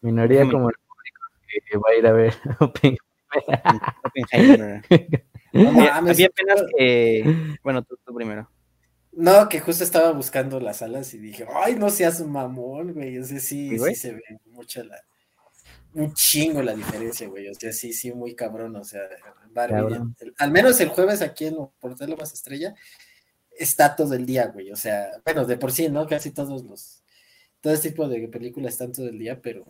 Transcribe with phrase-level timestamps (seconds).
[0.00, 1.20] Minoría como el público
[1.68, 3.00] que va a ir a ver Oppenheimer.
[5.52, 7.56] había apenas que...
[7.62, 8.48] Bueno, tú, primero.
[9.12, 13.18] No, que justo estaba buscando las salas y dije, ay, no seas mamón, güey.
[13.18, 15.02] O sea, sí, sí se ve mucho la,
[15.94, 17.48] un chingo la diferencia, güey.
[17.48, 18.76] O sea, sí, sí, muy cabrón.
[18.76, 19.02] O sea,
[20.38, 22.74] al menos el jueves aquí en Portal Más Estrella
[23.50, 24.70] está todo el día, güey.
[24.70, 26.06] O sea, bueno, de por sí, ¿no?
[26.06, 27.02] Casi todos los,
[27.60, 29.64] todo este tipo de películas están todo el día, pero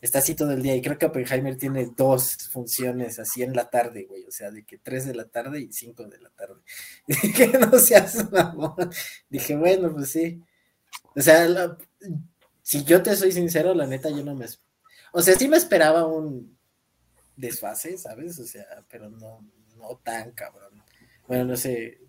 [0.00, 0.74] está así todo el día.
[0.76, 4.24] Y creo que Oppenheimer tiene dos funciones así en la tarde, güey.
[4.24, 6.60] O sea, de que tres de la tarde y cinco de la tarde.
[7.60, 8.90] no seas mamón.
[9.28, 10.40] Dije, bueno, pues sí.
[11.14, 11.76] O sea,
[12.62, 14.46] si yo te soy sincero, la neta, yo no me.
[15.12, 16.56] O sea, sí me esperaba un
[17.36, 18.38] desfase, ¿sabes?
[18.38, 19.40] O sea, pero no,
[19.76, 20.82] no tan cabrón.
[21.26, 22.00] Bueno, no sé.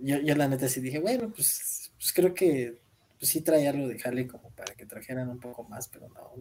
[0.00, 2.81] Yo, yo la neta sí dije, bueno, pues, pues creo que
[3.22, 6.34] pues sí traía algo de Harley como para que trajeran un poco más, pero no,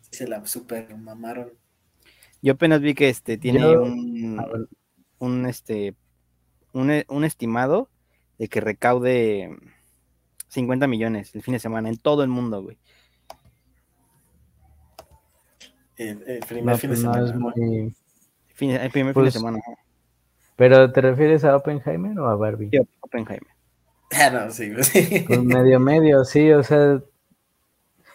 [0.00, 1.52] se la super mamaron.
[2.40, 4.42] Yo apenas vi que este tiene un,
[5.18, 5.94] un, este
[6.72, 7.90] un, estimado
[8.38, 9.54] de que recaude
[10.48, 12.78] 50 millones el fin de semana en todo el mundo, güey.
[15.98, 17.26] El, primer fin de semana.
[17.26, 19.60] el primer fin de pues, semana.
[20.56, 22.70] ¿Pero te refieres a Oppenheimer o a Barbie?
[22.70, 23.53] Sí, Oppenheimer.
[24.16, 27.00] Ah, no, medio, medio, sí, o sea,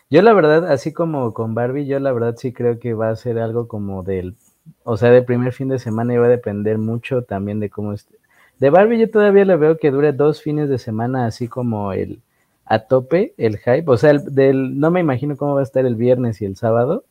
[0.10, 3.16] yo la verdad, así como con Barbie, yo la verdad sí creo que va a
[3.16, 4.36] ser algo como del,
[4.84, 7.94] o sea, del primer fin de semana y va a depender mucho también de cómo
[7.94, 8.16] esté.
[8.60, 12.22] De Barbie yo todavía le veo que dure dos fines de semana así como el
[12.66, 15.86] a tope, el hype, o sea, el, del, no me imagino cómo va a estar
[15.86, 17.04] el viernes y el sábado,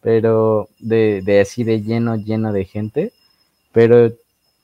[0.00, 3.12] pero de, de así de lleno, lleno de gente,
[3.72, 4.12] pero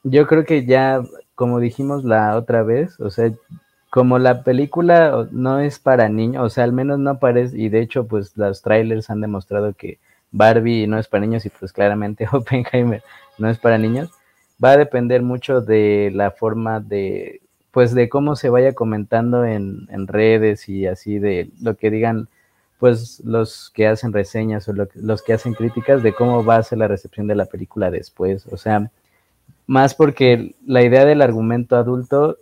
[0.04, 1.02] yo creo que ya
[1.42, 3.32] como dijimos la otra vez, o sea,
[3.90, 7.80] como la película no es para niños, o sea, al menos no parece, y de
[7.80, 9.98] hecho, pues los trailers han demostrado que
[10.30, 13.02] Barbie no es para niños y pues claramente Oppenheimer
[13.38, 14.12] no es para niños,
[14.64, 17.40] va a depender mucho de la forma de,
[17.72, 22.28] pues de cómo se vaya comentando en, en redes y así de lo que digan,
[22.78, 26.78] pues los que hacen reseñas o los que hacen críticas de cómo va a ser
[26.78, 28.92] la recepción de la película después, o sea,
[29.66, 32.38] más porque la idea del argumento adulto,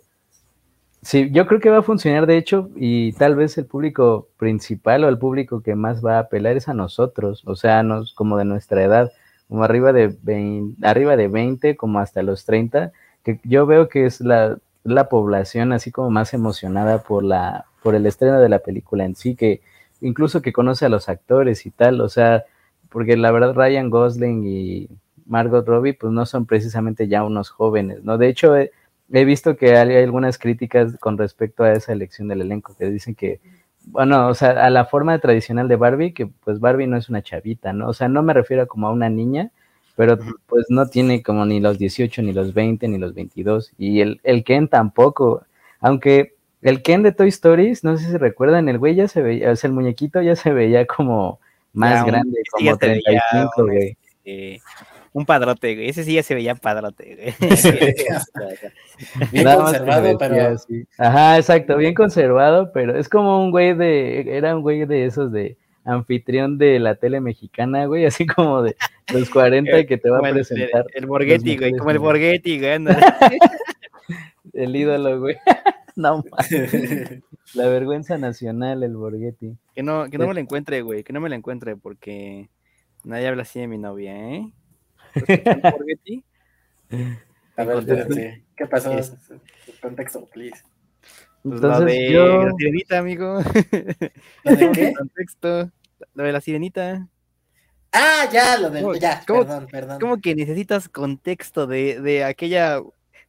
[1.01, 5.03] sí, yo creo que va a funcionar de hecho y tal vez el público principal
[5.03, 8.37] o el público que más va a apelar es a nosotros, o sea, nos, como
[8.37, 9.11] de nuestra edad,
[9.47, 12.91] como arriba de 20, arriba de 20 como hasta los 30,
[13.23, 17.95] que yo veo que es la, la población así como más emocionada por la por
[17.95, 19.61] el estreno de la película en sí, que
[20.01, 22.45] incluso que conoce a los actores y tal, o sea,
[22.89, 24.89] porque la verdad Ryan Gosling y
[25.25, 28.17] Margot Robbie, pues no son precisamente ya unos jóvenes, ¿no?
[28.17, 28.71] De hecho, he,
[29.09, 33.39] visto que hay algunas críticas con respecto a esa elección del elenco, que dicen que,
[33.85, 37.21] bueno, o sea, a la forma tradicional de Barbie, que pues Barbie no es una
[37.21, 37.89] chavita, ¿no?
[37.89, 39.51] O sea, no me refiero como a una niña,
[39.95, 40.17] pero
[40.47, 44.21] pues no tiene como ni los 18, ni los 20, ni los 22, y el,
[44.23, 45.43] el Ken tampoco,
[45.79, 49.51] aunque el Ken de Toy Stories, no sé si recuerdan, el güey ya se veía,
[49.51, 51.39] o sea, el muñequito ya se veía como
[51.73, 53.97] más grande, como 35, güey
[55.13, 55.89] un padrote, güey.
[55.89, 57.49] Ese sí ya se veía padrote, güey.
[59.31, 60.57] bien conservado, pero.
[60.97, 64.37] Ajá, exacto, bien conservado, pero es como un güey de.
[64.37, 68.75] Era un güey de esos de anfitrión de la tele mexicana, güey, así como de
[69.13, 70.85] los 40 que te va a presentar.
[70.93, 72.77] El, Borghetti, güey, como el Borghetti, güey.
[74.53, 75.37] el ídolo, güey.
[75.95, 76.23] no
[77.53, 79.57] La vergüenza nacional, el Borghetti.
[79.73, 82.49] Que no, que no me lo encuentre, güey, que no me lo encuentre, porque
[83.03, 84.51] nadie habla así de mi novia, ¿eh?
[87.57, 88.91] A ver, ¿qué pasó?
[89.81, 90.61] Contexto, please.
[91.43, 92.43] Pues Entonces, lo de yo...
[92.43, 93.39] la sirenita, amigo.
[94.43, 94.93] ¿Lo de qué?
[94.93, 95.71] Contexto.
[96.13, 97.07] Lo de la sirenita.
[97.91, 98.99] Ah, ya, lo de.
[98.99, 99.99] Ya, perdón, perdón.
[99.99, 102.81] ¿Cómo que necesitas contexto de, de aquella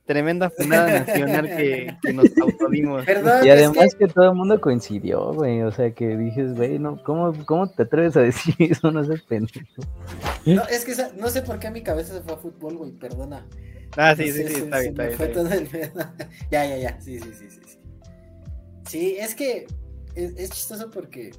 [0.06, 3.04] tremenda funada nacional que, que nos autodimos.
[3.44, 4.08] y además que...
[4.08, 5.62] todo el mundo coincidió, güey.
[5.62, 8.90] O sea, que dijes, güey, no, ¿cómo, ¿cómo te atreves a decir eso?
[8.90, 9.60] No seas pendejo.
[10.46, 12.92] No, es que no sé por qué a mi cabeza se fue a fútbol, güey,
[12.92, 13.46] perdona.
[13.96, 15.92] Ah, sí, sí, sí, está bien, está bien.
[16.50, 17.78] ya, ya, ya, sí, sí, sí, sí.
[18.88, 19.66] Sí, es que
[20.14, 21.32] es, chistoso porque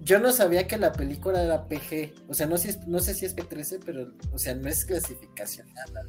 [0.00, 2.14] yo no sabía que la película era PG.
[2.28, 5.66] O sea, no, si no sé si es P13, pero, o sea, no es clasificación
[5.74, 6.04] nada.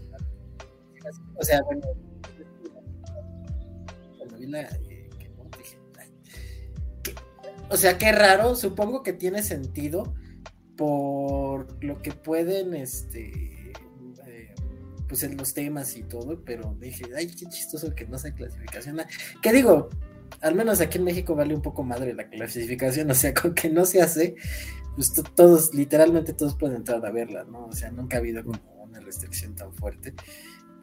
[1.36, 1.82] O sea, bueno,
[4.40, 5.10] eh,
[7.70, 10.14] o sea, qué raro, supongo que tiene sentido
[10.76, 13.74] por lo que pueden, este,
[14.26, 14.56] eh,
[15.08, 19.02] pues en los temas y todo, pero dije, ay, qué chistoso que no sea clasificación.
[19.42, 19.90] ¿Qué digo?
[20.42, 23.70] al menos aquí en México vale un poco madre la clasificación, o sea, con que
[23.70, 24.36] no se hace,
[24.96, 27.66] pues todos, literalmente todos pueden entrar a verla, ¿no?
[27.66, 30.14] O sea, nunca ha habido como una restricción tan fuerte,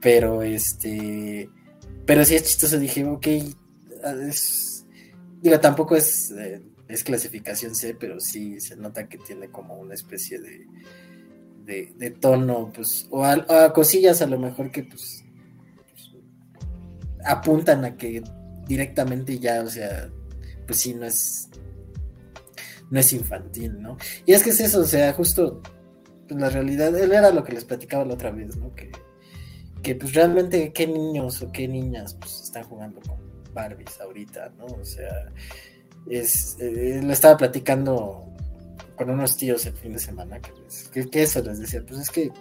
[0.00, 1.48] pero este,
[2.04, 3.26] pero sí es chistoso, dije, ok,
[5.40, 9.94] digo, tampoco es, eh, es clasificación C, pero sí se nota que tiene como una
[9.94, 10.66] especie de,
[11.96, 15.24] de, tono, pues, o a, cosillas a lo mejor que, pues,
[17.24, 18.22] apuntan a que
[18.68, 20.08] directamente ya, o sea,
[20.64, 21.48] pues sí, no es,
[22.90, 23.96] no es infantil, ¿no?
[24.26, 25.60] Y es que es eso, o sea, justo,
[26.28, 28.72] pues, la realidad, él era lo que les platicaba la otra vez, ¿no?
[28.74, 28.92] Que,
[29.86, 33.18] que pues realmente qué niños o qué niñas pues están jugando con
[33.54, 34.64] Barbies ahorita, ¿no?
[34.64, 35.30] O sea,
[36.10, 38.26] es, eh, lo estaba platicando
[38.96, 42.32] con unos tíos el fin de semana, que, que, eso les decía, pues es que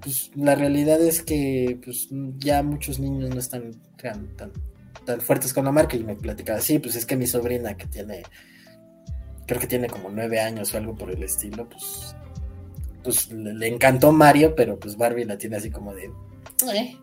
[0.00, 2.08] pues, la realidad es que pues,
[2.38, 4.34] ya muchos niños no están tan,
[5.04, 7.88] tan, fuertes con la marca y me platicaba, sí, pues es que mi sobrina que
[7.88, 8.22] tiene,
[9.46, 12.16] creo que tiene como nueve años o algo por el estilo, pues,
[13.06, 16.10] pues le, encantó Mario, pero pues Barbie la tiene así como de...
[16.74, 16.96] Eh",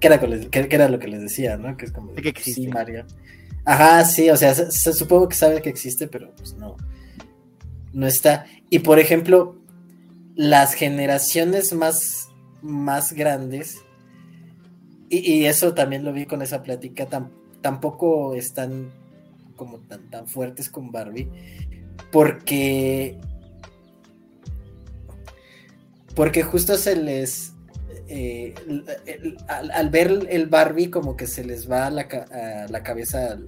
[0.00, 1.76] que, era, que, era lo que les decía, ¿no?
[1.76, 3.04] Que es como de, que sí, Mario.
[3.64, 6.76] Ajá, sí, o sea, se, supongo que sabe que existe, pero pues no,
[7.92, 8.46] no está.
[8.70, 9.58] Y por ejemplo,
[10.36, 12.28] las generaciones más,
[12.62, 13.78] más grandes,
[15.10, 17.08] y, eso también lo vi con esa plática,
[17.60, 18.92] tampoco están
[19.56, 21.28] como tan, tan fuertes con Barbie,
[22.12, 23.18] porque,
[26.18, 27.52] porque justo se les,
[28.08, 28.52] eh,
[29.46, 32.08] al, ver el Barbie como que se les va a la,
[32.82, 33.46] cabeza al,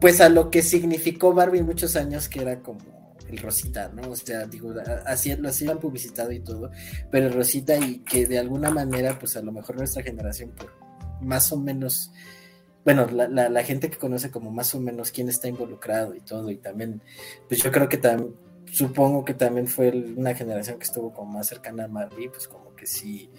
[0.00, 2.78] pues a lo que significó Barbie muchos años que era como
[3.28, 4.12] el Rosita, ¿no?
[4.12, 4.72] O sea, digo,
[5.04, 6.70] así lo hacían publicitado y todo,
[7.10, 10.70] pero el Rosita y que de alguna manera, pues a lo mejor nuestra generación, por
[11.22, 12.12] más o menos,
[12.84, 16.52] bueno, la, la gente que conoce como más o menos quién está involucrado y todo,
[16.52, 17.02] y también,
[17.48, 18.43] pues yo creo que también
[18.74, 22.74] supongo que también fue una generación que estuvo como más cercana a Barbie, pues como
[22.74, 23.30] que sí,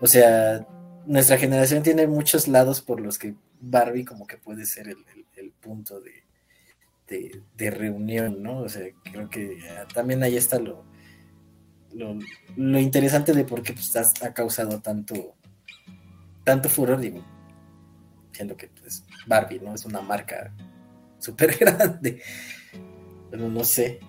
[0.00, 0.66] o sea,
[1.06, 4.96] nuestra generación tiene muchos lados por los que Barbie como que puede ser el,
[5.60, 8.60] punto de, de, reunión, ¿no?
[8.60, 9.58] O sea, creo que
[9.92, 10.84] también ahí está lo,
[11.92, 15.34] lo, interesante de por qué pues, ha, causado tanto,
[16.44, 17.22] tanto furor, digo,
[18.32, 19.74] siendo que pues, Barbie, ¿no?
[19.74, 20.54] Es una marca
[21.18, 22.22] súper grande,
[23.30, 24.00] pero no sé,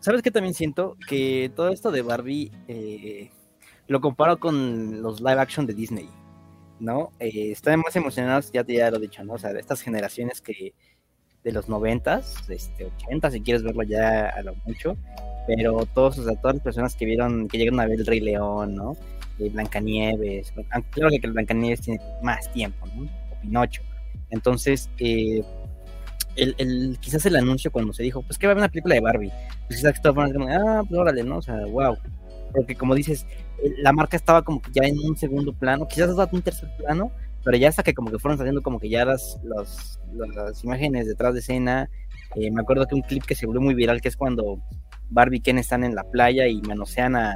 [0.00, 0.96] ¿Sabes qué también siento?
[1.08, 3.30] Que todo esto de Barbie eh,
[3.86, 6.08] lo comparo con los live action de Disney,
[6.80, 7.10] ¿no?
[7.18, 9.34] Eh, están más emocionados, ya ya lo he dicho, ¿no?
[9.34, 10.74] O sea, de estas generaciones que
[11.42, 14.96] de los noventas, este, 80, si quieres verlo ya a lo mucho,
[15.46, 18.20] pero todos, o sea, todas las personas que vieron, que llegaron a ver el Rey
[18.20, 18.96] León, ¿no?
[19.38, 20.52] De Blancanieves,
[20.90, 23.02] creo que Blancanieves tiene más tiempo, ¿no?
[23.04, 23.82] O Pinocho.
[24.30, 25.42] Entonces, eh,
[26.36, 29.00] el, quizás el anuncio cuando se dijo, pues que va a haber una película de
[29.00, 29.32] Barbie,
[29.66, 31.38] pues quizás estaban como, ah, pues órale, ¿no?
[31.38, 31.96] O sea, wow.
[32.52, 33.26] Porque como dices,
[33.78, 37.10] la marca estaba como que ya en un segundo plano, quizás hasta un tercer plano,
[37.44, 41.34] pero ya hasta que como que fueron saliendo como que ya las, las imágenes detrás
[41.34, 41.90] de escena.
[42.36, 44.60] Eh, me acuerdo que un clip que se volvió muy viral, que es cuando
[45.10, 47.34] Barbie y Ken están en la playa y manosean a,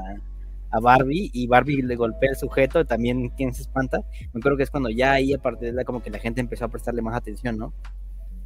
[0.71, 4.01] a Barbie y Barbie le golpea el sujeto, también Ken se espanta.
[4.33, 6.65] Me acuerdo que es cuando ya ahí a partir de como que la gente empezó
[6.65, 7.73] a prestarle más atención, ¿no?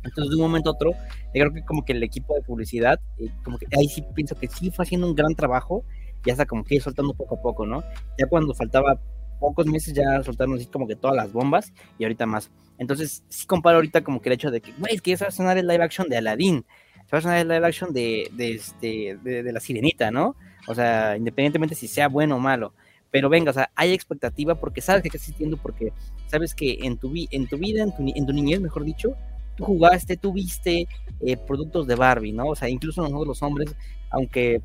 [0.04, 3.00] Entonces, de un momento a otro, yo creo que como que el equipo de publicidad,
[3.18, 5.85] eh, como que ahí sí pienso que sí fue haciendo un gran trabajo,
[6.25, 7.82] ya está como que soltando poco a poco, ¿no?
[8.18, 9.00] Ya cuando faltaba
[9.40, 12.50] pocos meses ya soltaron así como que todas las bombas y ahorita más.
[12.78, 15.28] Entonces, sí comparo ahorita como que el hecho de que, güey, es que se va
[15.28, 16.64] a sonar el live action de Aladdin,
[17.06, 20.37] se va a sonar el live action de, de, este, de, la sirenita, ¿no?
[20.68, 22.73] O sea, independientemente si sea bueno o malo.
[23.11, 25.92] Pero venga, o sea, hay expectativa porque sabes que está existiendo, porque
[26.28, 29.14] sabes que en tu, en tu vida, en tu, en tu niñez, mejor dicho,
[29.56, 30.87] tú jugaste, tú viste
[31.21, 32.49] eh, productos de Barbie, ¿no?
[32.49, 33.75] O sea, incluso nosotros los hombres,
[34.11, 34.61] aunque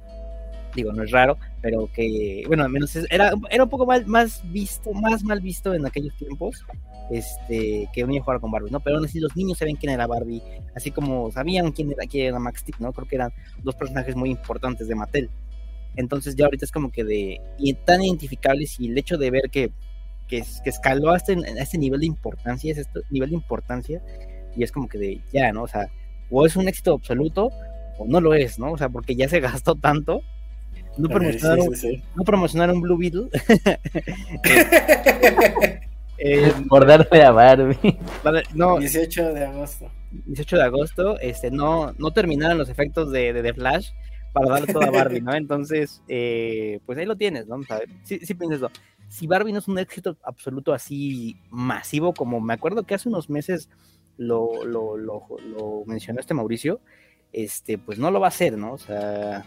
[0.76, 4.42] digo, no es raro, pero que, bueno, al menos era, era un poco mal, más
[4.52, 6.66] visto, más mal visto en aquellos tiempos,
[7.10, 8.80] este, que un niño jugara con Barbie, ¿no?
[8.80, 10.42] Pero aún así los niños saben quién era Barbie,
[10.76, 12.94] así como sabían quién era, quién era Max Steel, ¿no?
[12.94, 13.32] Creo que eran
[13.64, 15.30] dos personajes muy importantes de Mattel.
[15.96, 19.50] Entonces ya ahorita es como que de y tan identificables y el hecho de ver
[19.52, 19.72] que,
[20.28, 24.02] que, escaló hasta a este nivel de importancia, ese nivel de importancia,
[24.58, 25.64] y es como que de ya, ¿no?
[25.64, 25.90] O sea,
[26.30, 27.50] o es un éxito absoluto
[27.98, 28.72] o no lo es, ¿no?
[28.72, 30.22] O sea, porque ya se gastó tanto.
[30.98, 31.68] No promocionaron,
[32.16, 33.30] No promocionaron Blue Beetle.
[36.18, 36.52] eh,
[37.24, 38.00] a Barbie.
[38.56, 39.92] No, 18 de agosto.
[40.26, 43.92] 18 de agosto, este, no, no terminaron los efectos de, de, Flash
[44.34, 45.36] para darle todo a Barbie, ¿no?
[45.36, 47.60] Entonces, eh, pues ahí lo tienes, ¿no?
[48.04, 48.72] sí, sí piensas eso.
[49.10, 53.30] si Barbie no es un éxito absoluto así masivo, como me acuerdo que hace unos
[53.30, 53.70] meses
[54.18, 56.82] lo, lo, lo, lo mencionó este Mauricio,
[57.32, 58.74] este, pues no lo va a hacer, ¿no?
[58.74, 59.46] O sea,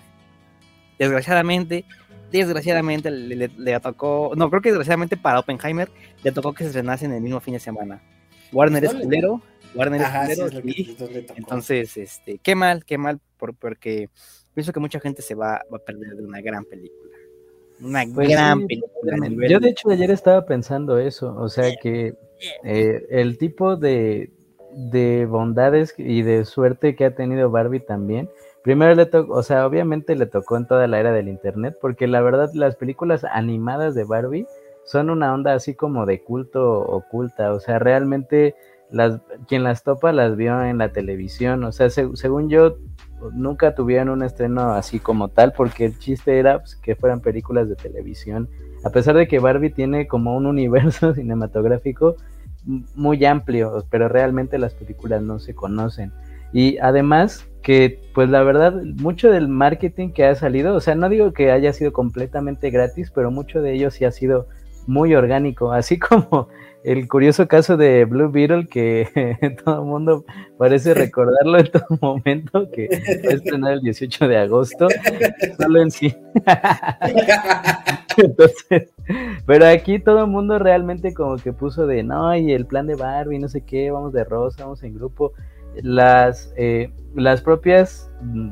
[0.98, 1.84] desgraciadamente,
[2.30, 5.90] desgraciadamente le, le, tocó, no, creo que desgraciadamente para Oppenheimer
[6.22, 8.02] le tocó que se estrenase en el mismo fin de semana.
[8.52, 9.42] Warner es culero,
[9.74, 14.08] Warner es culero, entonces, este, qué mal, qué mal, por, porque
[14.54, 17.16] pienso que mucha gente se va, a perder de una gran película.
[17.80, 19.48] Una pues gran película.
[19.48, 22.14] Yo de hecho ayer estaba pensando eso, o sea que
[22.62, 24.30] eh, el tipo de,
[24.74, 28.28] de bondades y de suerte que ha tenido Barbie también.
[28.62, 32.06] Primero le tocó, o sea, obviamente le tocó en toda la era del internet, porque
[32.06, 34.46] la verdad las películas animadas de Barbie
[34.84, 38.54] son una onda así como de culto oculta, o sea, realmente
[38.90, 42.76] las, quien las topa las vio en la televisión, o sea, según yo,
[43.32, 47.68] nunca tuvieron un estreno así como tal, porque el chiste era pues, que fueran películas
[47.68, 48.48] de televisión,
[48.84, 52.16] a pesar de que Barbie tiene como un universo cinematográfico
[52.64, 56.12] muy amplio, pero realmente las películas no se conocen.
[56.52, 61.08] Y además que, pues la verdad, mucho del marketing que ha salido, o sea, no
[61.08, 64.48] digo que haya sido completamente gratis, pero mucho de ello sí ha sido
[64.86, 66.48] muy orgánico, así como
[66.82, 69.08] el curioso caso de Blue Beetle que
[69.64, 70.24] todo el mundo
[70.58, 72.88] parece recordarlo en todo momento, que
[73.22, 74.88] fue estrenado el 18 de agosto,
[75.58, 76.16] solo en sí.
[78.16, 78.90] Entonces,
[79.46, 82.96] pero aquí todo el mundo realmente como que puso de, no, y el plan de
[82.96, 85.32] Barbie, no sé qué, vamos de rosa, vamos en grupo.
[85.82, 88.50] Las, eh, las propias mm,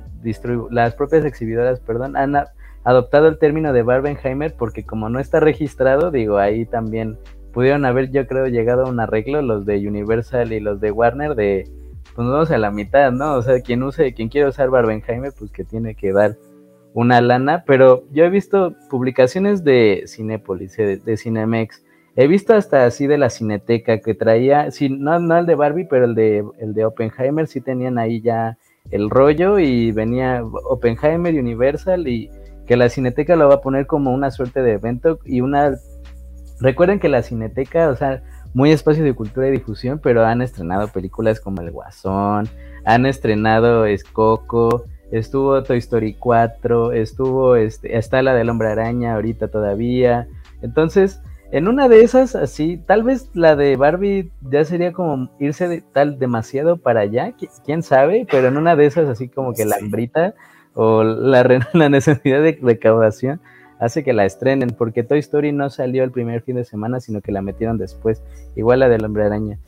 [0.70, 2.36] las propias exhibidoras, perdón, han
[2.84, 7.18] adoptado el término de Barbenheimer porque como no está registrado, digo, ahí también
[7.52, 11.34] pudieron haber, yo creo, llegado a un arreglo los de Universal y los de Warner
[11.34, 11.64] de,
[12.14, 13.34] pues vamos a la mitad, ¿no?
[13.34, 16.36] O sea, quien use, quien quiere usar Barbenheimer, pues que tiene que dar
[16.94, 21.84] una lana, pero yo he visto publicaciones de Cinépolis, de, Cinemex,
[22.16, 25.86] he visto hasta así de la Cineteca que traía, sí, no, no el de Barbie,
[25.88, 28.58] pero el de, el de Oppenheimer sí tenían ahí ya
[28.90, 32.30] el rollo y venía Oppenheimer, Universal y
[32.66, 35.76] que la Cineteca lo va a poner como una suerte de evento y una...
[36.60, 38.22] Recuerden que la Cineteca, o sea,
[38.54, 42.48] muy espacio de cultura y difusión, pero han estrenado películas como El Guasón,
[42.84, 49.48] han estrenado Escoco, estuvo Toy Story 4, estuvo, este, está la del Hombre Araña ahorita
[49.48, 50.26] todavía.
[50.62, 55.68] Entonces, en una de esas, así, tal vez la de Barbie ya sería como irse
[55.68, 57.34] de, tal demasiado para allá,
[57.64, 60.34] quién sabe, pero en una de esas, así como que la hambrita
[60.74, 63.40] o la, la necesidad de recaudación
[63.78, 67.20] hace que la estrenen, porque Toy Story no salió el primer fin de semana, sino
[67.20, 68.22] que la metieron después,
[68.56, 69.58] igual la del Hombre Araña.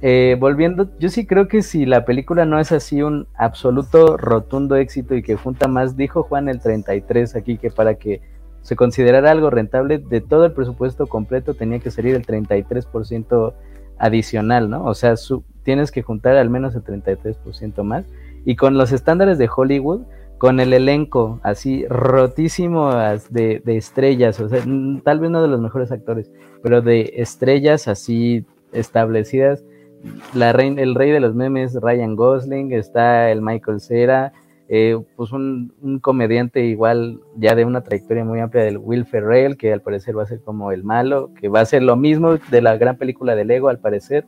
[0.00, 4.76] Eh, volviendo, yo sí creo que si la película no es así un absoluto rotundo
[4.76, 8.20] éxito y que junta más, dijo Juan el 33 aquí que para que
[8.62, 13.54] se considerara algo rentable, de todo el presupuesto completo tenía que salir el 33%
[13.98, 14.84] adicional, ¿no?
[14.84, 15.14] O sea,
[15.64, 18.04] tienes que juntar al menos el 33% más.
[18.44, 20.02] Y con los estándares de Hollywood,
[20.38, 22.92] con el elenco así rotísimo
[23.30, 24.62] de, de estrellas, o sea,
[25.02, 26.30] tal vez no de los mejores actores,
[26.62, 29.64] pero de estrellas así establecidas,
[30.34, 34.32] la el rey de los memes, Ryan Gosling, está el Michael Cera,
[34.68, 39.72] eh, pues un, comediante igual ya de una trayectoria muy amplia del Will Ferrell, que
[39.72, 42.62] al parecer va a ser como el malo, que va a ser lo mismo de
[42.62, 44.26] la gran película de Lego al parecer.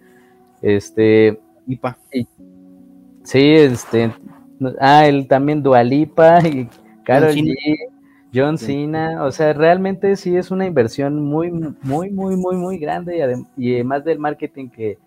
[0.62, 1.98] Este, Ipa.
[3.22, 4.12] sí, este,
[4.80, 6.68] ah, él también Dualipa y
[7.04, 7.76] Carol G,
[8.34, 13.44] John Cena, o sea, realmente sí es una inversión muy, muy, muy, muy, muy grande.
[13.56, 14.98] Y además del marketing que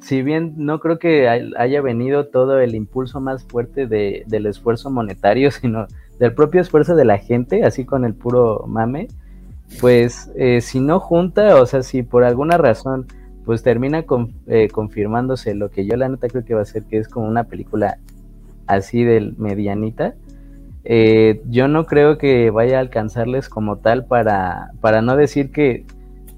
[0.00, 4.90] si bien no creo que haya venido todo el impulso más fuerte de, del esfuerzo
[4.90, 5.86] monetario, sino
[6.18, 9.08] del propio esfuerzo de la gente, así con el puro mame,
[9.80, 13.06] pues eh, si no junta, o sea, si por alguna razón
[13.44, 14.04] pues termina
[14.46, 17.26] eh, confirmándose lo que yo la neta creo que va a ser que es como
[17.26, 17.98] una película
[18.74, 20.14] así del medianita,
[20.84, 25.84] eh, yo no creo que vaya a alcanzarles como tal para, para no decir que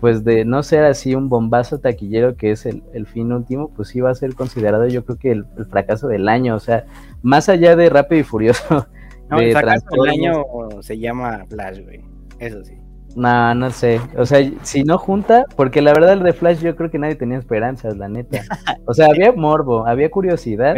[0.01, 4.01] pues de no ser así un bombazo taquillero que es el, fin último, pues sí
[4.01, 6.87] va a ser considerado yo creo que el, fracaso del año, o sea,
[7.23, 8.87] más allá de Rápido y Furioso.
[9.31, 10.45] No, el fracaso del año
[10.83, 12.03] se llama Flash, güey,
[12.39, 12.82] eso sí.
[13.15, 16.75] No, no sé, o sea, si no junta, porque la verdad el de Flash yo
[16.77, 18.41] creo que nadie tenía esperanzas, la neta.
[18.87, 20.77] O sea, había morbo, había curiosidad,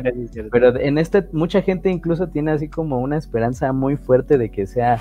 [0.50, 4.66] pero en este mucha gente incluso tiene así como una esperanza muy fuerte de que
[4.66, 4.98] sea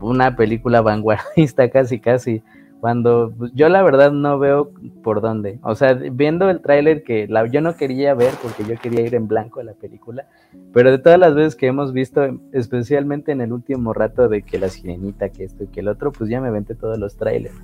[0.00, 2.42] una película vanguardista casi casi
[2.80, 4.70] cuando pues, yo la verdad no veo
[5.02, 5.58] por dónde.
[5.62, 9.28] O sea, viendo el tráiler que yo no quería ver porque yo quería ir en
[9.28, 10.26] blanco a la película,
[10.72, 14.58] pero de todas las veces que hemos visto, especialmente en el último rato de que
[14.58, 17.54] la sirenita, que esto y que el otro, pues ya me vente todos los trailers.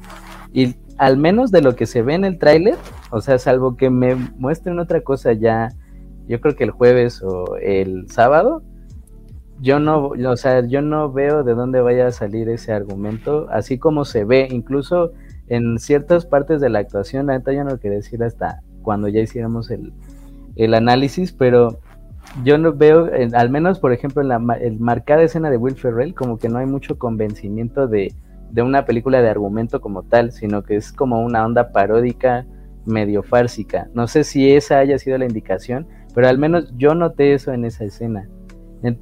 [0.53, 2.77] Y al menos de lo que se ve en el tráiler,
[3.11, 5.71] o sea, salvo que me muestren otra cosa ya,
[6.29, 8.63] yo creo que el jueves o el sábado,
[9.63, 13.79] yo no, o sea, yo no veo de dónde vaya a salir ese argumento, así
[13.79, 15.13] como se ve, incluso
[15.47, 19.07] en ciertas partes de la actuación, la neta yo no lo quería decir hasta cuando
[19.07, 19.95] ya hiciéramos el,
[20.75, 21.79] análisis, pero
[22.43, 26.13] yo no veo, al menos por ejemplo en la el marcada escena de Will Ferrell,
[26.13, 28.13] como que no hay mucho convencimiento de,
[28.51, 32.47] de una película de argumento como tal, sino que es como una onda paródica
[32.85, 33.89] medio fársica.
[33.95, 37.65] No sé si esa haya sido la indicación, pero al menos yo noté eso en
[37.65, 38.29] esa escena.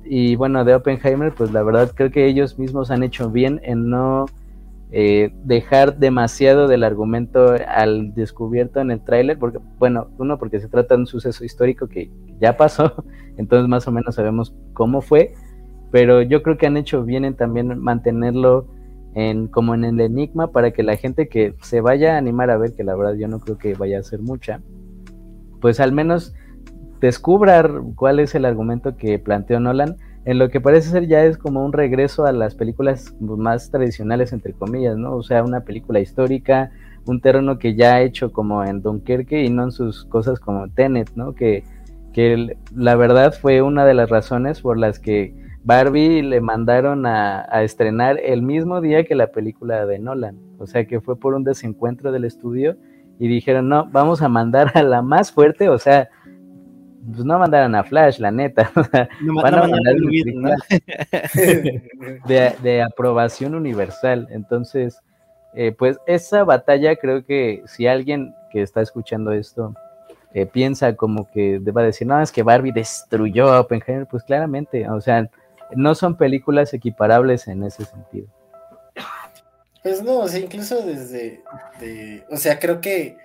[0.05, 3.89] Y bueno, de Oppenheimer, pues la verdad creo que ellos mismos han hecho bien en
[3.89, 4.27] no
[4.93, 10.69] eh, dejar demasiado del argumento al descubierto en el tráiler, porque bueno, uno porque se
[10.69, 12.11] trata de un suceso histórico que
[12.41, 13.05] ya pasó,
[13.37, 15.33] entonces más o menos sabemos cómo fue,
[15.93, 18.67] pero yo creo que han hecho bien en también mantenerlo
[19.15, 22.59] en como en el enigma para que la gente que se vaya a animar a
[22.59, 24.61] ver, que la verdad yo no creo que vaya a ser mucha,
[25.61, 26.35] pues al menos
[27.00, 31.38] descubra cuál es el argumento que planteó Nolan, en lo que parece ser ya es
[31.38, 35.16] como un regreso a las películas más tradicionales, entre comillas, ¿no?
[35.16, 36.71] O sea, una película histórica,
[37.07, 40.69] un terreno que ya ha hecho como en Dunkerque y no en sus cosas como
[40.69, 41.35] Tenet, ¿no?
[41.35, 41.64] Que,
[42.12, 47.47] que la verdad fue una de las razones por las que Barbie le mandaron a,
[47.50, 50.38] a, estrenar el mismo día que la película de Nolan.
[50.59, 52.76] O sea que fue por un desencuentro del estudio
[53.19, 56.09] y dijeron, no, vamos a mandar a la más fuerte, o sea,
[57.11, 58.71] pues no mandaron a Flash, la neta.
[59.21, 59.95] van a mandar
[62.26, 64.29] de, de, aprobación universal.
[64.31, 65.00] Entonces,
[65.55, 69.75] eh, pues esa batalla creo que si alguien que está escuchando esto
[70.33, 74.88] eh, piensa como que deba decir, no, es que Barbie destruyó a Oppenheimer, pues claramente,
[74.88, 75.29] o sea,
[75.75, 78.29] no son películas equiparables en ese sentido.
[79.83, 81.43] Pues no, o sea, incluso desde,
[82.31, 83.17] o sea, creo que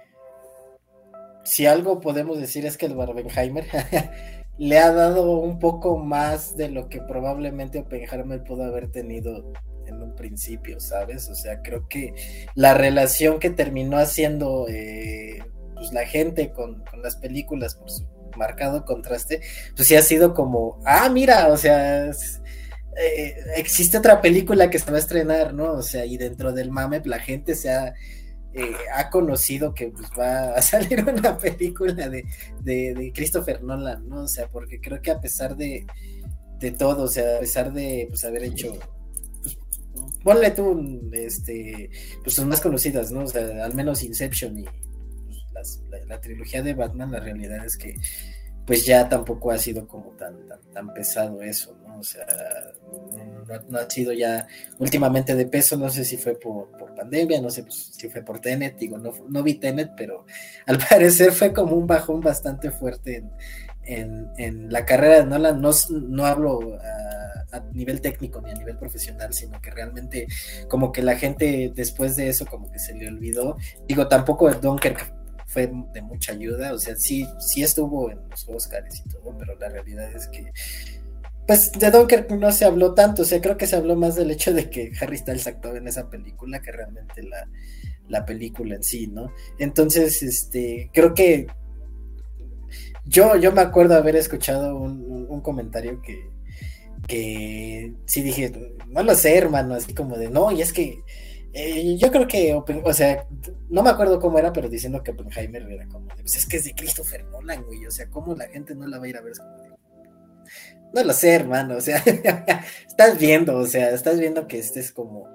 [1.45, 3.65] si algo podemos decir es que el Barbenheimer
[4.57, 9.53] le ha dado un poco más de lo que probablemente Oppenheimer pudo haber tenido
[9.85, 11.29] en un principio, ¿sabes?
[11.29, 12.13] O sea, creo que
[12.55, 15.39] la relación que terminó haciendo eh,
[15.75, 19.41] pues la gente con, las películas por su marcado contraste,
[19.75, 24.89] pues sí ha sido como, ah, mira, o sea, eh, existe otra película que se
[24.89, 25.73] va a estrenar, ¿no?
[25.73, 27.93] O sea, y dentro del mame la gente se ha
[28.57, 32.25] eh, ha conocido que pues, va a salir una película de,
[32.61, 34.21] de, Christopher Nolan, ¿no?
[34.21, 35.85] O sea, porque creo que a pesar de,
[36.59, 38.77] de todo, o sea, a pesar de pues, haber hecho,
[39.41, 39.57] pues,
[40.23, 41.89] ponle tú, este,
[42.23, 43.25] pues son más conocidas, ¿no?
[43.25, 44.65] O sea, al menos Inception y
[45.51, 47.95] pues, la, trilogía de Batman, la realidad es que
[48.65, 51.99] pues ya tampoco ha sido como tan, tan, tan pesado eso, ¿no?
[51.99, 52.25] O sea,
[53.69, 54.47] no, ha sido ya
[54.79, 58.39] últimamente de peso, no sé si fue por, pandemia, no sé pues, si fue por
[58.39, 60.25] Tenet, digo, no, no vi Tenet, pero
[60.65, 63.23] al parecer fue como un bajón bastante fuerte
[63.83, 68.55] en, en, la carrera de Nolan, no, no hablo a, a, nivel técnico ni a
[68.55, 70.25] nivel profesional, sino que realmente
[70.67, 75.13] como que la gente después de eso como que se le olvidó, digo, tampoco Dunkirk
[75.45, 79.57] fue de mucha ayuda, o sea, sí, sí estuvo en los Oscars y todo, pero
[79.59, 80.51] la realidad es que
[81.47, 84.31] pues de Dunkirk no se habló tanto, o sea, creo que se habló más del
[84.31, 87.21] hecho de que Harry Styles actuó en esa película que realmente
[88.07, 89.31] la, película en sí, ¿no?
[89.59, 91.47] Entonces, este, creo que
[93.05, 96.27] yo, yo me acuerdo haber escuchado un, comentario que,
[97.07, 98.51] que sí dije,
[98.87, 101.03] no lo sé, hermano, así como de, no, y es que
[101.57, 103.25] eh, yo creo que, o sea,
[103.69, 106.65] no me acuerdo cómo era, pero diciendo que Oppenheimer era como, pues es que es
[106.65, 109.21] de Christopher Nolan, güey, o sea, ¿cómo la gente no la va a ir a
[109.21, 109.31] ver?
[110.93, 112.03] No lo sé, hermano, o sea,
[112.87, 115.29] estás viendo, o sea, estás viendo que este es como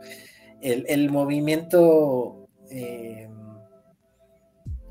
[0.61, 3.31] el, movimiento, eh,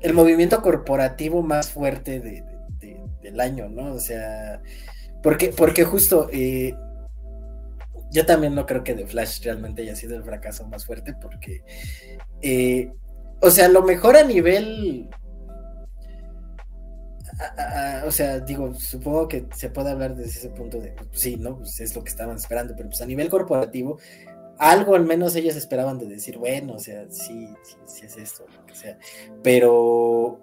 [0.00, 2.18] el movimiento corporativo más fuerte
[3.22, 3.94] del año, ¿no?
[3.94, 4.62] O sea,
[5.22, 6.74] porque, porque justo eh,
[8.10, 11.62] yo también no creo que The Flash realmente haya sido el fracaso más fuerte, porque,
[12.42, 12.92] eh,
[13.40, 15.08] o sea, lo mejor a nivel
[18.06, 21.58] o sea, digo, supongo que se puede hablar desde ese punto de, pues, sí, ¿no?
[21.58, 23.98] Pues es lo que estaban esperando, pero pues a nivel corporativo,
[24.58, 27.48] algo al menos ellos esperaban de decir, bueno, o sea, sí,
[27.86, 28.98] sí, es esto, lo que sea.
[29.42, 30.40] Pero,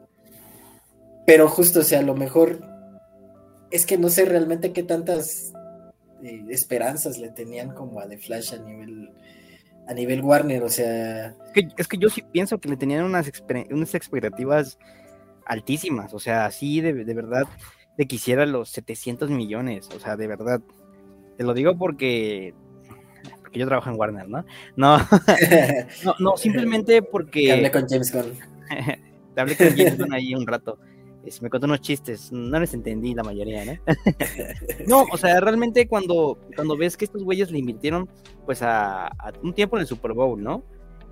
[1.25, 2.59] pero justo, o sea, a lo mejor
[3.69, 5.53] es que no sé realmente qué tantas
[6.23, 9.11] eh, esperanzas le tenían como a The Flash a nivel
[9.87, 11.33] a nivel Warner, o sea...
[11.77, 13.31] Es que, yo sí pienso que le tenían unas,
[13.69, 14.77] unas expectativas
[15.45, 17.43] altísimas, o sea, así de, de verdad,
[17.97, 20.61] de quisiera los 700 millones, o sea, de verdad.
[21.37, 22.53] Te lo digo porque
[23.41, 24.45] porque yo trabajo en Warner, ¿no?
[24.75, 24.97] No,
[26.03, 27.53] no, no, simplemente porque...
[27.53, 28.37] hablé con James Gunn.
[29.37, 30.77] hablé con James Gunn ahí un rato.
[31.41, 33.73] Me contó unos chistes, no les entendí la mayoría, ¿no?
[34.87, 38.09] no, o sea, realmente cuando, cuando ves que estos güeyes le invirtieron
[38.45, 39.09] pues a,
[39.43, 40.63] un tiempo en el Super Bowl, ¿no?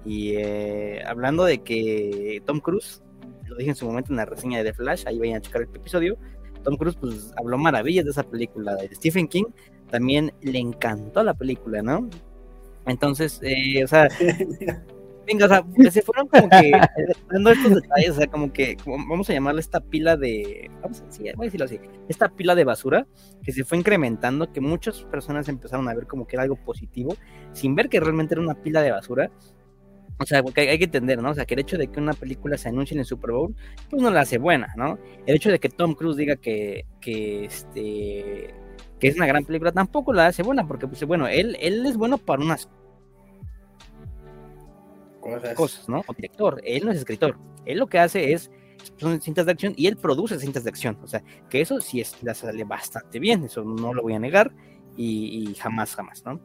[0.05, 3.03] Y eh, hablando de que Tom Cruise,
[3.45, 5.63] lo dije en su momento en la reseña de The Flash, ahí vayan a checar
[5.63, 6.17] el episodio,
[6.63, 9.45] Tom Cruise pues habló maravillas de esa película de Stephen King,
[9.89, 12.09] también le encantó la película, ¿no?
[12.85, 14.09] Entonces, eh, o sea,
[15.25, 16.71] venga, o sea, pues, se fueron como que
[17.31, 21.05] dando estos detalles, o sea, como que, vamos a llamarle esta pila de, vamos a,
[21.05, 23.07] decir, voy a decirlo así, esta pila de basura
[23.43, 27.15] que se fue incrementando, que muchas personas empezaron a ver como que era algo positivo,
[27.53, 29.31] sin ver que realmente era una pila de basura.
[30.17, 31.31] O sea, porque hay, que entender, ¿no?
[31.31, 33.53] O sea, que el hecho de que una película se anuncie en el Super Bowl,
[33.89, 34.97] pues no la hace buena, ¿no?
[35.25, 38.53] El hecho de que Tom Cruise diga que, que este
[38.99, 41.97] que es una gran película, tampoco la hace buena, porque pues bueno, él, él es
[41.97, 42.69] bueno para unas
[45.55, 46.03] cosas, ¿no?
[46.07, 48.51] O director, él no es escritor, él lo que hace es
[48.97, 52.01] son cintas de acción y él produce cintas de acción, o sea, que eso sí
[52.01, 54.51] es, la sale bastante bien, eso no lo voy a negar
[54.95, 56.39] y, y jamás, jamás, ¿no?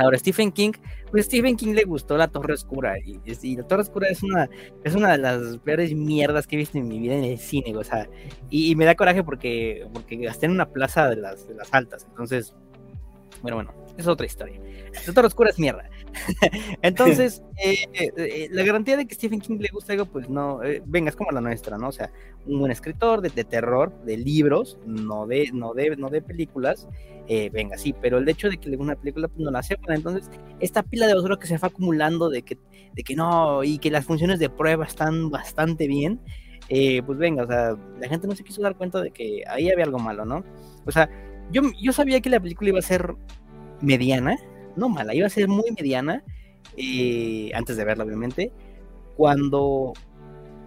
[0.00, 0.72] Ahora, Stephen King,
[1.10, 2.94] pues Stephen King le gustó La Torre Oscura.
[2.98, 3.20] Y,
[3.54, 4.48] La Torre Oscura es una,
[4.82, 7.76] es una de las peores mierdas que he visto en mi vida en el cine.
[7.76, 8.08] O sea,
[8.48, 12.06] y, me da coraje porque, porque gasté en una plaza de las, de las altas.
[12.08, 12.54] Entonces,
[13.42, 14.58] bueno, bueno, es otra historia.
[15.06, 15.89] La Torre Oscura es mierda.
[16.82, 20.60] Entonces, eh, eh, eh, la garantía de que Stephen King le gusta algo, pues no,
[20.86, 21.88] venga, es como la nuestra, ¿no?
[21.88, 22.10] O sea,
[22.46, 26.88] un buen escritor de, terror, de libros, no de, no de, no de películas,
[27.52, 29.94] venga, sí, pero el hecho de que una película, pues no la aceptan.
[29.94, 32.58] Entonces, esta pila de basura que se va acumulando de que,
[32.92, 36.20] de que no, y que las funciones de prueba están bastante bien,
[36.68, 39.84] pues venga, o sea, la gente no se quiso dar cuenta de que ahí había
[39.84, 40.44] algo malo, ¿no?
[40.86, 41.08] O sea,
[41.52, 43.14] yo, yo sabía que la película iba a ser
[43.80, 44.36] mediana,
[44.80, 46.24] no mala, iba a ser muy mediana,
[46.76, 48.52] eh, antes de verla obviamente,
[49.16, 49.92] cuando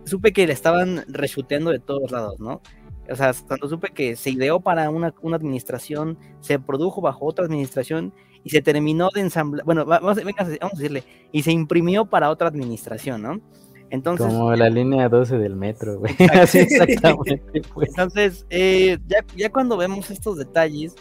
[0.06, 2.62] supe que le estaban reshuteando de todos lados, ¿no?
[3.10, 8.14] O sea, cuando supe que se ideó para una, administración, se produjo bajo otra administración
[8.44, 13.22] y se terminó de ensamblar, bueno, vamos, a decirle, y se imprimió para otra administración,
[13.22, 13.42] ¿no?
[13.90, 16.16] Entonces, Como la línea 12 del metro, güey.
[16.20, 17.62] exactamente.
[17.74, 17.90] Pues.
[17.90, 20.96] Entonces, eh, ya, ya cuando vemos estos detalles,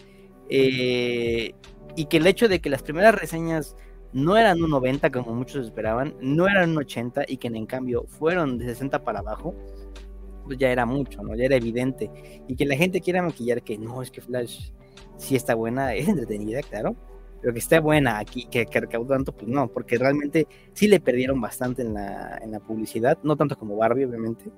[0.50, 1.54] eh,
[1.96, 3.76] y que el hecho de que las primeras reseñas
[4.12, 8.04] no eran un 90 como muchos esperaban, no eran un 80 y que en cambio
[8.08, 9.54] fueron de 60 para abajo,
[10.44, 11.34] pues ya era mucho, ¿no?
[11.34, 12.10] Ya era evidente.
[12.48, 14.70] Y que la gente quiera maquillar que no, es que Flash
[15.16, 16.94] sí está buena, es entretenida, claro,
[17.40, 21.40] pero que esté buena aquí, que, que tanto, pues no, porque realmente sí le perdieron
[21.40, 24.50] bastante en la, en la publicidad, no tanto como Barbie, obviamente,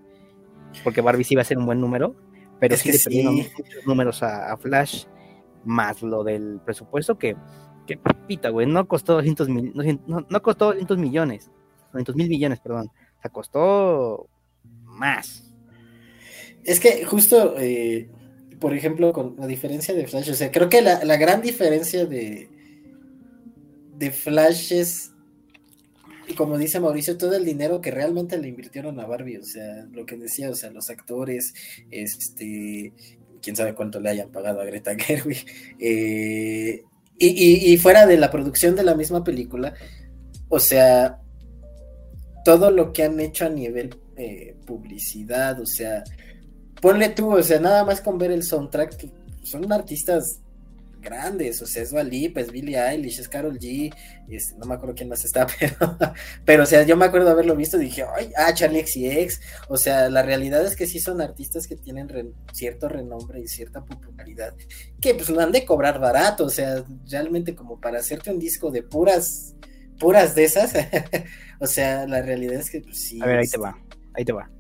[0.82, 2.14] porque Barbie sí iba a ser un buen número,
[2.58, 5.04] pero sí le perdieron muchos números a Flash
[5.64, 7.36] más lo del presupuesto que,
[7.86, 9.72] que pita, güey, no costó 200 mil,
[10.06, 11.50] no, no, costó 200 millones,
[11.92, 14.28] 200 mil millones, perdón, o sea, costó
[14.82, 15.52] más.
[16.64, 18.08] Es que justo, eh,
[18.58, 22.06] por ejemplo, con la diferencia de Flash, o sea, creo que la, la gran diferencia
[22.06, 22.48] de,
[23.98, 25.12] de Flash es,
[26.36, 30.06] como dice Mauricio, todo el dinero que realmente le invirtieron a Barbie, o sea, lo
[30.06, 31.54] que decía, o sea, los actores,
[31.90, 32.92] este,
[33.44, 35.46] quién sabe cuánto le hayan pagado a Greta Gerwig.
[35.78, 36.82] Eh,
[37.16, 39.74] y, fuera de la producción de la misma película,
[40.48, 41.20] o sea,
[42.44, 46.02] todo lo que han hecho a nivel eh, publicidad, o sea,
[46.82, 49.08] ponle tú, o sea, nada más con ver el soundtrack,
[49.44, 50.40] son artistas
[51.04, 53.94] grandes, o sea, es Valip, es Billie Eilish, es Carol G,
[54.28, 55.96] este, no me acuerdo quién más está, pero,
[56.44, 59.76] pero, o sea, yo me acuerdo haberlo visto y dije, ay, ah, Charlie XCX, o
[59.76, 64.54] sea, la realidad es que sí son artistas que tienen cierto renombre y cierta popularidad,
[65.00, 68.70] que pues lo han de cobrar barato, o sea, realmente como para hacerte un disco
[68.70, 69.54] de puras,
[69.98, 70.72] puras de esas,
[71.60, 73.20] o sea, la realidad es que pues, sí.
[73.22, 73.78] A ver, ahí te va,
[74.14, 74.50] ahí te va.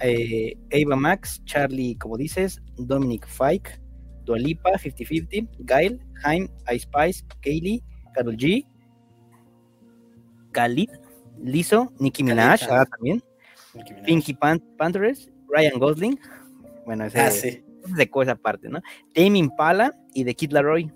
[0.00, 3.80] Eh, Ava Max, Charlie, como dices, Dominic Fike,
[4.26, 8.66] Dualipa, 50-50, Gail, Jaime, Ice Spice, Kaylee, Carol G,
[10.52, 10.90] Khalid,
[11.42, 13.22] Lizzo, Nicki Minaj, ah, también,
[14.04, 16.20] Pinky Pan Panthers, Ryan Gosling,
[16.84, 17.62] bueno, ese ah, sí.
[17.96, 18.80] de cosa aparte, ¿no?
[19.14, 20.92] Tame Impala y The Kid Laroi.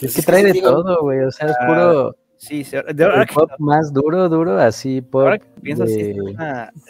[0.00, 3.52] Es que trae de todo, güey, o sea, es ah, puro Sí, de ahora pop
[3.60, 5.40] más duro, duro, así pop,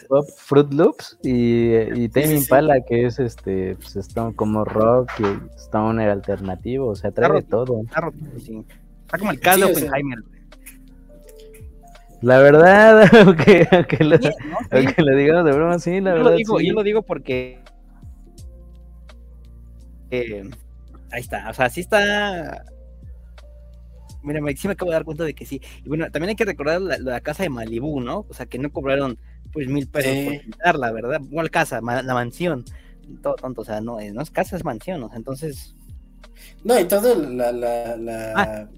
[0.09, 5.59] pop Fruit Loops y, y Tame Impala, que es este, pues está como rock y
[5.59, 7.83] stoner alternativo, o sea, trae de todo.
[7.83, 8.11] Está,
[9.05, 10.21] está como el caso de Oppenheimer.
[12.23, 14.05] La verdad, aunque, aunque,
[15.03, 16.31] lo, digamos de broma, sí, la yo verdad.
[16.31, 16.67] Lo digo, sí.
[16.67, 17.61] Yo lo digo porque.
[20.11, 20.49] Eh,
[21.11, 22.65] ahí está, o sea, sí está.
[24.23, 25.61] Mira, sí me acabo de dar cuenta de que sí.
[25.85, 28.27] Y bueno, también hay que recordar la, la casa de Malibú, ¿no?
[28.29, 29.19] O sea, que no cobraron
[29.53, 31.21] pues mil pesos por pintarla, ¿verdad?
[31.21, 32.65] Igual casa, la mansión.
[33.23, 35.77] Todo tonto, o sea, no, no es casa, es mansión, o sea, entonces.
[36.65, 38.69] No, y todo la, la, la, ah,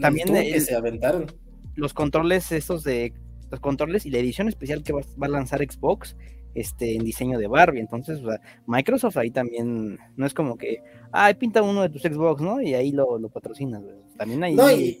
[0.00, 1.26] también el, que se aventaron.
[1.74, 3.14] Los controles estos de
[3.50, 6.16] los controles y la edición especial que va, va, a lanzar Xbox
[6.54, 10.82] este en diseño de Barbie, entonces o sea, Microsoft ahí también no es como que,
[11.12, 12.60] ah, pinta uno de tus Xbox, ¿no?
[12.60, 13.82] Y ahí lo, lo patrocinas.
[14.16, 14.98] También ahí no, y,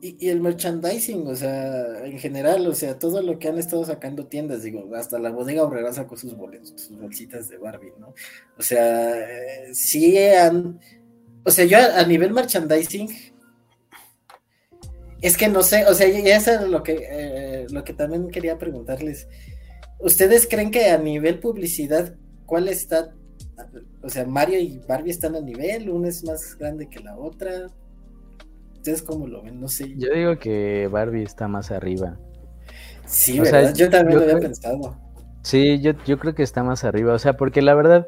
[0.00, 3.84] y, y, el merchandising, o sea, en general, o sea, todo lo que han estado
[3.84, 8.14] sacando tiendas, digo, hasta la bodega obrera sacó sus boletos, sus bolsitas de Barbie, ¿no?
[8.58, 10.78] O sea, eh, sí han,
[11.44, 13.08] o sea, yo a, a, nivel merchandising,
[15.22, 18.28] es que no sé, o sea, ya eso es lo que, eh, lo que también
[18.28, 19.26] quería preguntarles.
[20.04, 22.14] ¿Ustedes creen que a nivel publicidad,
[22.44, 23.14] cuál está,
[24.02, 27.68] o sea, Mario y Barbie están a nivel, una es más grande que la otra?
[28.74, 29.58] ¿Ustedes cómo lo ven?
[29.58, 29.94] No sé.
[29.96, 32.18] Yo digo que Barbie está más arriba.
[33.06, 33.62] Sí, o ¿verdad?
[33.62, 34.96] Sea, yo también yo lo había creo, pensado.
[35.42, 37.14] Sí, yo, yo creo que está más arriba.
[37.14, 38.06] O sea, porque la verdad,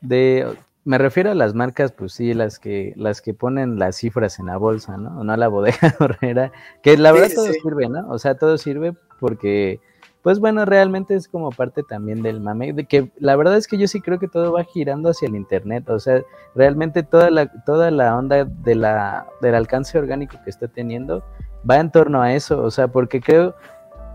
[0.00, 0.46] de
[0.86, 4.46] me refiero a las marcas, pues sí, las que, las que ponen las cifras en
[4.46, 5.24] la bolsa, ¿no?
[5.24, 6.52] No a la bodega horrera.
[6.82, 7.58] Que la verdad sí, todo sí.
[7.60, 8.08] sirve, ¿no?
[8.08, 9.80] O sea, todo sirve porque,
[10.26, 12.72] pues bueno, realmente es como parte también del mame.
[12.72, 15.36] De que la verdad es que yo sí creo que todo va girando hacia el
[15.36, 15.88] internet.
[15.88, 16.20] O sea,
[16.56, 21.22] realmente toda la, toda la onda de la, del alcance orgánico que está teniendo
[21.70, 22.60] va en torno a eso.
[22.60, 23.54] O sea, porque creo,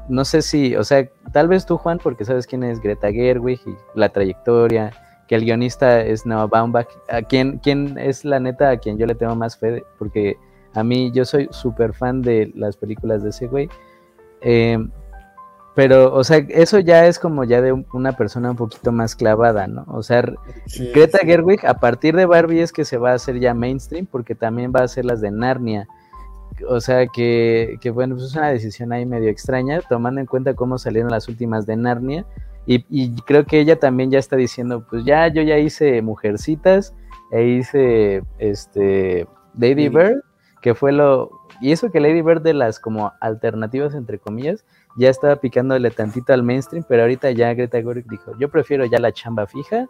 [0.10, 3.62] no sé si, o sea, tal vez tú, Juan, porque sabes quién es Greta Gerwig
[3.66, 4.92] y la trayectoria
[5.30, 9.06] que el guionista es Noah Baumbach, a quien, quien es la neta a quien yo
[9.06, 10.36] le tengo más fe, porque
[10.74, 13.70] a mí yo soy súper fan de las películas de ese güey.
[14.42, 14.78] Eh,
[15.74, 19.68] pero, o sea, eso ya es como ya de una persona un poquito más clavada,
[19.68, 19.86] ¿no?
[19.88, 20.24] O sea,
[20.66, 21.28] sí, Greta sí.
[21.28, 24.74] Gerwig, a partir de Barbie es que se va a hacer ya mainstream, porque también
[24.76, 25.88] va a hacer las de Narnia.
[26.68, 30.56] O sea, que, que bueno, pues es una decisión ahí medio extraña, tomando en cuenta
[30.56, 32.26] cómo salieron las últimas de Narnia.
[32.66, 36.94] Y, y, creo que ella también ya está diciendo, pues ya yo ya hice Mujercitas
[37.32, 39.26] e hice este
[39.58, 40.22] Lady Bird,
[40.62, 45.10] que fue lo y eso que Lady Bird de las como alternativas entre comillas ya
[45.10, 49.12] estaba picándole tantito al mainstream, pero ahorita ya Greta Gerwig dijo, yo prefiero ya la
[49.12, 49.88] chamba fija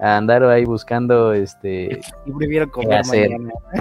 [0.00, 3.30] a andar ahí buscando este y prefiero comer hacer.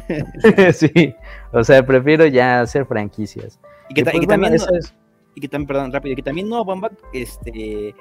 [0.73, 1.15] sí,
[1.51, 3.60] o sea, prefiero ya hacer franquicias.
[3.89, 4.93] Y que, y pues, y que bueno, también eso es...
[5.36, 7.95] y que también, perdón, rápido, y que también no Bamba este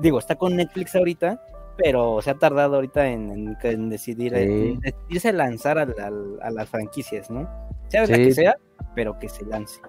[0.00, 1.40] digo, está con Netflix ahorita,
[1.76, 4.42] pero se ha tardado ahorita en, en, en decidir sí.
[4.42, 7.48] en decidirse a lanzar a, a, a, las franquicias, ¿no?
[7.88, 8.12] Sea sí.
[8.12, 8.56] la que sea,
[8.94, 9.80] pero que se lance.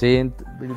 [0.00, 0.32] Sí,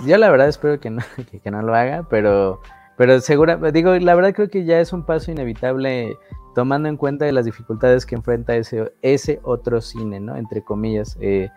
[0.05, 1.01] yo la verdad espero que no,
[1.43, 2.59] que, no lo haga, pero,
[2.97, 6.17] pero segura, digo, la verdad creo que ya es un paso inevitable
[6.53, 10.35] tomando en cuenta de las dificultades que enfrenta ese, ese otro cine, ¿no?
[10.35, 11.17] Entre comillas.
[11.21, 11.49] Eh,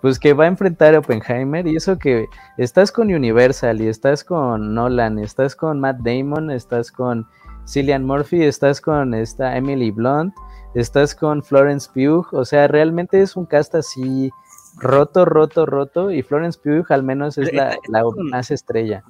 [0.00, 4.24] pues que va a enfrentar a Oppenheimer y eso que estás con Universal y estás
[4.24, 7.26] con Nolan, estás con Matt Damon, estás con
[7.68, 10.32] Cillian Murphy, estás con esta Emily Blunt,
[10.74, 14.30] estás con Florence Pugh, o sea, realmente es un cast así
[14.76, 19.02] roto, roto, roto y Florence Pugh al menos es la, la más estrella.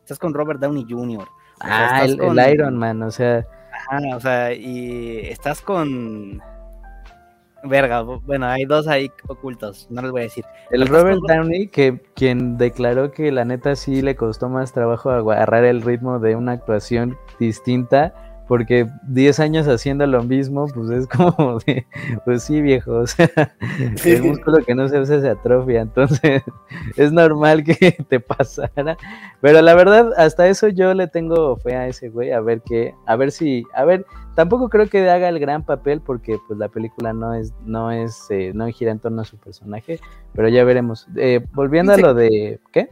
[0.00, 1.26] Estás con Robert Downey Jr.
[1.60, 2.38] Ah, el, con...
[2.38, 3.46] el, Iron Man, o sea.
[3.72, 6.40] Ajá, o sea, y estás con
[7.64, 10.44] verga, bueno, hay dos ahí ocultos, no les voy a decir.
[10.70, 15.64] El Robert Downey, que quien declaró que la neta sí le costó más trabajo agarrar
[15.64, 18.14] el ritmo de una actuación distinta,
[18.46, 21.86] porque 10 años haciendo lo mismo, pues es como de,
[22.24, 23.30] pues sí, viejo, o sea,
[24.04, 26.42] el músculo que no se usa se atrofia, entonces
[26.96, 27.74] es normal que
[28.08, 28.96] te pasara,
[29.40, 32.94] pero la verdad, hasta eso yo le tengo fe a ese güey, a ver qué,
[33.06, 34.04] a ver si, a ver,
[34.34, 38.26] tampoco creo que haga el gran papel, porque pues la película no es, no es,
[38.30, 40.00] eh, no gira en torno a su personaje,
[40.34, 41.06] pero ya veremos.
[41.16, 42.90] Eh, volviendo a lo de, ¿qué?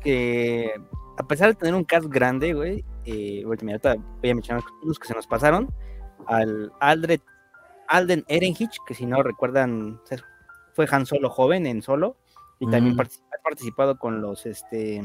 [0.00, 0.74] Que
[1.20, 5.14] a pesar de tener un cast grande, güey, eh, voy a mencionar los que se
[5.14, 5.68] nos pasaron,
[6.26, 7.20] al Aldred,
[7.88, 10.00] Alden Ehrenhich, que si no recuerdan,
[10.72, 12.16] fue Han Solo joven en Solo,
[12.58, 12.70] y mm.
[12.70, 15.02] también particip ha participado con los, este,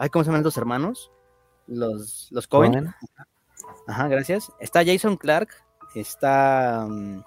[0.00, 1.12] ay, ¿cómo se llaman los hermanos?
[1.68, 2.92] Los, los Cohen.
[3.86, 4.50] Ajá, gracias.
[4.58, 5.50] Está Jason Clark,
[5.94, 7.22] está um,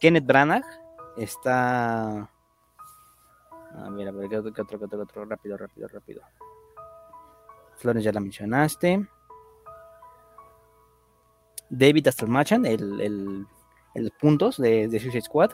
[0.00, 0.64] Kenneth Branagh,
[1.16, 2.28] está...
[3.76, 5.24] A ver, a ver, ¿qué otro, qué otro, qué otro?
[5.24, 6.22] Rápido, rápido, rápido.
[7.76, 9.06] Flores ya la mencionaste.
[11.70, 13.46] David Astelmachan, el, el,
[13.94, 15.50] el puntos de, de, Suicide Squad.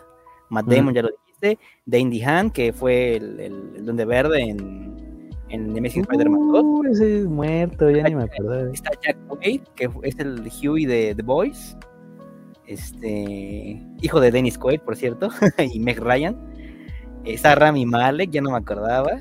[0.50, 0.96] Matt Damon, mm.
[0.96, 1.58] ya lo dijiste.
[1.86, 6.62] de Indy Han, que fue el, el, Donde Verde en, en The Amazing Spider-Man 2.
[6.62, 8.70] Uh, ese es muerto, ya ni me acuerdo.
[8.72, 11.76] Está Jack Wade, que es el Huey de The Boys.
[12.66, 16.49] Este, hijo de Dennis Quaid, por cierto, y Meg Ryan.
[17.24, 19.20] Está Rami Malek, ya no me acordaba.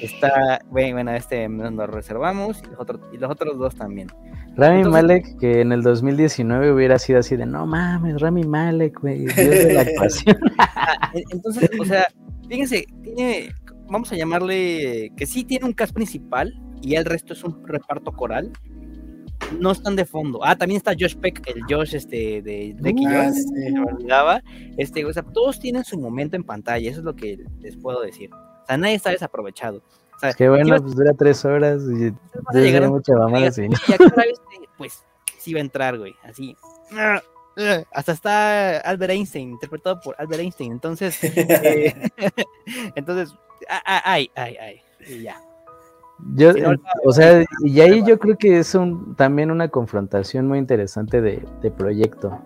[0.00, 4.08] Está, bueno, este nos reservamos y los, otros, y los otros dos también.
[4.56, 9.26] Rami Malek, que en el 2019 hubiera sido así de, no mames, Rami Malek, güey,
[9.26, 10.36] Dios de la actuación.
[10.58, 12.06] Ah, entonces, o sea,
[12.48, 13.50] fíjense, tiene,
[13.88, 18.12] vamos a llamarle, que sí tiene un cast principal y el resto es un reparto
[18.12, 18.52] coral.
[19.58, 20.40] No están de fondo.
[20.42, 24.40] Ah, también está Josh Peck, el Josh este de, de uh,
[24.76, 28.00] Este, o sea, todos tienen su momento en pantalla, eso es lo que les puedo
[28.02, 28.30] decir.
[28.32, 29.82] O sea, nadie está desaprovechado.
[30.16, 32.12] O sea, Qué bueno, pues dura tres horas y
[32.52, 33.64] debe mucha mamada así.
[33.64, 35.04] Y pues
[35.38, 36.56] sí va a entrar, güey, así.
[37.92, 40.72] Hasta está Albert Einstein, interpretado por Albert Einstein.
[40.72, 41.94] Entonces, eh,
[42.94, 43.34] entonces,
[43.84, 45.40] ay, ay, ay, y ya.
[46.34, 46.52] Yo,
[47.04, 51.42] o sea, y ahí yo creo que es un, también una confrontación muy interesante de,
[51.62, 52.40] de proyecto.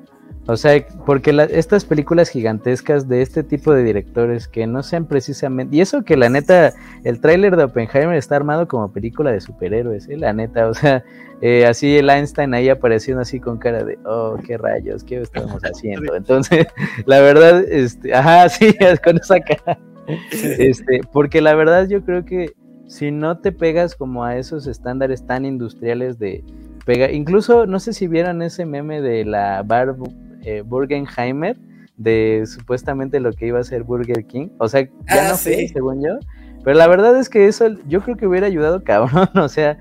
[0.46, 5.76] O sea, porque estas películas gigantescas de este tipo de directores que no sean precisamente...
[5.76, 6.72] Y eso que la neta,
[7.04, 10.16] el tráiler de Oppenheimer está armado como película de superhéroes, ¿eh?
[10.16, 10.66] la neta.
[10.66, 11.04] O sea,
[11.40, 15.62] eh, así el Einstein ahí apareciendo así con cara de, oh, qué rayos, ¿qué estamos
[15.62, 16.16] haciendo?
[16.16, 16.66] Entonces,
[17.06, 19.78] la verdad, este, ajá, sí, con esa cara.
[20.32, 22.50] Este, porque la verdad yo creo que
[22.90, 26.42] si no te pegas como a esos estándares tan industriales de
[26.84, 30.08] pega, incluso no sé si vieron ese meme de la barba
[30.42, 31.56] eh, Burgenheimer
[31.96, 34.48] de supuestamente lo que iba a ser Burger King.
[34.58, 36.18] O sea, ya ah, no sé, según yo.
[36.64, 39.28] Pero la verdad es que eso yo creo que hubiera ayudado cabrón.
[39.36, 39.78] O sea,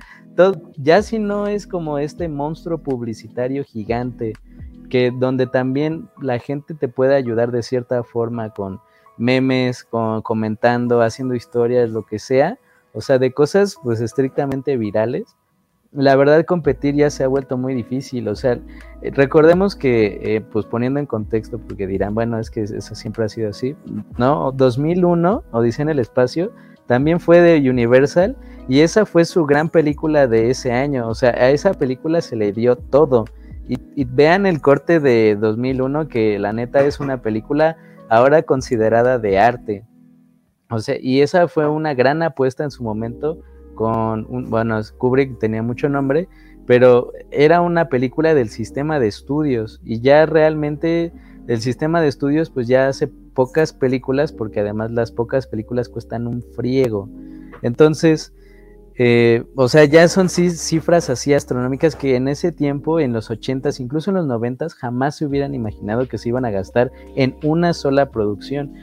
[0.78, 4.34] ya si no es como este monstruo publicitario gigante,
[4.88, 8.80] que donde también la gente te puede ayudar de cierta forma con
[9.18, 12.60] memes, con comentando, haciendo historias, lo que sea.
[13.00, 15.36] O sea, de cosas pues estrictamente virales
[15.92, 18.60] la verdad competir ya se ha vuelto muy difícil, o sea,
[19.02, 23.26] eh, recordemos que, eh, pues poniendo en contexto, porque dirán, bueno, es que eso siempre
[23.26, 23.76] ha sido así,
[24.18, 24.52] ¿no?
[24.52, 26.52] 2001, Odisea en el Espacio,
[26.86, 28.36] también fue de Universal
[28.68, 32.36] y esa fue su gran película de ese año, o sea, a esa película se
[32.36, 33.26] le dio todo.
[33.68, 37.78] Y, vean el corte de 2001, que la neta es una película
[38.10, 39.86] ahora considerada de arte.
[40.70, 43.40] O sea, y esa fue una gran apuesta en su momento
[43.76, 46.28] con un, bueno, Kubrick tenía mucho nombre,
[46.66, 51.12] pero era una película del sistema de estudios y ya realmente
[51.48, 56.28] el sistema de estudios pues ya hace pocas películas porque además las pocas películas cuestan
[56.28, 57.10] un friego.
[57.62, 58.34] Entonces,
[59.02, 63.80] eh, o sea, ya son cifras así astronómicas que en ese tiempo, en los 80s,
[63.80, 67.74] incluso en los 90s, jamás se hubieran imaginado que se iban a gastar en una
[67.74, 68.74] sola producción.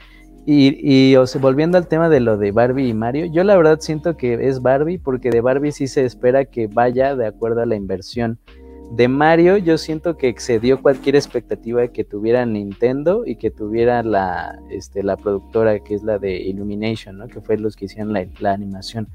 [0.49, 4.15] Y, y volviendo al tema de lo de Barbie y Mario, yo la verdad siento
[4.15, 7.75] que es Barbie porque de Barbie sí se espera que vaya de acuerdo a la
[7.75, 8.39] inversión.
[8.91, 14.57] De Mario yo siento que excedió cualquier expectativa que tuviera Nintendo y que tuviera la,
[14.69, 19.09] este, la productora que es la de Illumination, que fue los que hicieron la, animación.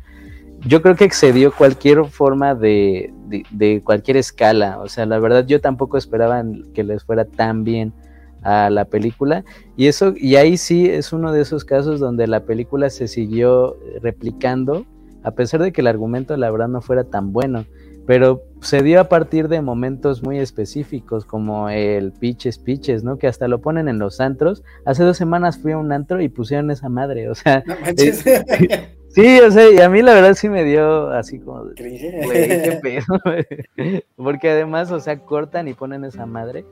[0.66, 4.78] Yo creo que excedió cualquier forma de, de, de cualquier escala.
[4.80, 7.94] O sea, la verdad yo tampoco esperaba que les fuera tan bien
[8.42, 9.44] a la película.
[9.76, 13.76] Y eso y ahí sí es uno de esos casos donde la película se siguió
[14.00, 14.86] replicando
[15.24, 17.64] a pesar de que el argumento la verdad no fuera tan bueno.
[18.04, 23.16] Pero se dio a partir de momentos muy específicos como el Pitches Pitches, ¿no?
[23.16, 24.64] Que hasta lo ponen en los antros.
[24.84, 27.62] Hace dos semanas fui a un antro y pusieron esa madre, o sea,
[27.96, 28.12] eh,
[29.08, 32.80] sí, o sea, y a mí la verdad sí me dio así como, güey, qué
[32.82, 36.64] pedo, porque además, o sea, cortan y ponen esa madre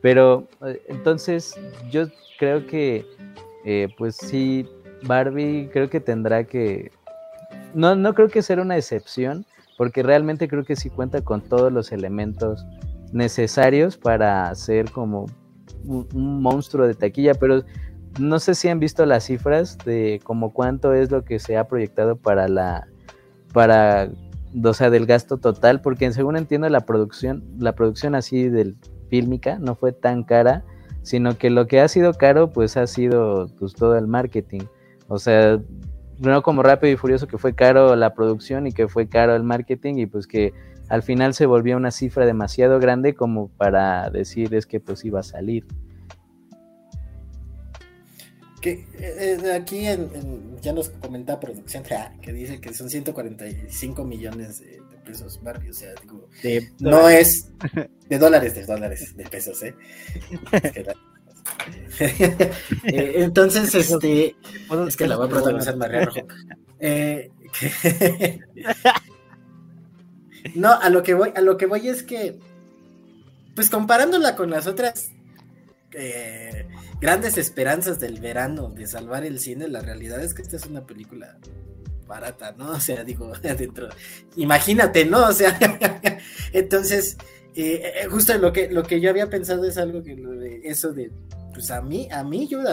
[0.00, 1.54] pero eh, entonces
[1.90, 2.06] yo
[2.38, 3.04] creo que,
[3.64, 4.68] eh, pues sí,
[5.02, 6.90] Barbie creo que tendrá que...
[7.74, 9.44] No, no creo que sea una excepción,
[9.76, 12.64] porque realmente creo que sí cuenta con todos los elementos
[13.12, 15.26] necesarios para ser como
[15.84, 17.64] un, monstruo de taquilla, pero
[18.18, 21.68] no sé si han visto las cifras de como cuánto es lo que se ha
[21.68, 22.86] proyectado para la
[23.52, 24.10] para
[24.64, 28.76] o sea del gasto total porque según entiendo la producción la producción así del
[29.08, 30.64] fílmica no fue tan cara,
[31.02, 34.62] sino que lo que ha sido caro pues ha sido pues todo el marketing.
[35.08, 35.60] O sea,
[36.18, 39.42] no como Rápido y Furioso que fue caro la producción y que fue caro el
[39.42, 40.52] marketing y pues que
[40.88, 45.20] al final se volvió una cifra demasiado grande como para decir es que pues iba
[45.20, 45.66] a salir.
[48.60, 49.84] Que eh, aquí
[50.62, 51.84] ya nos comenta producción
[52.20, 56.28] que dice que son 145 millones de, pesos Barbie, o sea, digo,
[56.80, 57.48] no es
[58.08, 59.74] de dólares, de dólares, de pesos, ¿eh?
[62.84, 64.36] Eh, entonces, este.
[64.86, 66.26] Es que la voy a protagonizar María Rojo.
[66.78, 67.30] Eh,
[70.54, 72.38] no, a lo que voy, a lo que voy es que.
[73.54, 75.12] Pues comparándola con las otras
[75.92, 76.68] eh,
[77.00, 80.84] grandes esperanzas del verano de salvar el cine, la realidad es que esta es una
[80.84, 81.38] película
[82.06, 82.70] barata, ¿no?
[82.76, 83.88] O sea, digo, adentro.
[84.36, 85.26] Imagínate, ¿no?
[85.28, 85.58] O sea,
[86.52, 87.16] entonces,
[88.10, 91.10] justo lo que, lo que yo había pensado es algo que eso de
[91.56, 92.70] pues a mí, a mí yo me,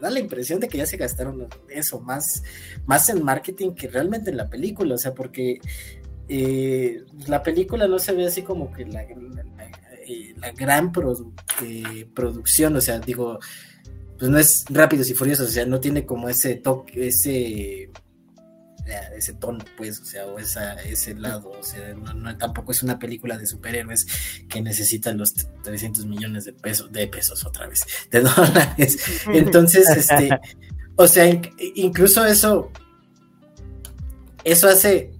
[0.00, 2.44] da la impresión de que ya se gastaron eso, más,
[2.86, 5.58] más en marketing que realmente en la película, o sea, porque
[6.28, 10.92] eh, la película no se ve así como que la, eh, gran
[11.64, 13.40] eh, producción, o sea, digo,
[14.16, 17.90] pues no es Rápidos y Furiosos, o sea, no tiene como ese toque, ese
[19.16, 22.98] ese tono, pues, o sea, o esa, ese lado, o sea, no, tampoco es una
[22.98, 24.06] película de superhéroes
[24.48, 28.98] que necesita los 300 millones de pesos, de pesos otra vez, de dólares.
[29.32, 30.30] Entonces, este,
[30.96, 31.26] o sea,
[31.74, 32.70] incluso eso,
[34.44, 35.12] eso hace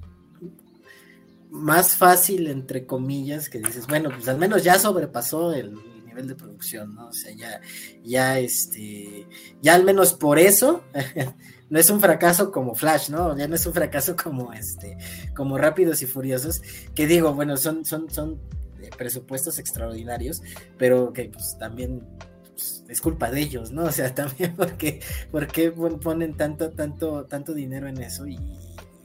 [1.50, 6.34] más fácil, entre comillas, que dices, bueno, pues al menos ya sobrepasó el nivel de
[6.34, 7.08] producción, ¿no?
[7.08, 7.60] O sea, ya,
[8.04, 9.26] ya, este,
[9.62, 10.84] ya al menos por eso
[11.68, 13.36] no es un fracaso como Flash, ¿no?
[13.36, 14.96] Ya no es un fracaso como este,
[15.34, 16.62] como Rápidos y Furiosos,
[16.94, 18.40] que digo, bueno, son, son, son
[18.80, 20.42] eh, presupuestos extraordinarios,
[20.78, 22.06] pero que pues también
[22.54, 23.84] pues, es culpa de ellos, ¿no?
[23.86, 25.00] O sea, también porque,
[25.30, 28.38] porque ponen tanto, tanto, tanto dinero en eso y,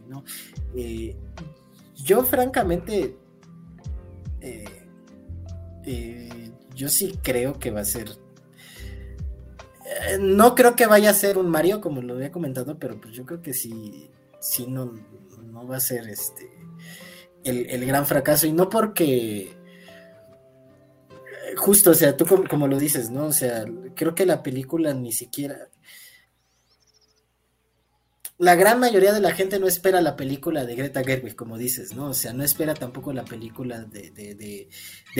[0.07, 0.23] no.
[0.75, 1.15] Eh,
[1.95, 3.15] yo francamente,
[4.41, 4.65] eh,
[6.75, 8.09] yo sí creo que va a ser
[9.91, 13.13] eh, no creo que vaya a ser un Mario, como lo había comentado, pero pues
[13.13, 14.93] yo creo que sí, sí no,
[15.43, 16.49] no va a ser este
[17.43, 18.47] el, gran fracaso.
[18.47, 19.55] Y no porque eh,
[21.57, 23.25] justo, o sea, tú como, como, lo dices, ¿no?
[23.25, 23.65] O sea,
[23.95, 25.69] creo que la película ni siquiera
[28.41, 31.95] la gran mayoría de la gente no espera la película de Greta Gerwig, como dices,
[31.95, 32.07] ¿no?
[32.07, 34.67] O sea, no espera tampoco la película de,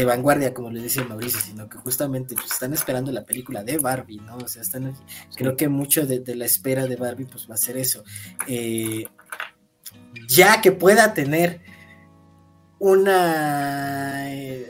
[0.03, 4.21] vanguardia, como le dice Mauricio, sino que justamente pues, están esperando la película de Barbie,
[4.21, 4.37] ¿no?
[4.37, 4.95] O sea, están,
[5.35, 8.03] creo que mucho de, la espera de Barbie pues va a ser eso.
[8.47, 9.05] Eh,
[10.27, 11.61] ya que pueda tener
[12.79, 14.33] una...
[14.33, 14.67] Eh,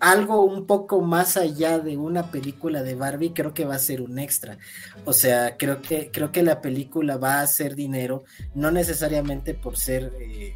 [0.00, 4.00] algo un poco más allá de una película de Barbie, creo que va a ser
[4.00, 4.58] un extra.
[5.04, 8.24] O sea, creo que, creo que la película va a hacer dinero,
[8.54, 10.54] no necesariamente por ser eh,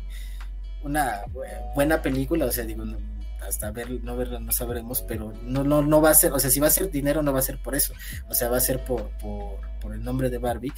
[0.82, 1.22] una
[1.74, 2.84] buena película, o sea, digo,
[3.46, 6.50] hasta ver, no verla no sabremos, pero no, no, no va a ser, o sea,
[6.50, 7.92] si va a ser dinero, no va a ser por eso,
[8.28, 10.72] o sea, va a ser por, por, por el nombre de Barbie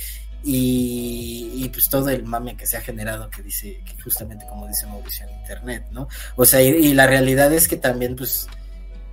[0.48, 4.86] y, y, pues todo el mame que se ha generado, que dice, justamente como dice
[4.86, 6.06] Mauricio en internet, ¿no?
[6.36, 8.46] O sea, y, la realidad es que también, pues,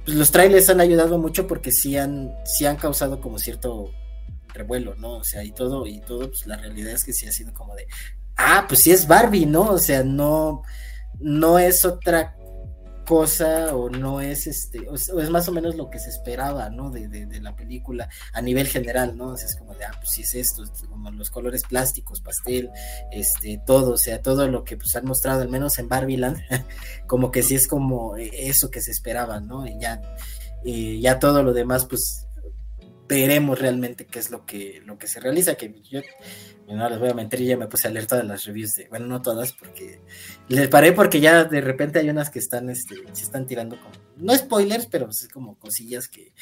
[0.05, 3.89] pues, los trailers han ayudado mucho porque sí han, sí han causado como cierto
[4.53, 5.13] revuelo, ¿no?
[5.13, 7.73] O sea, y todo, y todo, pues la realidad es que sí ha sido como
[7.73, 7.87] de,
[8.37, 9.71] ah, pues sí es Barbie, ¿no?
[9.71, 10.61] O sea, no,
[11.19, 12.35] no es otra
[13.05, 16.89] cosa o no es este, o, es más o menos lo que se esperaba, ¿no?
[16.89, 19.29] De, de, la película a nivel general, ¿no?
[19.29, 22.69] O es como de, ah, pues sí es esto, como los colores plásticos, pastel,
[23.11, 26.37] este, todo, o sea, todo lo que pues han mostrado, al menos en Barbieland,
[27.07, 29.67] como que sí es como eso que se esperaba, ¿no?
[29.67, 30.01] Y ya,
[30.63, 32.27] ya todo lo demás, pues
[33.07, 36.01] veremos realmente qué es lo que, lo que se realiza, que yo
[36.67, 39.21] no les voy a mentir, ya me puse a leer las reviews de, bueno, no
[39.21, 40.01] todas, porque
[40.47, 43.91] les paré porque ya de repente hay unas que están, este, se están tirando como,
[44.17, 46.33] no spoilers, pero pues es como cosillas que,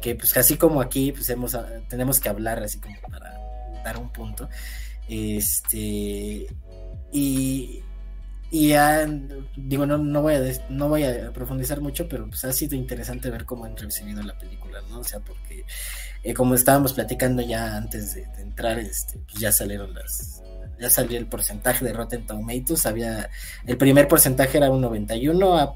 [0.00, 1.56] que pues así como aquí, pues hemos,
[1.88, 3.38] tenemos que hablar así como para
[3.84, 4.48] dar un punto.
[5.08, 6.46] Este,
[7.12, 7.82] y,
[8.50, 9.06] y ya,
[9.56, 13.30] digo, no, no, voy a, no voy a profundizar mucho, pero pues ha sido interesante
[13.30, 15.00] ver cómo han recibido la película, ¿no?
[15.00, 15.64] O sea, porque
[16.22, 20.42] eh, como estábamos platicando ya antes de, entrar, este, pues ya salieron las,
[20.80, 23.30] ya salió el porcentaje de Rotten Tomatoes, había,
[23.66, 25.74] el primer porcentaje era un 91, ha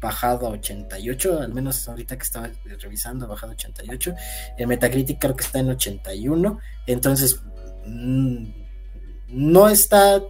[0.00, 2.50] bajado a 88, al menos ahorita que estaba
[2.80, 4.14] revisando, ha bajado a 88,
[4.58, 7.42] el Metacritic creo que está en 81, entonces
[7.86, 8.44] mm,
[9.28, 10.22] no está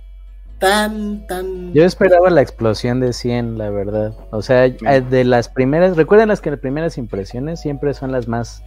[0.61, 1.73] tan, tan...
[1.73, 4.15] Yo esperaba la explosión de 100, la verdad.
[4.31, 8.63] O sea, de las primeras, recuerden las que las primeras impresiones siempre son las más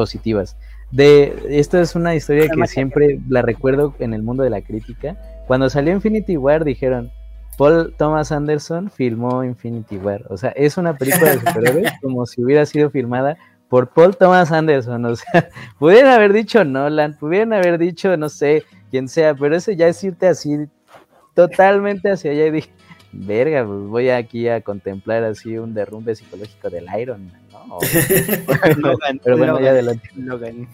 [0.00, 0.56] positivas.
[0.90, 5.14] De, esta es una historia que siempre la recuerdo en el mundo de la crítica.
[5.46, 7.12] Cuando salió Infinity War dijeron,
[7.58, 10.24] Paul Thomas Anderson filmó Infinity War.
[10.30, 13.36] O sea, es una película de superhéroes como si hubiera sido filmada
[13.68, 15.04] por Paul Thomas Anderson.
[15.04, 19.76] O sea, pudieran haber dicho Nolan, pudieran haber dicho, no sé, quien sea, pero ese
[19.76, 20.66] ya es irte así
[21.34, 22.70] totalmente hacia allá y dije,
[23.12, 27.78] verga, pues voy aquí a contemplar así un derrumbe psicológico del Iron Man, ¿no?
[29.22, 30.10] pero bueno, ya adelante.
[30.16, 30.68] Logan.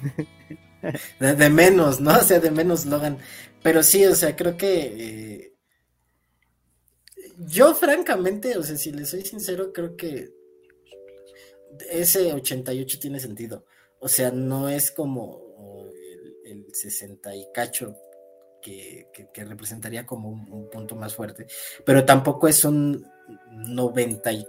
[1.18, 2.10] De, menos, ¿no?
[2.18, 3.18] O sea, de menos Logan.
[3.62, 4.82] Pero sí, o sea, creo que...
[4.84, 5.52] Eh,
[7.38, 10.30] yo francamente, o sea, si le soy sincero, creo que
[11.90, 13.66] ese 88 tiene sentido.
[13.98, 15.90] O sea, no es como
[16.44, 17.94] el, el 60 y cacho
[19.32, 21.46] que, representaría como un, punto más fuerte,
[21.84, 23.06] pero tampoco es un
[23.50, 24.46] 90 y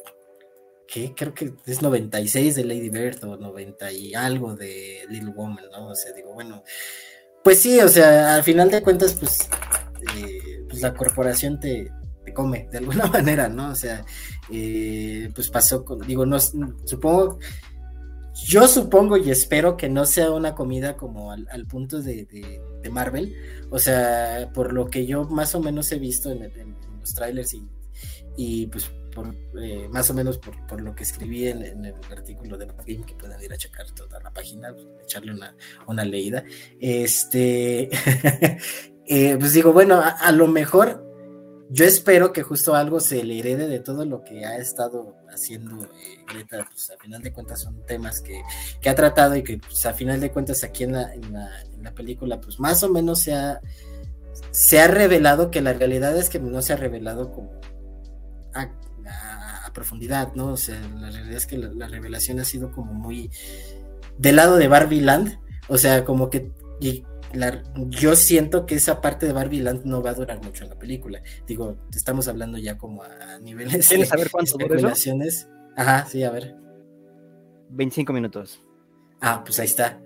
[0.87, 5.65] que creo que es 96 de Lady Bird o 90 y algo de Little Woman,
[5.71, 5.87] ¿no?
[5.89, 6.63] O sea, digo, bueno,
[7.43, 9.49] pues sí, o sea, al final de cuentas, pues,
[10.15, 11.91] eh, pues la corporación te,
[12.33, 13.69] come de alguna manera, ¿no?
[13.69, 14.05] O sea,
[14.51, 17.39] eh, pues pasó con, digo, no, supongo,
[18.45, 22.61] yo supongo y espero que no sea una comida como al, punto de,
[22.91, 23.35] Marvel,
[23.69, 27.67] o sea, por lo que yo más o menos he visto en, los trailers y,
[28.37, 32.67] y pues por, eh, más o menos por, lo que escribí en, el artículo de
[32.67, 35.55] Game, que pueden ir a checar toda la página, echarle una,
[35.87, 36.43] una leída,
[36.79, 37.89] este,
[39.07, 41.07] eh, pues digo, bueno, a lo mejor
[41.69, 45.83] yo espero que justo algo se le herede de todo lo que ha estado haciendo
[45.83, 48.41] eh, Greta, pues a final de cuentas son temas que,
[48.89, 52.39] ha tratado y que pues, a final de cuentas aquí en la, en la, película
[52.39, 53.59] pues más o menos se ha,
[54.51, 57.59] se ha revelado que la realidad es que no se ha revelado como
[58.53, 58.69] a,
[59.77, 60.47] profundidad, ¿no?
[60.47, 63.29] O sea, la realidad es que la, revelación ha sido como muy
[64.17, 66.51] del lado de Barbie Land, o sea, como que
[67.89, 70.79] yo siento que esa parte de Barbie Land no va a durar mucho en la
[70.79, 71.21] película.
[71.45, 74.93] Digo, estamos hablando ya como a niveles ¿Quieres saber cuánto dura
[75.75, 76.55] Ajá, sí, a ver.
[77.69, 78.59] 25 minutos.
[79.21, 80.01] Ah, pues ahí está.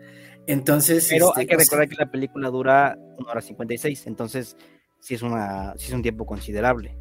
[0.47, 1.07] Entonces.
[1.09, 4.57] Pero este, hay que recordar que la película dura 1 hora 56, entonces
[4.99, 6.97] sí es, una, sí es un tiempo considerable.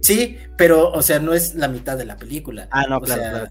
[0.00, 2.68] Sí, pero, o sea, no es la mitad de la película.
[2.70, 3.50] Ah, no, claro, claro.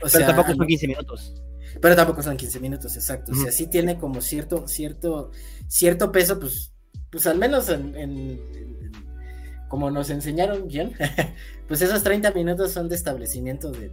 [0.00, 1.34] pero tampoco son 15 minutos.
[1.80, 3.32] Pero tampoco son 15 minutos, exacto.
[3.32, 5.30] O sea, sí tiene como cierto, cierto,
[5.68, 6.72] cierto peso, pues,
[7.10, 8.40] pues al menos en,
[9.68, 10.92] como nos enseñaron bien,
[11.68, 13.90] pues esos 30 minutos son de establecimiento de,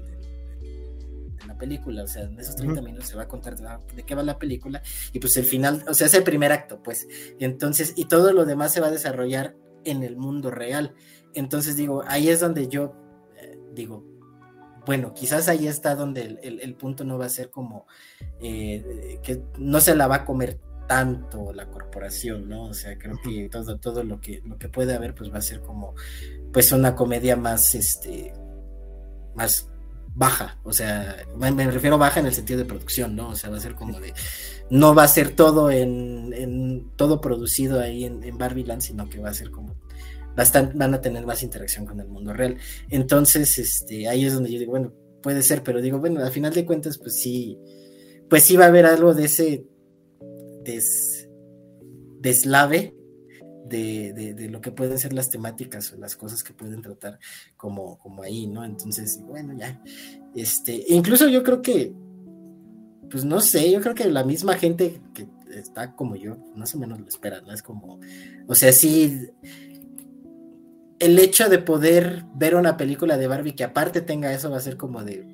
[1.48, 4.24] la película, o sea, en esos 30 minutos se va a contar de, qué va
[4.24, 4.82] la película
[5.14, 7.08] y pues el final, o sea, es el primer acto, pues,
[7.40, 9.56] entonces, y todo lo demás se va a desarrollar
[9.86, 10.96] en el mundo real.
[11.36, 12.94] Entonces digo, ahí es donde yo
[13.38, 14.04] eh, digo,
[14.86, 17.88] bueno, quizás ahí está donde el, punto no va a ser como
[18.40, 22.66] eh, que no se la va a comer tanto la corporación, ¿no?
[22.66, 25.42] O sea, creo que todo, todo lo que, lo que puede haber, pues va a
[25.42, 25.96] ser como,
[26.54, 28.34] pues una comedia más, este,
[29.36, 29.70] más
[30.14, 33.30] baja, o sea, me, refiero baja en el sentido de producción, ¿no?
[33.30, 34.14] O sea, va a ser como de,
[34.70, 39.20] no va a ser todo en, todo producido ahí en, en Barbie Land, sino que
[39.20, 39.76] va a ser como
[40.36, 42.58] van a tener más interacción con el mundo real.
[42.90, 46.54] Entonces, este, ahí es donde yo digo, bueno, puede ser, pero digo, bueno, al final
[46.54, 47.58] de cuentas, pues sí,
[48.30, 49.66] pues sí va a haber algo de ese
[50.64, 51.30] des,
[52.20, 52.96] deslave
[53.68, 57.20] de, de, lo que pueden ser las temáticas o las cosas que pueden tratar
[57.58, 58.64] como, como ahí, ¿no?
[58.64, 59.82] Entonces, bueno, ya.
[60.36, 61.94] Este, incluso yo creo que,
[63.10, 65.28] pues no sé, yo creo que la misma gente que
[65.60, 67.54] está como yo, más o menos lo espera, ¿no?
[67.54, 68.00] Es como,
[68.48, 69.30] o sea, sí,
[71.06, 74.62] el hecho de poder ver una película de Barbie que aparte tenga eso va a
[74.62, 75.26] ser como de,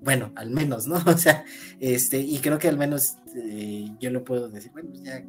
[0.00, 0.96] bueno, al menos, ¿no?
[1.06, 1.44] O sea,
[1.80, 5.24] este, y creo que al menos eh, yo lo puedo decir, bueno, pues ya,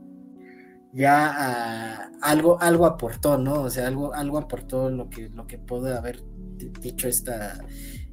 [0.93, 3.61] ya ah, algo, algo aportó, ¿no?
[3.61, 6.21] O sea, algo, algo aportó lo que, lo que puede haber
[6.81, 7.59] dicho esta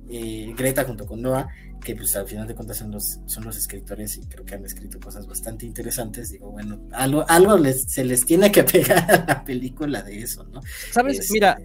[0.09, 1.49] eh, Greta junto con Noah,
[1.83, 4.65] que pues al final de cuentas son los, son los escritores y creo que han
[4.65, 6.31] escrito cosas bastante interesantes.
[6.31, 10.45] Digo, bueno, algo, algo les, se les tiene que pegar a la película de eso,
[10.45, 10.61] ¿no?
[10.91, 11.59] Sabes, este, mira,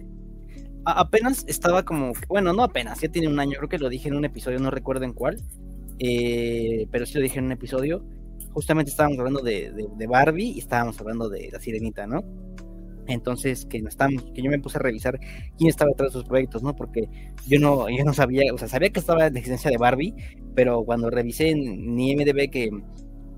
[0.84, 4.16] apenas estaba como, bueno, no apenas, ya tiene un año, creo que lo dije en
[4.16, 5.40] un episodio, no recuerdo en cuál,
[5.98, 8.04] eh, pero sí lo dije en un episodio.
[8.52, 12.24] Justamente estábamos hablando de, de Barbie y estábamos hablando de la sirenita, ¿no?
[13.08, 15.18] Entonces, que, estamos, que yo me puse a revisar
[15.56, 16.76] quién estaba detrás de sus proyectos, ¿no?
[16.76, 17.08] Porque
[17.46, 20.14] yo no, yo no sabía, o sea, sabía que estaba en la existencia de Barbie,
[20.54, 22.70] pero cuando revisé en IMDB que,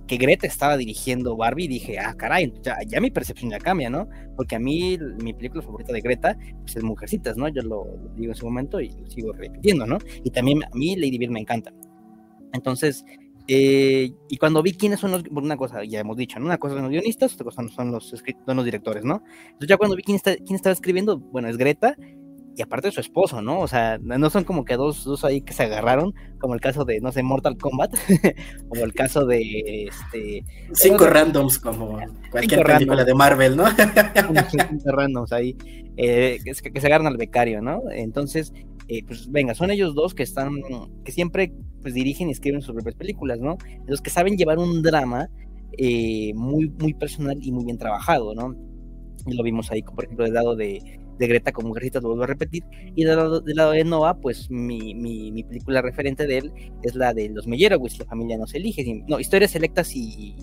[0.08, 2.52] que Greta estaba dirigiendo Barbie, dije, ah, caray,
[2.88, 4.08] ya, mi percepción ya cambia, ¿no?
[4.36, 7.46] Porque a mí, mi película favorita de Greta pues, es Mujercitas, ¿no?
[7.48, 9.98] Yo lo, digo en ese momento y lo sigo repitiendo, ¿no?
[10.24, 11.72] Y también a mí Lady Bird me encanta.
[12.52, 13.04] Entonces,
[13.52, 16.46] eh, y cuando vi quiénes son los, una cosa ya hemos dicho, ¿no?
[16.46, 19.24] Una cosa son los guionistas, otra cosa son los, son los directores, ¿no?
[19.42, 21.96] Entonces ya cuando vi quién, está, quién estaba escribiendo, bueno, es Greta,
[22.56, 23.58] y aparte su esposo, ¿no?
[23.58, 26.84] O sea, no son como que dos, dos ahí que se agarraron, como el caso
[26.84, 27.92] de, no sé, Mortal Kombat,
[28.68, 30.44] o el caso de este.
[30.72, 31.98] Cinco randoms, como
[32.30, 33.64] cualquier película de Marvel, ¿no?
[34.50, 35.56] Cinco randoms ahí,
[35.96, 37.82] eh, que, se agarran al becario, ¿no?
[37.90, 38.52] Entonces,
[38.86, 40.54] eh, pues venga, son ellos dos que están,
[41.04, 43.56] que siempre pues dirigen y escriben sus propias películas, ¿no?
[43.86, 45.28] Los que saben llevar un drama
[45.78, 48.54] eh, muy, muy personal y muy bien trabajado, ¿no?
[49.26, 52.24] Y lo vimos ahí, por ejemplo, del lado de de Greta como Mujercita, lo vuelvo
[52.24, 52.64] a repetir.
[52.96, 56.52] Y del lado, del lado de Noah, pues mi, mi, mi, película referente de él
[56.82, 59.04] es la de los Meyerowitz, La familia no se elige.
[59.06, 60.34] No, historias selectas y,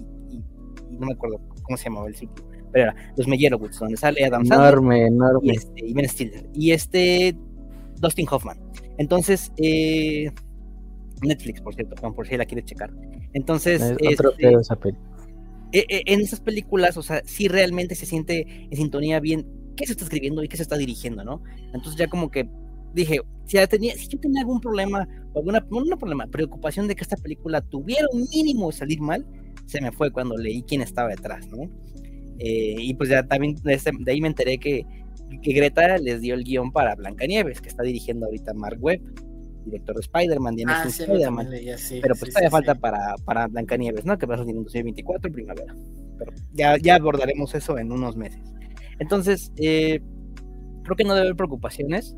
[0.91, 2.45] no me acuerdo cómo se llamaba el sitio.
[2.71, 4.69] Pero era Los Meyerowitz, donde sale Adam Sandler.
[4.69, 5.39] Enorme, enorme.
[5.47, 6.49] Y, este, y Ben Stiller.
[6.53, 7.35] Y este,
[7.99, 8.59] Dustin Hoffman.
[8.99, 10.31] Entonces, eh,
[11.21, 12.91] Netflix, por cierto, por si la quieres checar.
[13.33, 14.77] Entonces, es este, esa
[15.71, 19.45] e, e, en esas películas, o sea, sí realmente se siente en sintonía bien
[19.75, 21.41] qué se está escribiendo y qué se está dirigiendo, ¿no?
[21.73, 22.49] Entonces ya como que
[22.93, 27.17] dije, si, tenía, si yo tenía algún problema, alguna, no problema, preocupación de que esta
[27.17, 29.25] película tuviera un mínimo de salir mal,
[29.65, 31.63] se me fue cuando leí quién estaba detrás, ¿no?
[32.39, 34.85] Eh, y pues ya también de, ahí me enteré que,
[35.41, 39.01] que, Greta les dio el guion para Blancanieves, que está dirigiendo ahorita Mark Webb,
[39.67, 41.49] director de Spider-Man, ah, Spider-Man.
[42.01, 44.17] pero pues todavía falta para, para Blancanieves, ¿no?
[44.17, 45.75] Que va a salir en 2024, primavera.
[46.17, 48.41] Pero ya, ya abordaremos eso en unos meses.
[48.99, 50.01] Entonces, eh,
[50.83, 52.15] creo que no debe haber preocupaciones.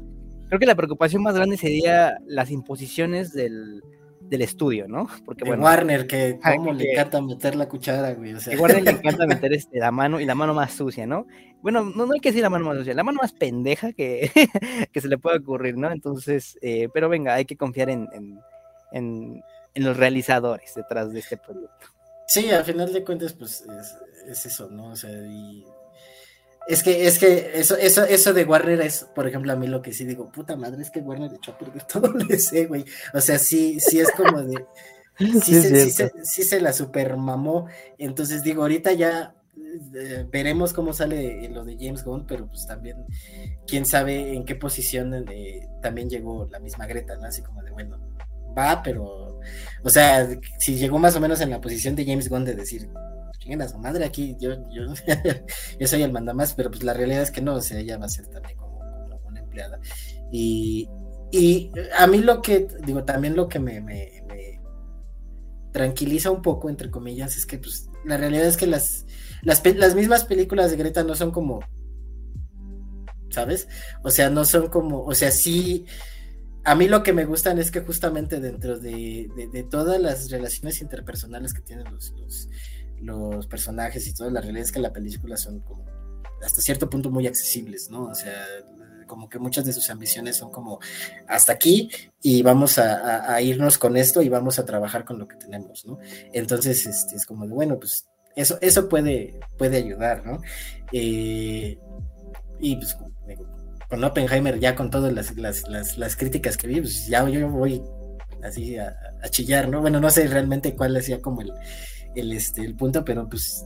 [0.47, 3.83] Creo que la preocupación más grande sería las imposiciones del,
[4.29, 5.07] estudio, ¿no?
[5.25, 5.63] Porque bueno.
[5.63, 8.33] Warner, que cómo le encanta meter la cuchara, güey.
[8.33, 8.59] O sea.
[8.59, 11.25] Warner le encanta meter este, la mano y la mano más sucia, ¿no?
[11.61, 14.31] Bueno, no, no hay que decir la mano más sucia, la mano más pendeja que,
[14.91, 15.91] que se le pueda ocurrir, ¿no?
[15.91, 18.07] Entonces, eh, pero venga, hay que confiar en,
[18.91, 19.43] en,
[19.75, 21.87] los realizadores detrás de este producto.
[22.27, 23.95] Sí, al final de cuentas, pues es,
[24.27, 24.91] es eso, ¿no?
[24.91, 25.65] O sea, y
[26.69, 29.81] es que, es que eso, eso, eso de Warner es, por ejemplo, a mí lo
[29.81, 32.85] que sí digo, puta madre, es que Warner echó a perder todo el sé, güey.
[33.11, 34.65] O sea, sí, sí es como de.
[35.19, 37.67] Sí, se, sí, se, la supermamó.
[37.97, 39.35] Entonces digo, ahorita ya
[39.95, 43.05] eh, veremos cómo sale lo de James Gunn, pero pues también,
[43.67, 47.25] quién sabe en qué posición eh, también llegó la misma Greta, ¿no?
[47.25, 47.97] Así como de, bueno,
[48.57, 49.39] va, pero,
[49.83, 50.27] o sea,
[50.57, 52.89] si llegó más o menos en la posición de James Gunn de decir,
[53.39, 54.83] chinguen a su madre aquí, yo, yo,
[55.79, 58.05] yo soy el mandamás, pero pues la realidad es que no, o sea, ella va
[58.05, 58.79] a ser también como,
[59.25, 59.79] una empleada.
[60.31, 60.89] Y,
[61.31, 64.19] y, a mí lo que, digo, también lo que me, me,
[65.71, 69.05] tranquiliza un poco, entre comillas, es que pues la realidad es que las,
[69.41, 71.59] las, las mismas películas de Greta no son como,
[73.29, 73.67] ¿sabes?
[74.03, 75.85] O sea, no son como, o sea, sí
[76.63, 80.81] a mí lo que me gustan es que justamente dentro de, de, todas las relaciones
[80.81, 82.13] interpersonales que tienen los,
[83.01, 85.85] los personajes y toda la realidad es que la película son como
[86.43, 88.05] hasta cierto punto muy accesibles, ¿no?
[88.05, 88.45] O sea,
[89.07, 90.79] como que muchas de sus ambiciones son como
[91.27, 91.89] hasta aquí
[92.21, 95.97] y vamos a, irnos con esto y vamos a trabajar con lo que tenemos, ¿no?
[96.33, 100.41] Entonces, este, es como de, bueno, pues eso, eso puede, puede ayudar, ¿no?
[100.91, 101.77] Eh,
[102.59, 102.97] y pues
[103.89, 107.81] con Oppenheimer, ya con todas las, las, las, críticas que vi, pues ya yo voy
[108.43, 108.95] así a,
[109.29, 109.81] chillar, ¿no?
[109.81, 111.51] Bueno, no sé realmente cuál decía como el,
[112.15, 113.65] el, este, el punto, pero pues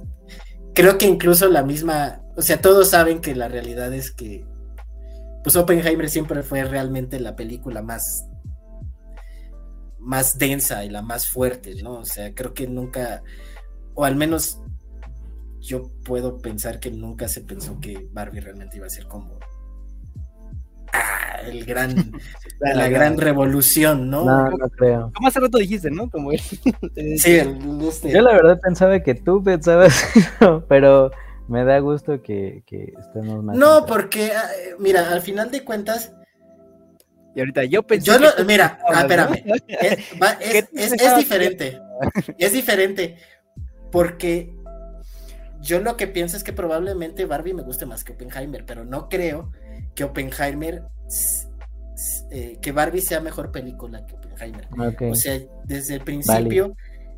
[0.74, 4.46] creo que incluso la misma, o sea, todos saben que la realidad es que,
[5.44, 8.26] pues Oppenheimer siempre fue realmente la película más,
[10.00, 11.96] más densa y la más fuerte, ¿no?
[11.96, 13.24] O sea, creo que nunca,
[13.96, 14.60] o al menos
[15.60, 19.40] yo puedo pensar que nunca se pensó que Barbie realmente iba a ser como
[21.46, 22.12] el gran,
[22.60, 24.26] la, gran revolución, ¿no?
[24.26, 25.12] No, no creo.
[25.16, 26.10] Como hace rato dijiste, ¿no?
[26.10, 26.40] Como él.
[27.18, 27.42] sí,
[27.88, 28.12] este.
[28.12, 30.06] Yo la verdad pensaba que tú pensabas
[30.70, 31.12] pero
[31.48, 32.64] me da gusto que,
[33.00, 33.58] estemos más.
[33.58, 36.14] No, porque, ah, mira, al final de cuentas.
[37.36, 38.12] Y ahorita yo pensé.
[38.12, 39.44] Yo mira, ah, espérame.
[40.74, 41.80] es diferente.
[42.38, 43.18] Es diferente.
[43.94, 44.52] Porque
[45.62, 49.08] yo lo que pienso es que probablemente Barbie me guste más que Oppenheimer, pero no
[49.08, 49.52] creo
[49.94, 50.84] que Oppenheimer,
[52.32, 54.68] eh, que Barbie sea mejor película que Oppenheimer.
[55.12, 56.76] O sea, desde el principio,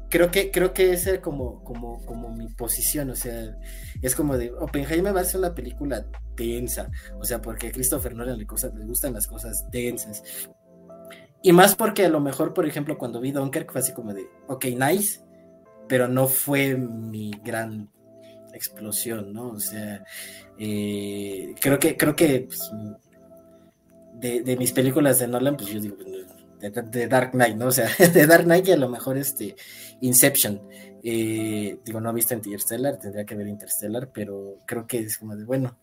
[0.10, 3.58] creo que, creo que esa es como, como, como mi posición, o sea,
[4.02, 6.06] es como de, Oppenheimer va a ser una película
[6.36, 10.22] densa, o sea, porque a Christopher Nolan le, le gustan las cosas densas.
[11.42, 14.28] Y más porque a lo mejor, por ejemplo, cuando vi Dunkirk fue así como de,
[14.48, 15.22] ok, nice,
[15.88, 17.90] pero no fue mi gran
[18.54, 19.50] explosión, ¿no?
[19.50, 20.04] O sea,
[20.58, 22.72] eh, creo que, creo que pues,
[24.14, 25.98] de, mis películas de Nolan, pues yo digo,
[26.60, 27.68] de, Dark Knight, ¿no?
[27.68, 29.56] O sea, de Dark Knight y a lo mejor este
[30.02, 30.62] Inception.
[31.04, 35.36] Eh, digo, no he visto Interstellar, tendría que ver Interstellar, pero creo que es como
[35.36, 35.78] de, bueno,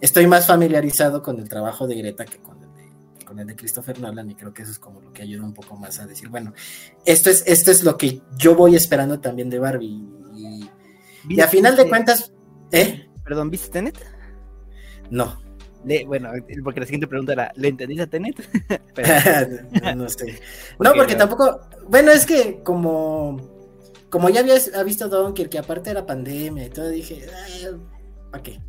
[0.00, 2.69] estoy más familiarizado con el trabajo de Greta que con el
[3.30, 5.54] con el de Christopher Nolan y creo que eso es como lo que ayuda un
[5.54, 6.52] poco más a decir, bueno,
[7.04, 10.04] esto es, esto es lo que yo voy esperando también de Barbie.
[11.28, 12.32] Y, a final de cuentas,
[12.72, 13.08] ¿eh?
[13.22, 14.04] Perdón, ¿viste Tenet?
[15.10, 15.40] No.
[16.08, 16.32] bueno,
[16.64, 18.34] porque la siguiente pregunta era, ¿le entendiste a Tenet?
[19.96, 20.40] no, sé.
[20.80, 23.38] no, porque tampoco, bueno, es que como
[24.10, 27.78] como ya había visto Donker, que aparte era pandemia y todo, dije, ah,
[28.30, 28.60] ¿para qué?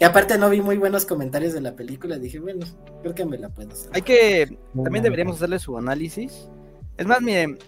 [0.00, 2.66] y aparte no vi muy buenos comentarios de la película, dije, bueno,
[3.02, 3.90] creo que me la puedo hacer.
[3.94, 6.48] Hay que, también deberíamos hacerle su análisis.
[6.96, 7.58] Es más, miren.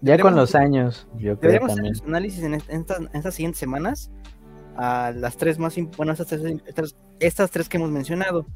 [0.00, 4.12] Ya con los años, yo creo Deberíamos hacer su análisis en, estas, siguientes semanas
[4.76, 8.46] a las tres más, bueno, estas tres, estas tres que hemos mencionado.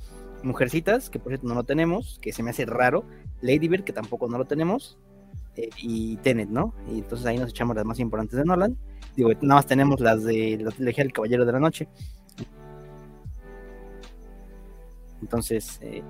[0.45, 3.05] Mujercitas, que por cierto no lo tenemos, que se me hace raro.
[3.41, 4.99] Lady Bird, que tampoco no lo tenemos.
[5.57, 6.75] Eh, y Tenet, ¿no?
[6.89, 8.77] Y entonces ahí nos echamos las más importantes de Nolan.
[9.17, 11.89] Digo, nada más tenemos las de la trilogía del Caballero de la Noche.
[15.21, 16.03] Entonces, eh...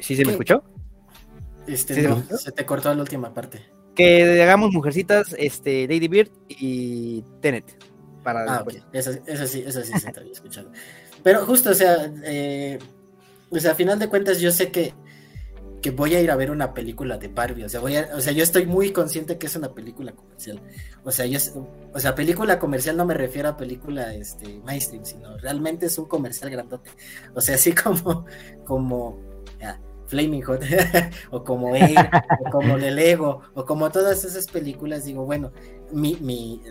[0.00, 0.62] ¿sí, se me escuchó?
[1.66, 1.94] Este,
[2.36, 3.62] ¿Se, te cortó la última parte.
[3.94, 7.64] Que hagamos Mujercitas, este, Lady Bird y Tenet.
[8.22, 8.74] Para ah, ok.
[8.92, 9.12] Eso,
[9.46, 10.70] sí, eso sí se te había escuchado.
[11.22, 12.78] Pero justo, o sea, eh,
[13.50, 14.94] o sea, a final de cuentas yo sé que
[15.82, 17.64] que voy a ir a ver una película de Barbie.
[17.64, 20.62] O sea, voy o sea, yo estoy muy consciente que es una película comercial.
[21.04, 21.38] O sea, yo,
[21.92, 26.06] o sea, película comercial no me refiero a película este, mainstream, sino realmente es un
[26.06, 26.90] comercial grandote.
[27.34, 28.24] O sea, así como,
[28.64, 29.20] como
[30.06, 30.62] Flaming Hot,
[31.30, 31.98] o como Air,
[32.46, 35.52] o como Le Lego, o como todas esas películas, digo, bueno,
[35.90, 36.62] mi, mi,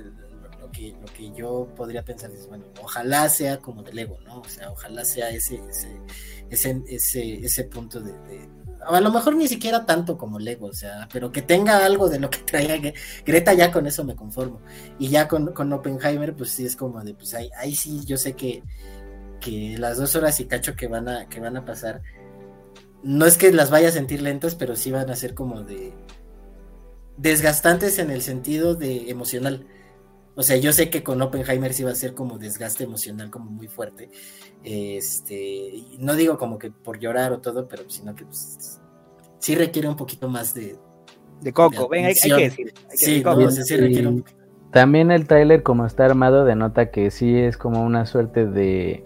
[0.61, 4.39] lo que, lo que yo podría pensar es, bueno, ojalá sea como de Lego, ¿no?
[4.39, 5.99] O sea, ojalá sea ese, ese,
[6.49, 8.13] ese, ese, ese punto de
[8.85, 12.19] a lo mejor ni siquiera tanto como Lego, o sea, pero que tenga algo de
[12.19, 12.93] lo que traía
[13.25, 14.61] Greta, ya con eso me conformo.
[14.99, 18.17] Y ya con, con Oppenheimer, pues sí es como de, pues ahí, ahí sí yo
[18.17, 18.63] sé que,
[19.39, 22.01] que las dos horas y cacho que van a, que van a pasar,
[23.03, 25.93] no es que las vaya a sentir lentas, pero sí van a ser como de
[27.17, 29.65] desgastantes en el sentido de emocional.
[30.35, 33.51] O sea, yo sé que con Oppenheimer sí va a ser como desgaste emocional como
[33.51, 34.09] muy fuerte.
[34.63, 38.79] Este, no digo como que por llorar o todo, pero sino que pues,
[39.39, 40.77] sí requiere un poquito más de...
[41.41, 42.73] De coco, ven, hay, que decir.
[42.93, 43.23] sí,
[44.71, 49.03] También el tráiler como está armado denota que sí es como una suerte de...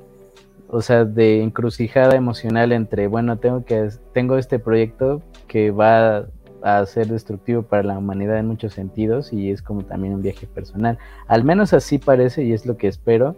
[0.67, 6.27] O sea, de encrucijada emocional entre, bueno, tengo que tengo este proyecto que va
[6.65, 10.47] a ser destructivo para la humanidad en muchos sentidos y es como también un viaje
[10.47, 10.97] personal.
[11.27, 13.35] Al menos así parece y es lo que espero.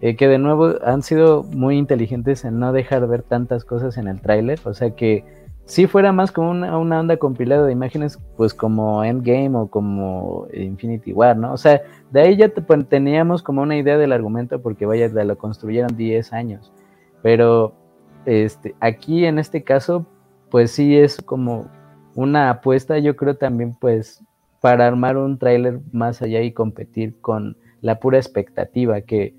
[0.00, 4.06] Eh, que de nuevo han sido muy inteligentes en no dejar ver tantas cosas en
[4.06, 5.24] el tráiler, o sea que
[5.64, 11.12] si fuera más como una, onda compilada de imágenes, pues como Endgame o como Infinity
[11.12, 11.52] War, ¿no?
[11.54, 11.80] O sea,
[12.10, 12.50] de ahí ya
[12.88, 16.72] teníamos como una idea del argumento porque vaya, lo construyeron 10 años,
[17.22, 17.72] pero
[18.26, 20.06] este, aquí en este caso,
[20.50, 21.66] pues sí es como
[22.14, 24.22] una apuesta, yo creo también pues
[24.60, 29.34] para armar un tráiler más allá y competir con la pura expectativa que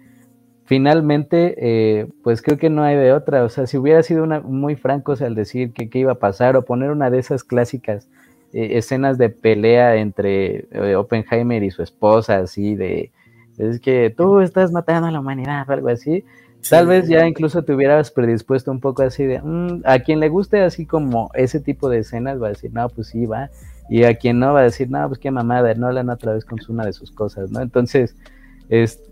[0.66, 3.44] finalmente, eh, pues creo que no hay de otra.
[3.44, 6.56] O sea, si hubiera sido una, muy francos al decir que qué iba a pasar
[6.58, 8.08] o poner una de esas clásicas
[8.54, 13.12] eh, escenas de pelea entre eh, Oppenheimer y su esposa, así de,
[13.58, 16.26] es que tú estás matando a la humanidad algo así.
[16.70, 20.30] Tal vez ya incluso te hubieras predispuesto un poco así de, mm, a quien le
[20.30, 23.50] guste así como ese tipo de escenas va a decir, no, pues sí, va.
[23.90, 26.46] Y a quien no va a decir, no, pues qué mamada, no la otra vez
[26.46, 27.62] con una de sus cosas, ¿no?
[27.62, 28.16] Entonces,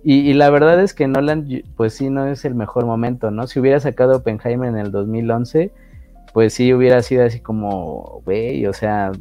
[0.04, 1.48] y, la verdad es que Nolan,
[1.78, 3.46] pues sí, no es el mejor momento, ¿no?
[3.48, 5.72] Si hubiera sacado Oppenheimer en el 2011,
[6.34, 9.12] pues sí hubiera sido así como, güey, o sea,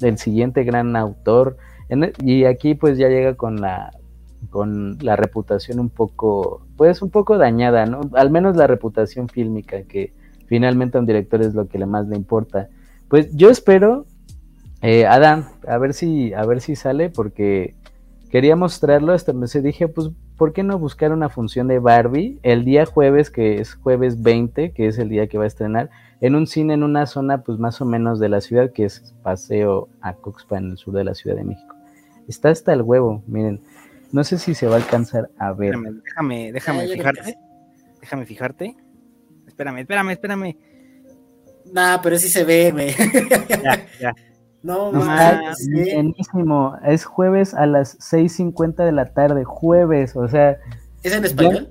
[0.00, 1.58] el siguiente gran autor.
[1.90, 3.90] E, y aquí pues ya llega con la,
[4.50, 8.00] con la reputación un poco, pues un poco dañada, ¿no?
[8.14, 10.14] Al menos la reputación fílmica, que
[10.46, 12.68] finalmente a un director es lo que le más le importa.
[13.08, 14.06] Pues yo espero,
[14.80, 17.74] eh, Adam, a ver si, a ver si sale, porque
[18.30, 22.64] quería mostrarlo, hasta me dije, pues, ¿por qué no buscar una función de Barbie el
[22.64, 26.36] día jueves, que es jueves 20, que es el día que va a estrenar, en
[26.36, 29.88] un cine en una zona, pues, más o menos de la ciudad, que es Paseo
[30.00, 31.74] a Coxpa, en el sur de la Ciudad de México.
[32.28, 33.62] Está hasta el huevo, miren.
[34.12, 35.74] No sé si se va a alcanzar a ver.
[36.04, 37.38] Déjame, déjame, fijarte.
[38.00, 38.76] Déjame fijarte.
[39.46, 40.56] Espérame, espérame, espérame.
[41.72, 42.94] Nah, pero sí se ve, güey.
[43.62, 44.14] Ya, ya.
[44.60, 45.56] No, más.
[45.72, 46.76] Buenísimo.
[46.84, 49.44] Es jueves a las 6.50 de la tarde.
[49.44, 50.58] Jueves, o sea.
[51.02, 51.68] ¿Es en español?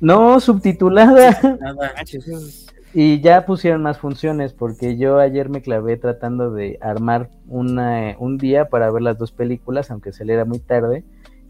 [0.00, 1.38] No, subtitulada.
[2.94, 8.38] y ya pusieron más funciones porque yo ayer me clavé tratando de armar una, un
[8.38, 11.04] día para ver las dos películas, aunque saliera muy tarde.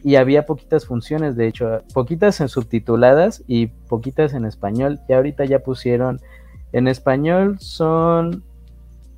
[0.06, 5.00] Y había poquitas funciones, de hecho, poquitas en subtituladas y poquitas en español.
[5.08, 6.20] Y ahorita ya pusieron
[6.70, 8.44] En español son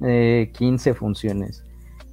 [0.00, 1.62] 15 funciones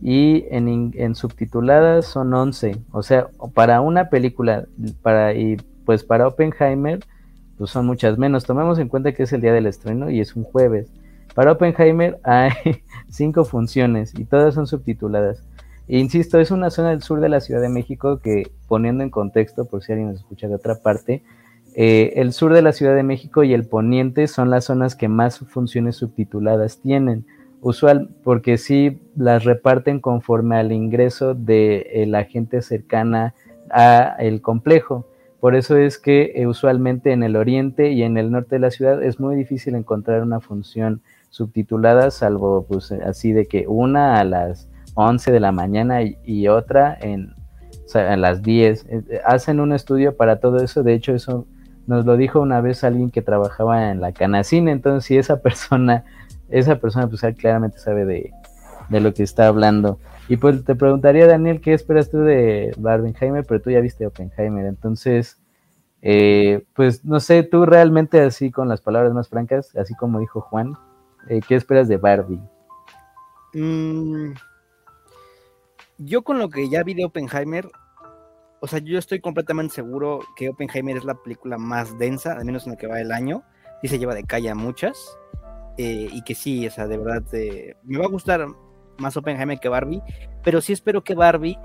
[0.01, 2.78] y en, subtituladas son 11.
[2.91, 4.65] O sea, para una película,
[5.01, 5.55] para y
[5.86, 6.99] pues para Oppenheimer,
[7.57, 8.43] pues son muchas menos.
[8.43, 10.91] Tomemos en cuenta que es el día del estreno y es un jueves.
[11.34, 12.51] Para Oppenheimer hay
[13.09, 15.41] cinco funciones y todas son subtituladas.
[15.88, 19.66] Insisto, es una zona del sur de la Ciudad de México que, poniendo en contexto,
[19.66, 21.22] por si alguien nos escucha de otra parte,
[21.76, 25.10] eh, el sur de la Ciudad de México y el poniente son las zonas que
[25.10, 27.26] más funciones subtituladas tienen
[27.62, 33.34] usual, porque sí las reparten conforme al ingreso de eh, la gente cercana
[33.70, 35.06] a el complejo.
[35.40, 38.72] Por eso es que eh, usualmente en el oriente y en el norte de la
[38.72, 44.24] ciudad es muy difícil encontrar una función subtitulada, salvo pues así de que una a
[44.24, 47.34] las 11 de la mañana y, otra en,
[47.93, 48.86] a las 10.
[48.89, 51.46] Eh, hacen un estudio para todo eso, de hecho eso
[51.88, 56.04] nos lo dijo una vez alguien que trabajaba en la Canacine, entonces si esa persona
[56.50, 58.32] esa persona pues claramente sabe de,
[58.89, 60.00] lo que está hablando.
[60.28, 63.46] Y pues te preguntaría, Daniel, ¿qué esperas tú de Barbenheimer?
[63.46, 65.39] Pero tú ya viste Oppenheimer, entonces,
[66.02, 70.41] eh, pues no sé, tú realmente así con las palabras más francas, así como dijo
[70.41, 70.74] Juan,
[71.30, 72.41] eh, ¿qué esperas de Barbie?
[73.54, 74.34] Mm,
[75.98, 77.68] yo con lo que ya vi de Oppenheimer,
[78.60, 82.66] o sea, yo estoy completamente seguro que Oppenheimer es la película más densa, al menos
[82.66, 83.43] en lo que va el año,
[83.82, 85.18] y se lleva de calle a muchas.
[85.78, 88.48] Eh, y que sí, o sea, de verdad, eh, me va a gustar
[88.98, 90.02] más Oppenheimer que Barbie,
[90.43, 91.60] pero sí espero que Barbie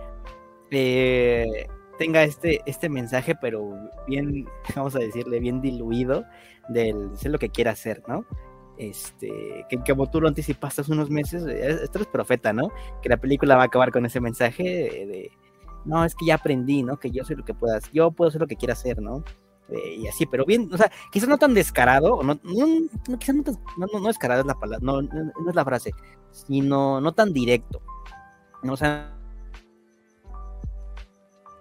[0.70, 1.68] eh,
[1.98, 3.72] tenga este, este mensaje, pero
[4.08, 6.24] bien, vamos a decirle, bien diluido
[6.68, 8.24] del sé lo que quiere hacer, ¿no?
[8.80, 12.70] Este, que, como tú lo anticipaste hace unos meses, esto es profeta, ¿no?
[13.02, 15.30] Que la película va a acabar con ese mensaje de,
[15.84, 16.98] no, es que ya aprendí, ¿no?
[16.98, 19.22] Que yo soy lo que puedas, yo puedo hacer lo que quiera hacer, ¿no?
[19.68, 23.42] Eh, y así, pero bien, o sea, quizás no tan descarado, no, no, quizás no,
[23.42, 25.92] tan, no, descarado es la palabra, no, no, es la frase,
[26.30, 27.82] sino no tan directo,
[28.62, 29.14] o sea,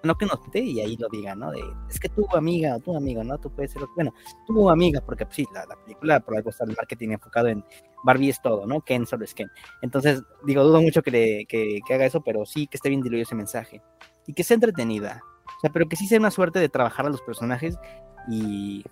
[0.04, 1.52] no que nos y ahí lo diga, ¿no?
[1.90, 3.38] Es que tu amiga o tu amigo, ¿no?
[3.38, 4.14] Tú puedes ser, bueno,
[4.48, 7.64] tu amiga, porque pues, sí, la, la, película por algo está el marketing enfocado en
[8.04, 8.82] Barbie es todo, ¿no?
[8.82, 9.50] Ken solo es Ken.
[9.82, 13.24] Entonces, digo, dudo mucho que, le, que haga eso, pero sí que esté bien diluido
[13.24, 13.82] ese mensaje
[14.26, 15.22] y que sea entretenida.
[15.58, 17.78] O sea, pero que sí sea una suerte de trabajar a los personajes
[18.30, 18.84] y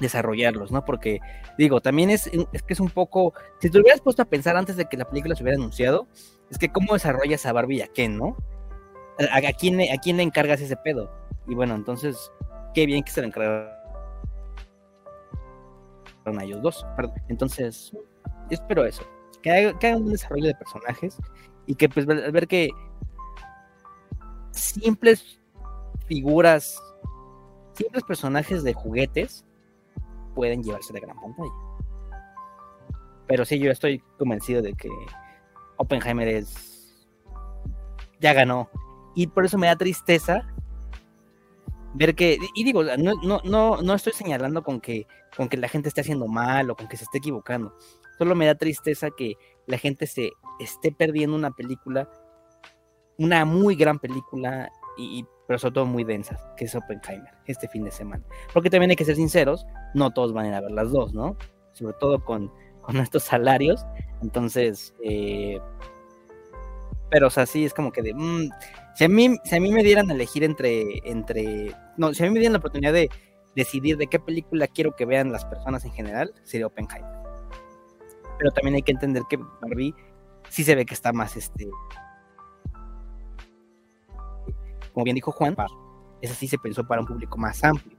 [0.00, 0.84] desarrollarlos, ¿no?
[0.84, 1.20] Porque,
[1.58, 3.34] digo, también es, es que es un poco.
[3.60, 6.06] Si te hubieras puesto a pensar antes de que la película se hubiera anunciado,
[6.50, 8.36] es que cómo desarrollas a Barbie y a Ken, ¿no?
[9.18, 11.10] ¿A, quién, a quién le encargas ese pedo?
[11.46, 12.30] Y bueno, entonces,
[12.74, 13.72] qué bien que se le encargaron
[16.36, 16.86] a ellos dos.
[17.28, 17.92] Entonces,
[18.50, 19.02] espero eso.
[19.42, 21.16] Que hagan un desarrollo de personajes
[21.66, 22.70] y que, pues, al ver que
[24.50, 25.40] simples
[26.06, 26.80] figuras,
[27.74, 29.44] simples personajes de juguetes
[30.34, 31.50] pueden llevarse de gran pantalla.
[33.26, 34.88] Pero sí, yo estoy convencido de que
[35.76, 37.06] Oppenheimer es.
[38.20, 38.68] ya ganó.
[39.18, 40.46] Y por eso me da tristeza
[41.94, 42.38] ver que.
[42.54, 46.02] Y digo, no, no, no, no estoy señalando con que, con que la gente esté
[46.02, 47.74] haciendo mal o con que se esté equivocando.
[48.16, 49.34] Solo me da tristeza que
[49.66, 52.08] la gente se esté perdiendo una película,
[53.18, 57.82] una muy gran película, y, pero sobre todo muy densas, que es Oppenheimer, este fin
[57.82, 58.22] de semana.
[58.54, 61.12] Porque también hay que ser sinceros, no todos van a ir a ver las dos,
[61.12, 61.36] ¿no?
[61.72, 62.52] Sobre todo con,
[62.82, 63.84] con estos salarios.
[64.22, 65.58] Entonces, eh,
[67.10, 68.50] pero o sea, sí es como que de, mm,
[68.94, 72.26] si, a mí, si a mí me dieran a elegir entre, entre, no, si a
[72.26, 73.10] mí me dieran la oportunidad de
[73.54, 77.10] decidir de qué película quiero que vean las personas en general, sería Oppenheimer.
[78.38, 79.94] Pero también hay que entender que Barbie
[80.48, 81.68] sí se ve que está más, este,
[84.92, 85.56] como bien dijo Juan,
[86.20, 87.96] esa sí se pensó para un público más amplio.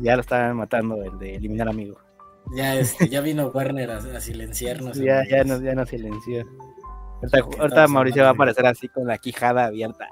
[0.00, 2.05] ya lo estaban matando el de eliminar amigos.
[2.54, 4.96] Ya, este, ya vino Warner a, silenciarnos.
[4.98, 6.46] Ya, ya nos, ya nos silenció.
[7.58, 10.08] Ahorita, Mauricio va a aparecer así con la quijada abierta.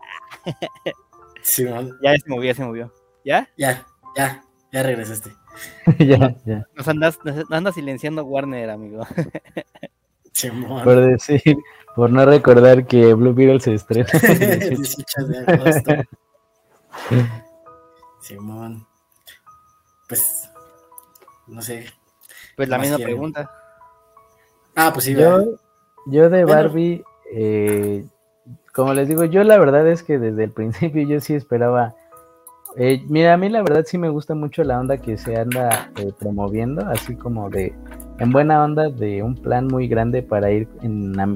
[2.02, 2.92] ya se movió, se movió.
[3.24, 3.48] ¿Ya?
[3.56, 5.32] Ya, ya, ya regresaste.
[5.98, 6.66] ya, ya.
[6.74, 9.06] Nos andas, nos andas silenciando Warner, amigo.
[10.82, 11.56] Por decir,
[11.94, 14.08] por no recordar que Blue Beetle se estrena.
[18.20, 18.84] Simón.
[20.08, 20.50] Pues,
[21.46, 21.86] no sé.
[22.56, 23.50] Pues la misma pregunta.
[24.74, 25.14] Ah, pues sí.
[25.14, 25.56] Yo,
[26.06, 28.04] yo de Barbie, eh,
[28.72, 31.94] como les digo, yo la verdad es que desde el principio yo sí esperaba
[32.76, 35.92] eh, mira, a mí la verdad sí me gusta mucho la onda que se anda
[35.96, 37.72] eh, promoviendo, así como de,
[38.18, 40.68] en buena onda, de un plan muy grande para ir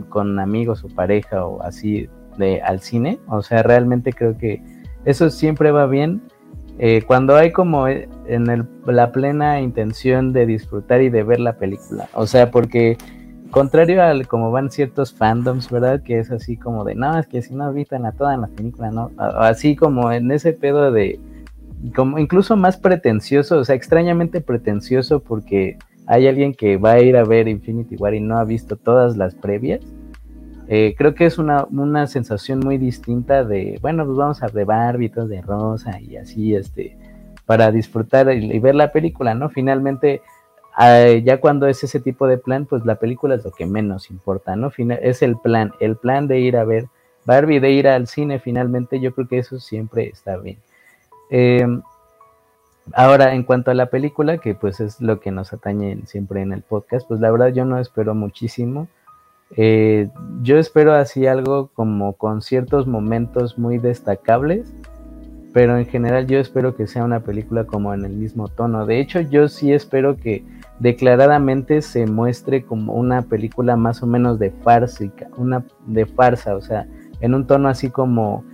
[0.08, 2.08] con amigos o pareja o así
[2.38, 3.20] de al cine.
[3.28, 4.60] O sea, realmente creo que
[5.04, 6.22] eso siempre va bien.
[6.78, 12.08] Eh, cuando hay como en la plena intención de disfrutar y de ver la película.
[12.14, 12.96] O sea, porque
[13.50, 16.02] contrario al como van ciertos fandoms, ¿verdad?
[16.02, 18.90] Que es así como de, no, es que si no habitan a toda la película,
[18.90, 19.10] ¿no?
[19.16, 21.18] Así como en ese pedo de,
[21.94, 27.16] como incluso más pretencioso, o sea, extrañamente pretencioso porque hay alguien que va a ir
[27.16, 29.80] a ver Infinity War y no ha visto todas las previas.
[30.68, 34.66] Eh, creo que es una, una, sensación muy distinta de, bueno, pues vamos a ver
[34.66, 36.96] Barbie, de rosa y así, este,
[37.46, 39.48] para disfrutar y, ver la película, ¿no?
[39.48, 40.20] Finalmente,
[40.78, 44.54] ya cuando es ese tipo de plan, pues la película es lo que menos importa,
[44.54, 44.70] ¿no?
[44.76, 46.86] es el plan, el plan de ir a ver
[47.24, 50.58] Barbie, de ir al cine, finalmente, yo creo que eso siempre está bien.
[51.30, 51.82] Em,
[52.94, 56.52] ahora, en cuanto a la película, que pues es lo que nos atañe siempre en
[56.52, 58.88] el podcast, pues la verdad yo no espero muchísimo.
[59.57, 60.09] Eh,
[60.42, 64.72] yo espero así algo como con ciertos momentos muy destacables,
[65.53, 68.86] pero en general yo espero que sea una película como en el mismo tono.
[68.86, 70.44] De hecho, yo sí espero que
[70.78, 76.61] declaradamente se muestre como una película más o menos de fársica, una de farsa, o
[76.61, 76.86] sea,
[77.20, 78.44] en un tono así como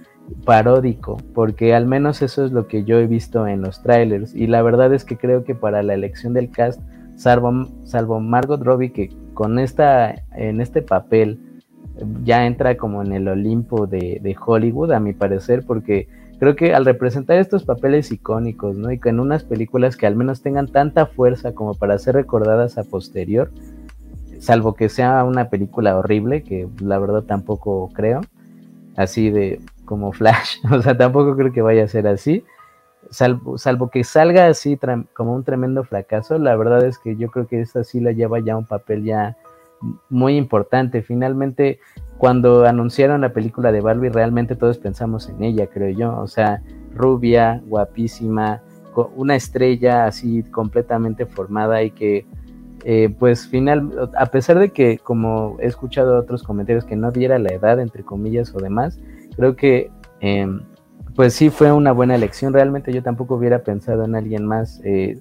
[0.45, 4.47] paródico, porque al menos eso es lo que yo he visto en los trailers y
[4.47, 6.81] la verdad es que creo que para la elección del cast,
[7.17, 11.39] salvo, salvo Margot Robbie que con esta, en este papel
[12.25, 16.09] ya entra como en el Olimpo de, Hollywood, a mi parecer, porque
[16.39, 18.91] creo que al representar estos papeles icónicos, ¿no?
[18.91, 22.79] Y que en unas películas que al menos tengan tanta fuerza como para ser recordadas
[22.79, 23.51] a posterior,
[24.41, 28.23] salvo que sea una película horrible, que la verdad tampoco creo,
[28.97, 32.45] así de como Flash, o sea, tampoco creo que vaya a ser así.
[33.11, 34.79] Salvo, salvo que salga así
[35.13, 38.41] como un tremendo fracaso, la verdad es que yo creo que esta sí la lleva
[38.41, 39.37] ya un papel ya
[40.09, 41.03] muy importante.
[41.03, 41.81] Finalmente,
[42.19, 46.19] cuando anunciaron la película de Barbie, realmente todos pensamos en ella, creo yo.
[46.19, 46.63] O sea,
[46.95, 48.63] rubia, guapísima,
[49.17, 52.27] una estrella así completamente formada y que,
[52.85, 57.39] eh, pues, final, a pesar de que, como he escuchado otros comentarios, que no diera
[57.39, 59.01] la edad, entre comillas o demás,
[59.37, 59.91] creo que
[60.21, 60.61] em,
[61.15, 62.53] pues sí fue una buena elección.
[62.53, 65.21] Realmente yo tampoco hubiera pensado en alguien más, eh,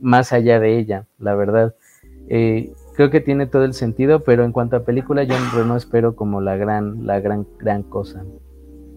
[0.00, 1.74] más allá de ella, la verdad.
[2.28, 6.16] Eh, creo que tiene todo el sentido, pero en cuanto a película yo no espero
[6.16, 8.24] como la gran, la gran, gran cosa.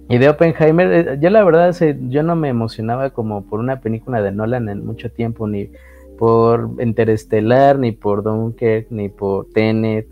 [0.09, 1.76] Y de Oppenheimer, eh, yo la verdad
[2.07, 5.70] yo no me emocionaba como por una película de Nolan en mucho tiempo, ni
[6.18, 10.07] por Interestelar, ni por Dunkirk, ni por Tenet.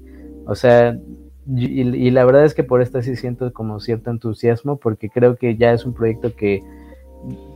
[0.46, 1.00] O sea,
[1.48, 5.58] y, la verdad es que por esta sí siento como cierto entusiasmo porque creo que
[5.58, 6.64] ya es un proyecto que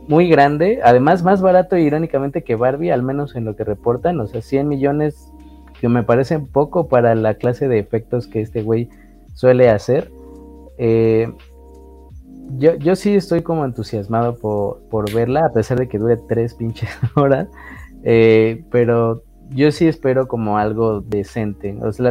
[0.08, 4.26] muy grande, además más barato irónicamente que Barbie, al menos en lo que reportan, o
[4.26, 5.32] sea, 100 millones
[5.80, 8.88] que me parecen poco para la clase de efectos que este güey
[9.34, 10.10] suele hacer.
[10.78, 11.32] Eh,
[12.58, 16.54] yo, yo sí estoy como entusiasmado por, por, verla, a pesar de que dure tres
[16.54, 17.48] pinches horas,
[18.02, 22.10] eh, pero yo sí espero como algo decente, o sea,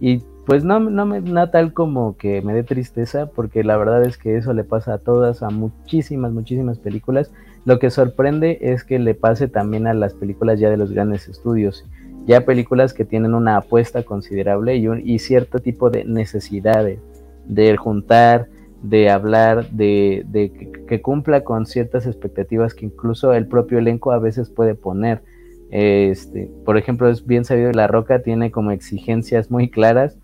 [0.00, 4.04] y pues no, no me da tal como que me dé tristeza, porque la verdad
[4.04, 7.32] es que eso le pasa a todas, a muchísimas, muchísimas películas.
[7.64, 11.28] Lo que sorprende es que le pase también a las películas ya de los grandes
[11.28, 11.84] estudios,
[12.26, 17.00] ya películas que tienen una apuesta considerable y, un, y cierto tipo de necesidades
[17.46, 18.46] de juntar,
[18.82, 24.12] de hablar, de, de que, que, cumpla con ciertas expectativas que incluso el propio elenco
[24.12, 25.22] a veces puede poner.
[25.72, 30.16] Este, por ejemplo, es bien sabido La Roca tiene como exigencias muy claras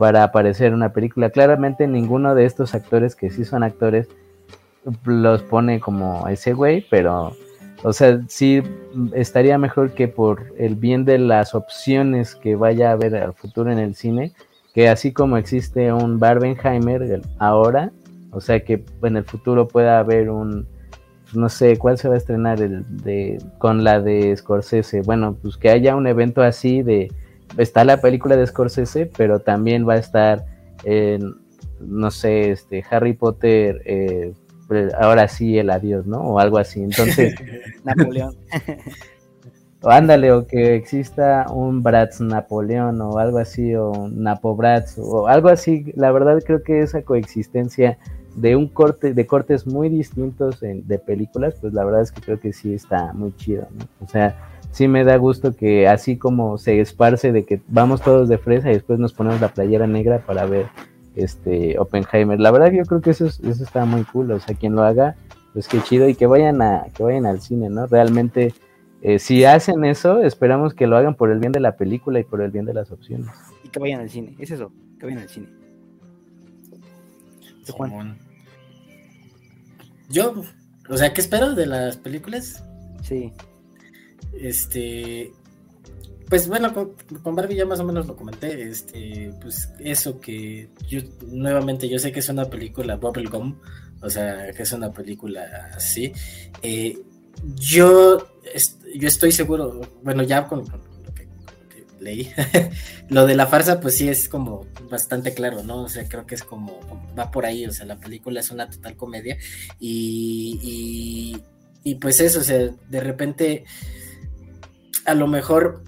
[0.00, 1.28] para aparecer una película.
[1.28, 4.08] Claramente ninguno de estos actores que sí son actores
[5.04, 7.36] los pone como ese güey, pero,
[7.82, 8.62] o sea, sí
[9.12, 13.70] estaría mejor que por el bien de las opciones que vaya a haber al futuro
[13.70, 14.32] en el cine,
[14.72, 17.92] que así como existe un Barbenheimer ahora,
[18.30, 20.66] o sea, que en el futuro pueda haber un,
[21.34, 25.02] no sé, ¿cuál se va a estrenar el de, con la de Scorsese?
[25.02, 27.12] Bueno, pues que haya un evento así de
[27.56, 30.44] está la película de Scorsese, pero también va a estar,
[30.84, 31.34] en,
[31.80, 34.32] no sé, este, Harry Potter, eh,
[34.98, 36.20] ahora sí el adiós, ¿no?
[36.20, 36.82] O algo así.
[36.82, 37.34] Entonces,
[37.84, 38.36] Napoleón.
[39.82, 44.98] o ándale, o que exista un Bratz Napoleón o algo así, o un Napo Bratz,
[44.98, 45.92] o algo así.
[45.96, 47.98] La verdad creo que esa coexistencia
[48.36, 52.38] de un corte, de cortes muy distintos de películas, pues la verdad es que creo
[52.38, 53.86] que sí está muy chido, ¿no?
[54.04, 54.36] O sea,
[54.72, 58.70] sí me da gusto que así como se esparce de que vamos todos de fresa
[58.70, 60.66] y después nos ponemos la playera negra para ver
[61.16, 62.38] este Oppenheimer.
[62.40, 65.16] La verdad yo creo que eso, eso está muy cool, o sea, quien lo haga,
[65.52, 67.86] pues qué chido y que vayan a que vayan al cine, ¿no?
[67.86, 68.54] Realmente
[69.02, 72.24] eh, si hacen eso, esperamos que lo hagan por el bien de la película y
[72.24, 73.28] por el bien de las opciones.
[73.64, 75.48] Y que vayan al cine, es eso, que vayan al cine.
[80.08, 80.42] yo,
[80.88, 82.64] o sea, ¿qué espero de las películas?
[83.02, 83.32] Sí.
[84.32, 85.32] Este,
[86.30, 91.00] pues bueno, con, Barbie ya más o menos lo comenté, este, pues eso que yo
[91.26, 93.56] nuevamente yo sé que es una película bubblegum,
[94.00, 96.12] o sea, que es una película así.
[96.62, 96.96] Eh,
[97.56, 98.28] yo,
[98.94, 101.26] yo estoy seguro, bueno, ya con, lo, que,
[101.98, 102.32] leí,
[103.08, 105.82] lo de la farsa, pues sí es como bastante claro, ¿no?
[105.82, 106.78] O sea, creo que es como,
[107.18, 109.36] va por ahí, o sea, la película es una total comedia
[109.80, 113.64] y, y, y pues eso, o sea, de repente,
[115.06, 115.82] a lo mejor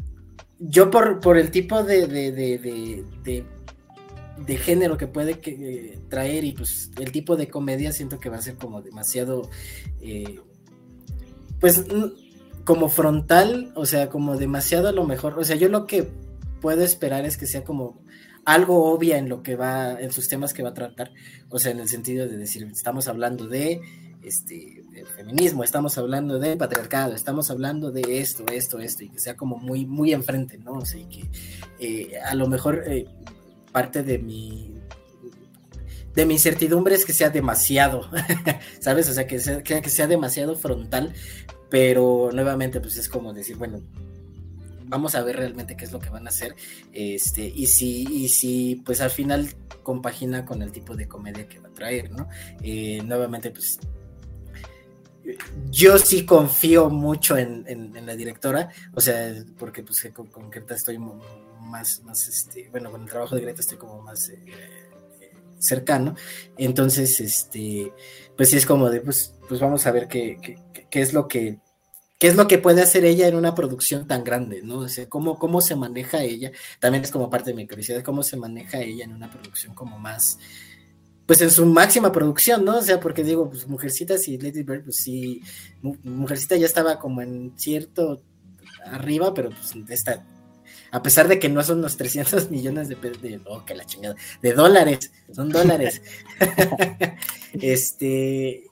[0.59, 3.45] yo por, por el tipo de, de,
[4.57, 8.43] género que puede que, traer y pues el tipo de comedia siento que va a
[8.43, 9.49] ser como demasiado,
[10.01, 10.41] eh,
[11.61, 11.85] pues
[12.65, 16.09] como frontal, o sea, como demasiado a lo mejor, o sea, yo lo que
[16.61, 18.01] puedo esperar es que sea como
[18.45, 21.11] algo obvia en lo que va, en sus temas que va a tratar,
[21.49, 23.81] o sea, en el sentido de decir, estamos hablando de
[24.23, 24.82] este,
[25.17, 29.57] feminismo, estamos hablando de patriarcado, estamos hablando de esto, esto, esto, y que sea como
[29.57, 30.73] muy, muy enfrente, ¿no?
[30.73, 31.31] O sea, y que
[31.79, 33.07] eh, a lo mejor eh,
[33.73, 34.73] parte de mi
[36.15, 38.03] de mi incertidumbre es que sea demasiado,
[38.81, 39.09] ¿sabes?
[39.09, 41.15] O sea, que sea, que sea demasiado frontal,
[41.71, 43.81] pero nuevamente, pues es como decir, bueno,
[44.85, 46.55] vamos a ver realmente qué es lo que van a hacer,
[46.93, 49.49] este, y si, y si pues al final
[49.83, 52.29] compagina con el tipo de comedia que va a traer, ¿no?
[52.63, 53.81] Eh, nuevamente, pues
[55.71, 60.99] yo sí confío mucho en, la directora, o sea, porque pues con, con Greta estoy
[60.99, 64.39] más, más, este, bueno, con el trabajo de Greta estoy como más eh,
[65.59, 66.17] cercano,
[66.57, 67.93] entonces, este,
[68.37, 70.37] pues sí es como de, pues, pues vamos a ver qué,
[70.91, 71.59] qué, es lo que,
[72.19, 74.79] qué es lo que puede hacer ella en una producción tan grande, ¿no?
[74.81, 76.51] O sea, cómo, cómo se maneja ella,
[76.81, 79.99] también es como parte de mi curiosidad, cómo se maneja ella en una producción como
[79.99, 80.39] más,
[81.27, 82.79] pues en su máxima producción, ¿no?
[82.79, 85.43] O sea, porque digo, pues Mujercitas y Lady Bird, pues sí,
[85.81, 88.23] Mujercita ya estaba como en cierto
[88.87, 90.25] arriba, pero pues esta,
[90.91, 94.17] a pesar de que no son los 300 millones de, de oh, que la chingada,
[94.43, 96.03] de dólares, son dólares.
[97.55, 98.65] este,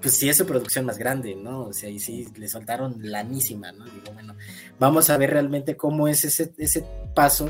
[0.00, 1.62] pues sí es su producción más grande, ¿no?
[1.66, 3.84] O sea, y sí le soltaron lanísima, ¿no?
[3.84, 4.34] Digo, bueno,
[4.78, 7.48] vamos a ver realmente cómo es ese, ese paso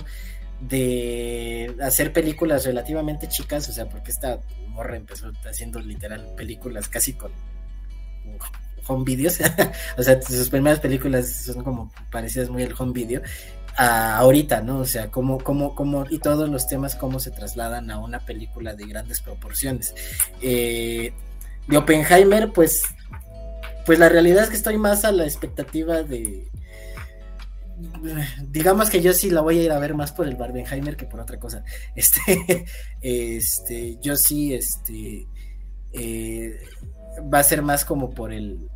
[0.69, 7.13] de hacer películas relativamente chicas, o sea, porque esta morra empezó haciendo literal películas casi
[7.13, 7.33] con
[8.87, 9.39] home videos,
[9.99, 13.23] o sea, sus primeras películas son como parecidas muy al home video,
[13.77, 14.79] ahorita, ¿no?
[14.79, 18.75] O sea, cómo, cómo, cómo, y todos los temas, cómo se trasladan a una película
[18.75, 19.95] de grandes proporciones.
[20.41, 21.13] Eh,
[21.67, 22.83] de Oppenheimer, pues,
[23.87, 26.47] pues la realidad es que estoy más a la expectativa de,
[28.51, 31.07] digamos que yo sí la voy a ir a ver más por el Barbenheimer que
[31.07, 31.65] por otra cosa.
[31.95, 32.65] Este,
[33.01, 35.27] este, yo sí, este,
[35.93, 36.59] eh,
[37.33, 38.69] va a ser más como por el,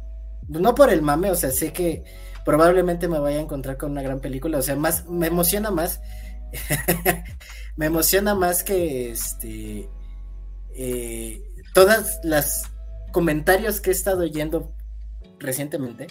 [0.48, 2.04] no por el mame, o sea, sé que
[2.44, 6.00] probablemente me vaya a encontrar con una gran película, o sea, más, me emociona más,
[7.76, 9.88] me emociona más que, este,
[10.74, 11.42] eh,
[11.74, 12.70] todas las
[13.12, 14.72] comentarios que he estado oyendo
[15.38, 16.06] recientemente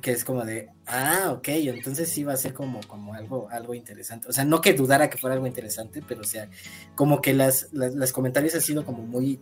[0.00, 3.74] que es como de, ah, ok, entonces sí va a ser como, como algo, algo
[3.74, 4.28] interesante.
[4.28, 6.48] O sea, no que dudara que fuera algo interesante, pero o sea,
[6.94, 9.40] como que las, las, comentarios han sido como muy,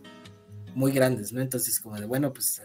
[0.73, 1.41] muy grandes, ¿no?
[1.41, 2.61] Entonces, como de, bueno, pues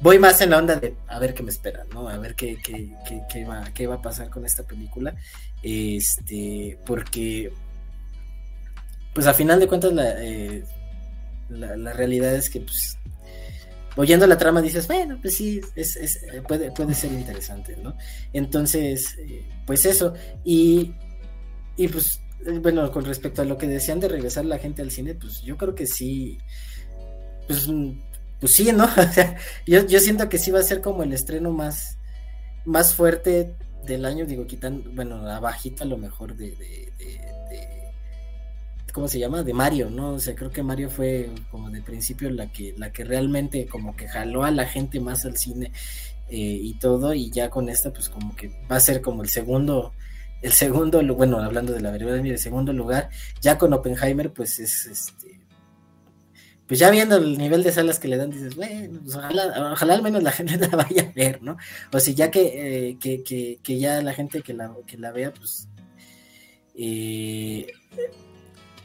[0.00, 2.08] voy más en la onda de a ver qué me espera, ¿no?
[2.08, 5.14] A ver qué, qué, qué, qué va, qué va a pasar con esta película.
[5.62, 7.52] Este, porque,
[9.14, 10.64] pues a final de cuentas, la, eh,
[11.48, 12.98] la, la realidad es que, pues,
[14.00, 17.94] oyendo la trama dices, bueno, pues sí, es, es, puede, puede ser interesante, ¿no?
[18.32, 20.14] Entonces, eh, pues eso.
[20.44, 20.94] Y,
[21.76, 24.90] y pues, eh, bueno, con respecto a lo que decían de regresar la gente al
[24.90, 26.38] cine, pues yo creo que sí,
[27.46, 27.68] pues,
[28.40, 28.84] pues sí, ¿no?
[28.96, 29.36] O sea,
[29.66, 31.98] yo, yo siento que sí va a ser como el estreno más,
[32.64, 37.79] más fuerte del año, digo, quitando, bueno, abajita a lo mejor de, de
[38.92, 39.42] ¿cómo se llama?
[39.42, 40.14] De Mario, ¿no?
[40.14, 43.96] O sea, creo que Mario fue como de principio la que, la que realmente como
[43.96, 45.72] que jaló a la gente más al cine
[46.28, 49.28] eh, y todo, y ya con esta, pues como que va a ser como el
[49.28, 49.92] segundo,
[50.42, 53.10] el segundo, bueno, hablando de la verdad, el segundo lugar,
[53.40, 55.40] ya con Oppenheimer, pues es este,
[56.70, 60.02] pues ya viendo el nivel de salas que le dan, dices, bueno, pues ojalá, al
[60.02, 61.56] menos la gente la vaya a ver, ¿no?
[61.92, 65.10] O si ya que, eh, que, que, que, ya la gente que la, que la
[65.10, 65.68] vea, pues
[66.76, 67.66] eh,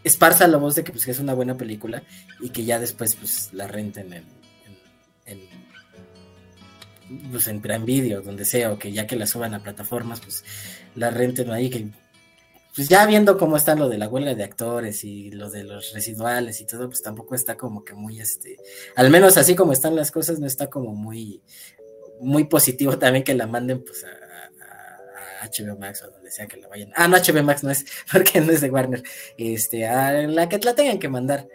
[0.06, 2.03] esparza la voz de que, pues, es una buena película
[2.40, 4.23] y que ya después pues, la renten en,
[5.26, 5.40] en,
[7.10, 10.22] en, pues, en Prime Video, donde sea, o que ya que la suban a plataformas,
[10.22, 10.45] pues
[10.95, 11.90] la renten ahí, que
[12.76, 15.94] pues ya viendo cómo está lo de la huelga de actores y lo de los
[15.94, 18.57] residuales y todo, pues tampoco está como que muy, este,
[18.98, 21.41] al menos así como están las cosas, no está como muy,
[22.19, 24.24] muy positivo también que la manden pues a,
[25.45, 26.91] HBO Max o donde sea que la vayan.
[26.95, 29.03] Ah, no, HBO Max no es, porque no es de Warner.
[29.38, 31.47] Este, a la que la tengan que mandar.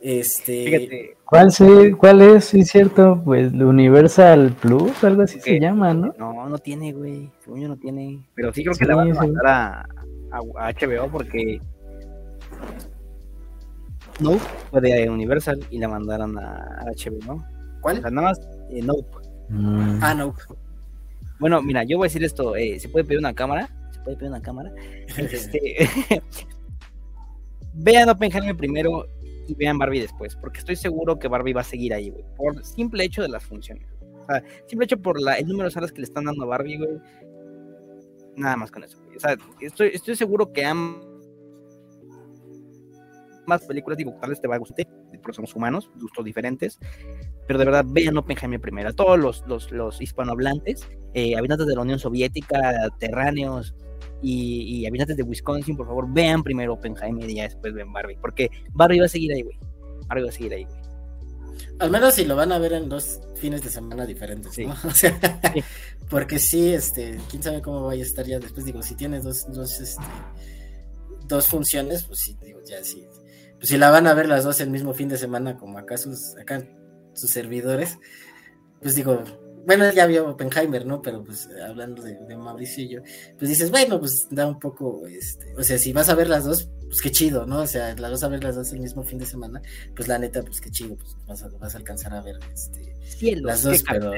[0.00, 1.16] Este.
[1.24, 1.48] ¿Cuál,
[1.98, 2.44] ¿Cuál es?
[2.46, 6.14] Sí, cierto, pues Universal Plus, algo así se llama, ¿no?
[6.18, 7.30] No, no tiene, güey.
[7.44, 8.26] Según no tiene.
[8.34, 9.80] Pero sí creo que la van a mandar a,
[10.30, 11.60] a, HBO porque.
[14.20, 14.32] No,
[14.70, 17.44] fue de Universal y la mandaron a, HBO,
[17.80, 18.00] ¿Cuál?
[18.02, 18.40] nada más,
[18.70, 19.08] eh, Nope.
[19.48, 19.98] Mm.
[20.02, 20.42] Ah, Nope.
[21.38, 23.68] Bueno, mira, yo voy a decir esto, eh, ¿se puede pedir una cámara?
[23.92, 24.72] ¿Se puede pedir una cámara?
[25.16, 25.88] este,
[27.74, 29.06] vean Oppenheimer primero
[29.46, 32.64] y vean Barbie después, porque estoy seguro que Barbie va a seguir ahí, güey, por
[32.64, 33.86] simple hecho de las funciones.
[34.22, 36.46] O sea, simple hecho por la, el número de salas que le están dando a
[36.46, 36.98] Barbie, güey.
[38.36, 39.16] Nada más con eso, güey.
[39.16, 40.64] O sea, estoy, estoy seguro que
[43.48, 44.86] ambas películas, digo, tal vez te va a gustar,
[45.22, 46.78] porque somos humanos, gustos diferentes,
[47.46, 51.74] pero de verdad vean Oppenheimer primero, a todos los, los, los hispanohablantes, eh, habitantes de
[51.74, 53.74] la Unión Soviética, terráneos
[54.20, 58.50] y, habitantes de Wisconsin, por favor, vean primero Oppenheimer y ya después ven Barbie, porque
[58.74, 59.58] Barbie va a seguir ahí, güey.
[60.06, 60.78] Barbie va a seguir ahí, güey.
[61.78, 64.74] Al menos si lo van a ver en dos fines de semana diferentes, ¿no?
[64.84, 65.18] O sea,
[66.10, 69.50] porque sí, este, quién sabe cómo vaya a estar ya después, digo, si tiene dos,
[69.52, 70.02] dos, este,
[71.26, 73.06] dos funciones, pues sí, digo, ya sí.
[73.58, 75.96] Pues si la van a ver las dos el mismo fin de semana, como acá
[75.96, 76.64] sus, acá
[77.14, 77.98] sus servidores,
[78.80, 79.22] pues digo,
[79.68, 81.02] bueno, ya vio Oppenheimer, ¿no?
[81.02, 83.00] Pero pues hablando de, Mauricio y yo,
[83.38, 86.44] pues dices, bueno, pues da un poco, este, o sea, si vas a ver las
[86.44, 87.60] dos, pues qué chido, ¿no?
[87.60, 89.60] O sea, la vas a ver las dos el mismo fin de semana,
[89.94, 93.36] pues la neta, pues qué chido, pues vas a, vas a alcanzar a ver este,
[93.42, 94.12] las dos, pero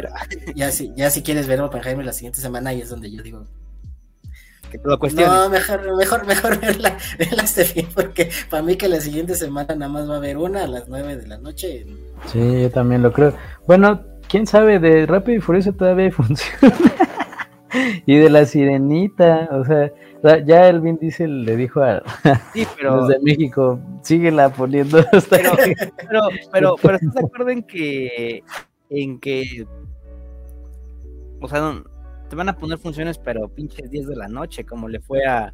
[0.55, 3.45] ya si, ya si quieres ver Oppenheimer la siguiente semana, ahí es donde yo digo,
[4.71, 5.29] que todo cuestión.
[5.29, 9.75] No, mejor, mejor, mejor verla, verla este fin, porque para mí que la siguiente semana
[9.75, 11.87] nada más va a haber una a las nueve de la noche.
[12.27, 13.35] Sí, yo también lo creo.
[13.67, 16.75] Bueno, quién sabe, de Rápido y Furioso todavía funciona.
[18.07, 19.91] y de la sirenita, o sea,
[20.45, 22.03] ya el Vin Diesel le dijo a
[22.83, 28.43] los de México, síguela poniendo hasta pero, pero, pero, pero, ¿estás de acuerdo en que,
[28.91, 29.67] en que,
[31.41, 31.83] o sea,
[32.31, 35.53] te van a poner funciones, pero pinches 10 de la noche, como le fue a,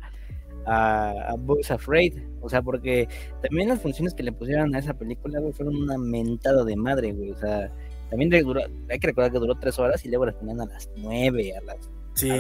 [0.67, 2.19] a, a Afraid.
[2.43, 3.09] O sea, porque
[3.43, 7.13] también las funciones que le pusieron a esa película, güey, fueron una mentada de madre,
[7.13, 7.31] güey.
[7.31, 7.73] O sea,
[8.11, 10.89] también duró, hay que recordar que duró tres horas y luego las ponían a las
[10.97, 12.31] nueve, a las Sí,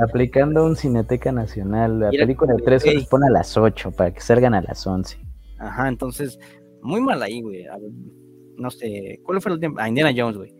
[0.00, 4.20] aplicando un Cineteca Nacional, la película de tres horas pone a las 8 para que
[4.20, 5.20] salgan a las 11.
[5.58, 6.36] Ajá, entonces,
[6.82, 7.64] muy mal ahí, güey.
[8.56, 9.76] No sé, ¿cuál fue el último?
[9.78, 10.52] Ah, Indiana Jones, güey.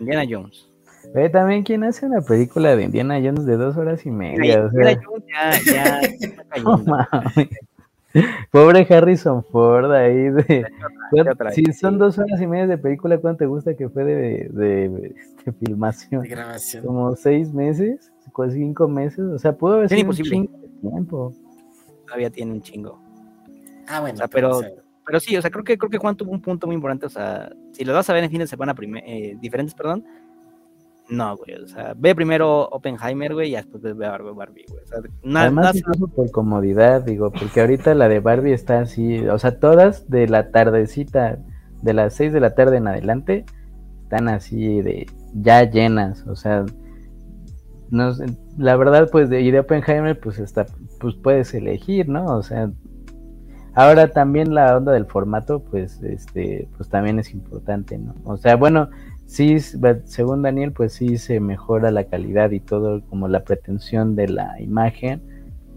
[0.00, 0.69] Indiana Jones.
[1.14, 4.68] Ve también quién hace una película de Indiana Jones de dos horas y media.
[4.72, 6.00] Indiana Jones ya, ya,
[8.50, 10.66] Pobre Harrison Ford ahí de...
[11.54, 15.14] si son dos horas y media de película, ¿cuánto te gusta que fue de, de,
[15.36, 16.22] este, filmación?
[16.22, 16.84] De grabación.
[16.84, 18.10] Como seis meses,
[18.50, 21.32] cinco meses, o sea, pudo haber sido un chingo de tiempo.
[22.04, 23.00] Todavía tiene un chingo.
[23.86, 24.18] Ah, bueno.
[24.30, 24.60] pero,
[25.06, 27.10] pero sí, o sea, creo que creo que Juan tuvo un punto muy importante, o
[27.10, 28.74] sea, si lo vas a ver en fines de semana
[29.06, 30.04] eh, diferentes, perdón,
[31.10, 31.56] no, güey.
[31.56, 34.82] O sea, ve primero Oppenheimer, güey, y después ve Barbie, Barbie güey.
[34.82, 35.82] O sea, nada, Además,
[36.14, 40.50] por comodidad, digo, porque ahorita la de Barbie está así, o sea, todas de la
[40.50, 41.38] tardecita,
[41.82, 43.44] de las 6 de la tarde en adelante,
[44.04, 46.64] están así de ya llenas, o sea,
[47.90, 48.12] no,
[48.56, 50.66] la verdad, pues de, y de Oppenheimer, pues está,
[51.00, 52.24] pues puedes elegir, ¿no?
[52.26, 52.70] O sea,
[53.74, 58.14] ahora también la onda del formato, pues, este, pues también es importante, ¿no?
[58.24, 58.90] O sea, bueno,
[59.30, 59.60] sí,
[60.04, 64.60] según Daniel, pues sí se mejora la calidad y todo, como la pretensión de la
[64.60, 65.22] imagen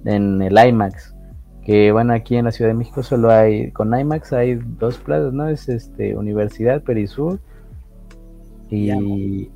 [0.05, 1.15] en el IMAX.
[1.63, 5.33] Que bueno, aquí en la Ciudad de México solo hay, con IMAX hay dos plazas,
[5.33, 5.47] ¿no?
[5.47, 7.39] Es este Universidad Perisur
[8.69, 9.51] y, y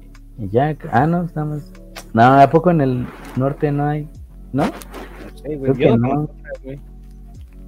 [0.52, 1.72] ya, ah, no, estamos.
[2.14, 4.08] No, ¿a poco en el norte no hay?
[4.54, 4.66] ¿No?
[5.44, 6.30] creo que no.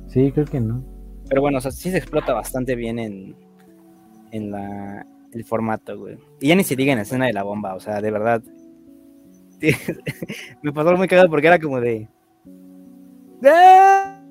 [0.07, 0.83] Sí, creo que no.
[1.27, 3.35] Pero bueno, o sea, sí se explota bastante bien en,
[4.31, 6.17] en la el formato, güey.
[6.39, 8.41] Y ya ni se diga en la escena de la bomba, o sea, de verdad.
[10.63, 12.07] me pasó muy cagado porque era como de.
[13.45, 14.21] ¡Ah!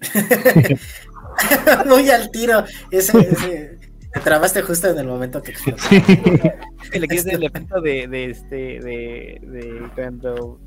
[1.86, 2.64] muy al tiro.
[2.90, 3.78] Ese, ese,
[4.14, 5.52] te trabaste justo en el momento que
[6.98, 10.60] Le quieres el efecto de, de este, de, de cuando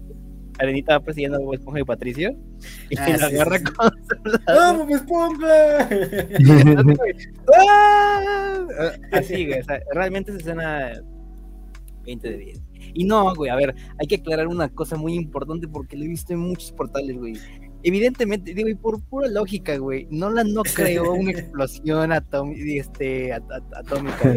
[0.59, 2.35] Arenita va persiguiendo a Bob Esponja y Patricio
[2.89, 3.91] y ah, la agarra con
[4.47, 5.89] ¡Ah, Bob Esponja!
[7.57, 8.91] ¡Ah!
[9.11, 11.01] Así, güey, o sea, realmente esa escena
[12.05, 12.61] 20 de 10.
[12.93, 16.07] Y no, güey, a ver, hay que aclarar una cosa muy importante porque lo he
[16.07, 17.35] visto en muchos portales, güey.
[17.83, 24.33] Evidentemente, digo, y por pura lógica, güey, Nolan no creó una explosión este, atómica.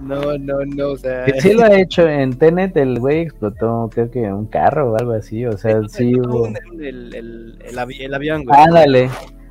[0.00, 1.26] No, no, no, o sea.
[1.40, 5.12] sí lo ha hecho en Tenet, el güey explotó, creo que un carro o algo
[5.12, 6.48] así, o sea, sí hubo.
[6.80, 8.60] El, el, el, avión, güey.
[8.60, 9.08] Ándale,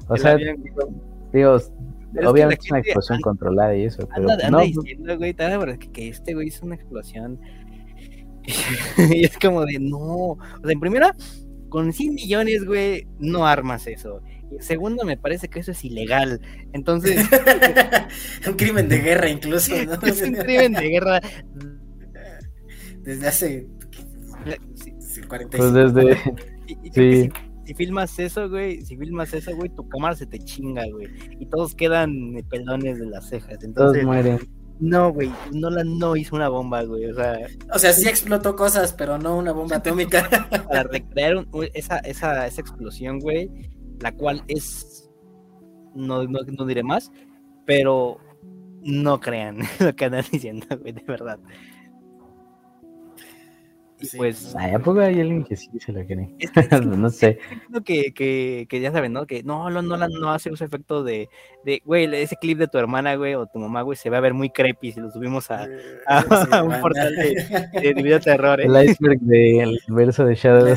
[0.08, 0.36] o sea,
[1.32, 1.58] digo,
[2.26, 4.58] obviamente es, una explosión controlada y eso, pero anda, no.
[4.60, 7.40] Pues diciendo, güey, que, que este güey hizo una explosión.
[8.98, 11.16] y es como de, no, o sea, en primera,
[11.70, 14.22] con 100 millones, güey, no armas eso.
[14.60, 16.42] Segundo, me parece que eso es ilegal.
[16.74, 17.26] Entonces.
[18.48, 19.76] un crimen de guerra, incluso.
[20.04, 21.22] es un crimen de guerra.
[23.00, 23.68] Desde hace.
[25.50, 26.18] pues desde.
[26.94, 27.32] sí.
[27.66, 31.08] Si, filmas eso, güey, si filmas eso, güey, tu cámara se te chinga, güey.
[31.40, 33.64] Y todos quedan pelones de las cejas.
[33.64, 34.40] Entonces, todos mueren.
[34.80, 37.40] No, güey, Nolan no hizo una bomba, güey, o sea...
[37.74, 40.28] O sea, sí explotó cosas, pero no una bomba atómica.
[40.68, 43.50] Para recrear esa, esa, esa explosión, güey,
[44.04, 45.10] la cual es,
[45.96, 47.12] no, no, diré más,
[47.66, 48.18] pero
[48.82, 51.40] no crean lo que andan diciendo, güey, de verdad.
[54.18, 54.56] Pues.
[54.56, 56.30] ¿A poco hay alguien que sí se lo cree?
[56.86, 57.40] no sé.
[57.86, 59.26] Que, que, que, ya saben, ¿no?
[59.26, 61.30] Que no, no, no, no hace ese efecto de,
[61.64, 64.22] de, güey, ese clip de tu hermana, güey, o tu mamá, güey, se va a
[64.22, 65.68] ver muy creepy si lo subimos a,
[66.08, 68.62] a, un portal de, de video terror.
[68.62, 68.66] ¿eh?
[68.66, 70.76] El iceberg del verso de Shadow,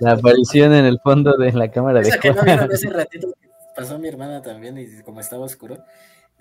[0.00, 2.10] la aparición en el fondo de la cámara de.
[2.18, 5.78] que no vieron ese ratito que pasó mi hermana también y como estaba oscuro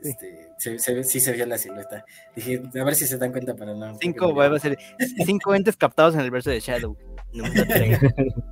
[0.03, 2.05] este, se, se, sí se vio la silueta.
[2.35, 3.97] Dije, a ver si se dan cuenta para no.
[3.99, 4.77] Cinco, va a ser,
[5.25, 6.97] cinco entes captados en el verso de Shadow.
[7.33, 7.51] No me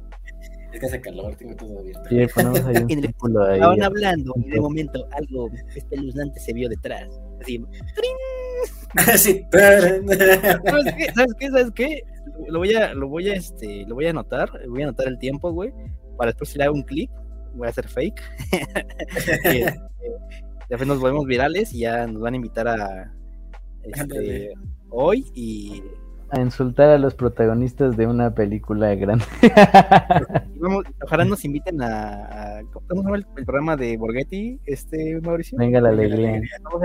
[0.72, 2.04] Es que hace calor, tengo todo abierto.
[2.10, 3.04] Sí, ponemos ahí un
[3.54, 7.10] Estaban hablando y de momento algo espeluznante se vio detrás.
[7.42, 7.66] Así.
[8.96, 9.46] Así.
[9.52, 11.12] ¿Sabes qué?
[11.16, 11.50] ¿Sabes qué?
[11.50, 12.04] ¿Sabes qué?
[12.48, 14.52] Lo voy a, lo voy a, este, lo voy a anotar.
[14.68, 15.74] Voy a anotar el tiempo, güey.
[16.18, 17.10] Para después si le hago un clip.
[17.56, 18.22] Voy a hacer fake.
[19.46, 19.80] y, este,
[20.70, 23.12] después nos volvemos virales y ya nos van a invitar a
[23.84, 24.54] este,
[24.90, 25.84] hoy y
[26.32, 29.26] a insultar a los protagonistas de una película grande.
[31.04, 35.58] ojalá nos inviten a, ¿cómo se llama el, programa de Borghetti, este Mauricio?
[35.58, 36.40] Venga la alegría.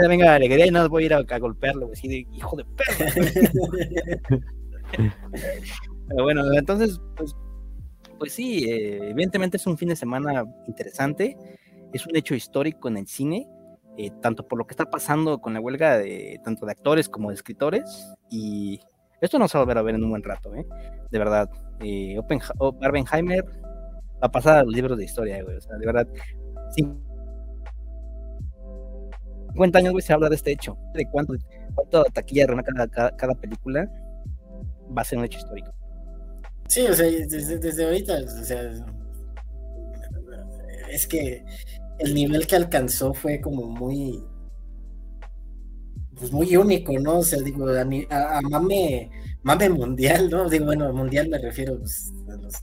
[0.08, 3.04] venga la alegría y no voy a ir a, golpearlo, así de hijo de perro.
[6.08, 7.36] Pero bueno, entonces, pues,
[8.18, 11.36] pues sí, eh, evidentemente es un fin de semana interesante,
[11.92, 13.46] es un hecho histórico en el cine,
[13.96, 17.28] eh, tanto por lo que está pasando con la huelga de tanto de actores como
[17.28, 17.84] de escritores.
[18.30, 18.80] Y
[19.20, 20.66] esto no se va a volver a ver en un buen rato, ¿eh?
[21.10, 21.48] De verdad.
[21.80, 22.40] Eh, Open,
[22.80, 25.56] Barbenheimer va a pasar a los libros de historia, güey.
[25.56, 26.08] O sea, de verdad.
[29.54, 30.76] 50 años, güey, se habla de este hecho.
[30.94, 31.34] De cuánto,
[31.74, 33.88] cuánto taquilla remata cada, cada, película
[34.96, 35.72] va a ser un hecho histórico.
[36.68, 38.70] Sí, o sea, desde, desde ahorita, o sea,
[40.90, 41.44] es que
[41.98, 44.24] el nivel que alcanzó fue como muy
[46.18, 47.18] pues muy único, ¿no?
[47.18, 49.10] O sea, digo, a, mame,
[49.42, 50.48] mame mundial, ¿no?
[50.48, 52.54] Digo, bueno, mundial me refiero pues, a, los,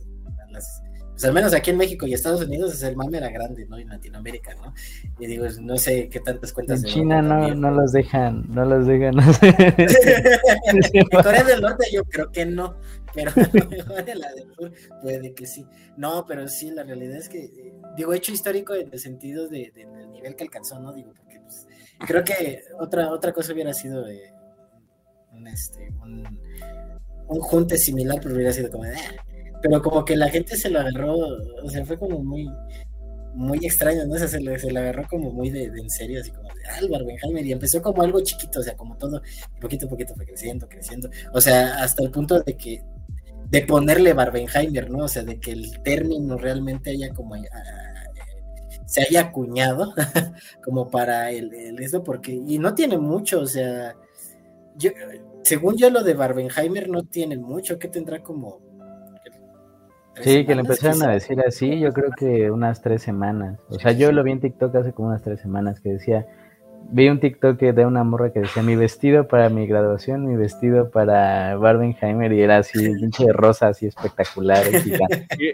[0.51, 0.81] las,
[1.11, 3.77] pues al menos aquí en México y Estados Unidos es el mame era grande, ¿no?
[3.77, 4.73] Y en Latinoamérica, ¿no?
[5.19, 6.83] Y digo, no sé qué tantas cuentas.
[6.83, 9.19] En China no, no los dejan, no los dejan.
[9.43, 12.77] en Corea del Norte yo creo que no,
[13.13, 14.71] pero en la del sur
[15.01, 15.65] puede que sí.
[15.97, 19.71] No, pero sí, la realidad es que, eh, digo, hecho histórico en el sentido de,
[19.73, 20.93] del nivel que alcanzó, ¿no?
[20.93, 21.67] Digo, porque pues,
[21.99, 24.33] creo que otra, otra cosa hubiera sido eh,
[25.33, 26.39] un, este, un,
[27.27, 29.25] un, junte similar, pero hubiera sido como, ah",
[29.61, 31.15] pero como que la gente se lo agarró,
[31.63, 32.49] o sea, fue como muy
[33.33, 34.15] muy extraño, ¿no?
[34.15, 36.65] O sea, se le, se le agarró como muy de, en serio, así como de,
[36.69, 39.21] ah, Barbenheimer, y empezó como algo chiquito, o sea, como todo,
[39.59, 42.83] poquito a poquito fue creciendo, creciendo, o sea, hasta el punto de que
[43.51, 45.05] de ponerle Barbenheimer, ¿no?
[45.05, 48.01] O sea, de que el término realmente haya como ah,
[48.85, 49.93] se haya acuñado
[50.63, 53.93] como para el, eso, porque, y no tiene mucho, o sea,
[54.77, 54.91] yo,
[55.43, 58.59] según yo lo de Barbenheimer no tiene mucho, que tendrá como...
[60.21, 63.59] Sí, que le empezaron a decir así, yo creo que unas tres semanas.
[63.69, 66.25] O sea, yo lo vi en TikTok hace como unas tres semanas que decía,
[66.89, 70.89] vi un TikTok de una morra que decía mi vestido para mi graduación, mi vestido
[70.89, 74.63] para Barbenheimer y era así, pinche de rosa, así espectacular.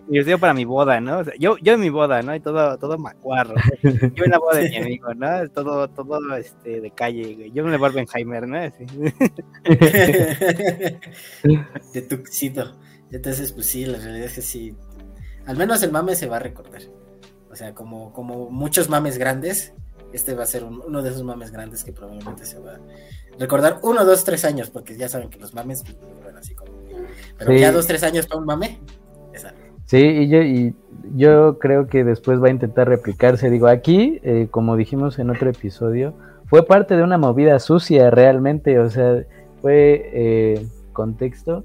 [0.07, 1.23] mi vestido para mi boda, ¿no?
[1.37, 2.35] yo, yo en mi boda, ¿no?
[2.35, 3.55] Y todo, todo macuarro.
[3.81, 5.49] Yo en la boda de mi amigo, ¿no?
[5.49, 8.57] Todo, todo este, de calle, Yo en el Barbenheimer, ¿no?
[8.57, 8.85] Así.
[11.93, 12.75] de tuxito.
[13.11, 14.75] Entonces, pues sí, la realidad es que sí.
[15.45, 16.81] Al menos el mame se va a recordar.
[17.49, 19.73] O sea, como, como muchos mames grandes,
[20.13, 22.79] este va a ser uno de esos mames grandes que probablemente se va a
[23.39, 26.71] recordar uno, dos, tres años, porque ya saben que los mames duran así como.
[27.37, 28.79] Pero ya dos, tres años para un mame,
[29.85, 30.75] Sí, y yo, y
[31.15, 33.49] yo creo que después va a intentar replicarse.
[33.49, 36.13] Digo, aquí, eh, como dijimos en otro episodio,
[36.47, 39.23] fue parte de una movida sucia realmente, o sea,
[39.61, 41.63] fue eh, contexto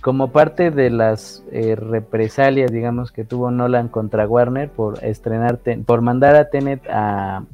[0.00, 6.00] como parte de las eh, represalias, digamos, que tuvo Nolan contra Warner por estrenar, por
[6.00, 7.44] mandar a Tenet a,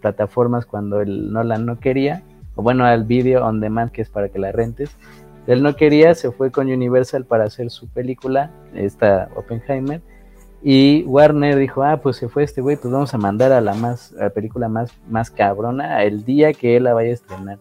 [0.00, 2.22] plataformas cuando el Nolan no quería,
[2.54, 4.96] o bueno, al video on demand, que es para que la rentes.
[5.46, 10.02] Él no quería, se fue con Universal para hacer su película, esta Oppenheimer,
[10.62, 13.74] y Warner dijo, ah, pues se fue este güey, pues vamos a mandar a la
[13.74, 17.58] más, a la película más, más cabrona el día que él la vaya a estrenar.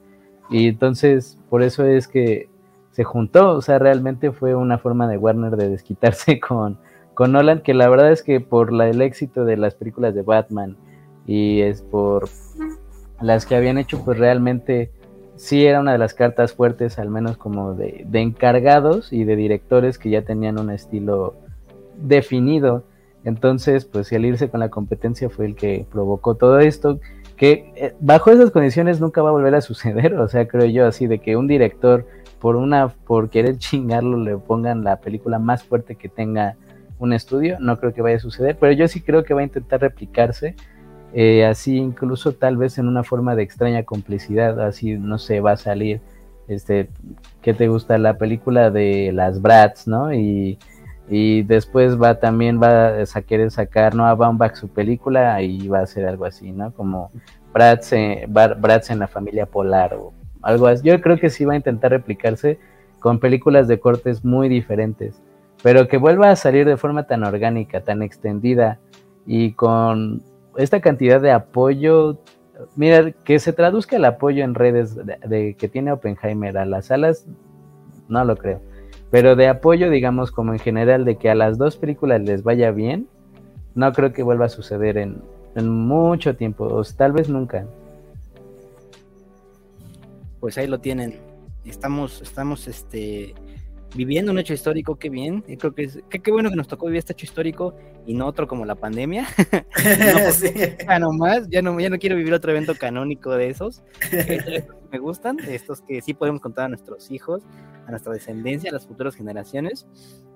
[0.50, 2.50] Y entonces, por eso es que
[2.92, 6.80] se juntó, o sea, realmente fue una forma de Warner de desquitarse con,
[7.14, 10.24] con Nolan, que la verdad es que por la, el éxito de las películas de
[10.24, 10.76] Batman
[11.28, 12.30] y es por
[13.22, 14.92] las que habían hecho, pues realmente
[15.36, 19.36] sí era una de las cartas fuertes, al menos como de, de encargados y de
[19.36, 21.36] directores que ya tenían un estilo
[21.98, 22.86] definido.
[23.24, 27.00] Entonces, pues el irse con la competencia fue el que provocó todo esto,
[27.36, 30.86] que eh, bajo esas condiciones nunca va a volver a suceder, o sea, creo yo
[30.88, 32.06] así, de que un director
[32.40, 36.56] por una, por querer chingarlo, le pongan la película más fuerte que tenga
[37.00, 39.44] un estudio, no creo que vaya a suceder, pero yo sí creo que va a
[39.44, 40.56] intentar replicarse,
[41.20, 45.54] eh, así incluso tal vez en una forma de extraña complicidad, así no sé, va
[45.54, 46.00] a salir,
[46.48, 46.90] este,
[47.42, 47.98] ¿qué te gusta?
[47.98, 50.14] La película de las Brats, ¿no?
[50.14, 50.60] Y,
[51.10, 54.06] y después va también va a querer sacar ¿no?
[54.06, 56.72] a Baumbach su película y va a ser algo así, ¿no?
[56.72, 57.10] Como
[57.52, 57.94] Bratz,
[58.28, 60.14] Bratz en la familia polar o
[60.44, 60.88] algo así.
[60.88, 62.60] Yo creo que sí va a intentar replicarse
[63.00, 65.20] con películas de cortes muy diferentes,
[65.64, 68.78] pero que vuelva a salir de forma tan orgánica, tan extendida
[69.26, 70.22] y con
[70.58, 72.18] esta cantidad de apoyo.
[72.76, 77.28] Mira, que se traduzca el apoyo en redes de, que tiene Oppenheimer a las salas,
[78.08, 78.62] no lo creo.
[79.12, 82.72] Pero de apoyo, digamos, como en general, de que a las dos películas les vaya
[82.72, 83.08] bien,
[83.76, 85.22] no creo que vuelva a suceder en,
[85.56, 87.66] en mucho tiempo, o tal vez nunca
[90.40, 91.16] pues ahí lo tienen.
[91.66, 93.34] Estamos, estamos este,
[93.98, 95.42] viviendo un hecho histórico, qué bien.
[95.42, 97.76] creo que es, qué, bueno que nos tocó vivir este hecho histórico
[98.06, 99.28] y no otro como la pandemia.
[100.88, 103.84] ya no más, ya no, ya no quiero vivir otro evento canónico de esos.
[104.92, 107.44] me gustan, estos que sí podemos contar a nuestros hijos,
[107.88, 109.88] a nuestra descendencia, a las futuras generaciones.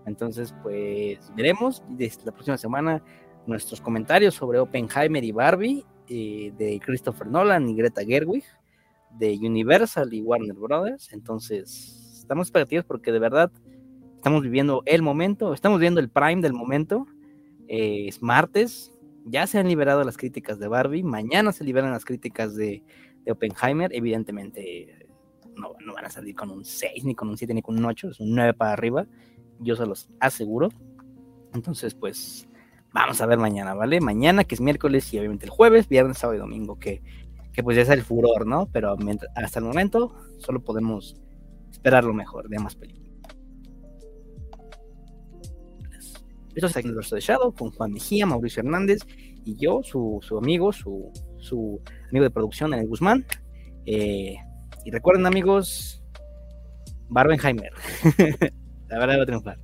[0.05, 3.03] Entonces, pues veremos desde la próxima semana
[3.45, 8.43] nuestros comentarios sobre Oppenheimer y Barbie eh, de Christopher Nolan y Greta Gerwig
[9.17, 11.13] de Universal y Warner Brothers.
[11.13, 12.00] Entonces,
[12.31, 13.51] estamos expectativos porque de verdad
[14.15, 17.05] estamos viviendo el momento, estamos viendo el prime del momento.
[17.67, 18.93] Eh, es martes,
[19.25, 22.83] ya se han liberado las críticas de Barbie, mañana se liberan las críticas de,
[23.29, 23.91] Oppenheimer.
[23.93, 25.09] Evidentemente,
[25.57, 27.83] no, no, van a salir con un 6, ni con un 7, ni con un
[27.83, 29.05] 8, es un 9 para arriba.
[29.59, 30.69] Yo se los aseguro.
[31.53, 32.47] Entonces, pues,
[32.93, 33.99] vamos a ver mañana, ¿vale?
[33.99, 37.03] Mañana, que es miércoles, y obviamente el jueves, viernes, sábado y domingo, que
[37.53, 38.67] que pues ya es el furor, ¿no?
[38.71, 38.95] Pero
[39.35, 41.19] hasta el momento solo podemos
[41.71, 43.01] esperar lo mejor de ambas películas.
[46.53, 48.99] Esto es el verso de Shadow con Juan Mejía, Mauricio Hernández
[49.45, 53.25] y yo, su, amigo, su, su, amigo de producción, el Guzmán.
[53.85, 54.35] Eh,
[54.83, 56.03] y recuerden, amigos,
[57.09, 57.71] Barbenheimer.
[58.89, 59.57] La verdad va a triunfar.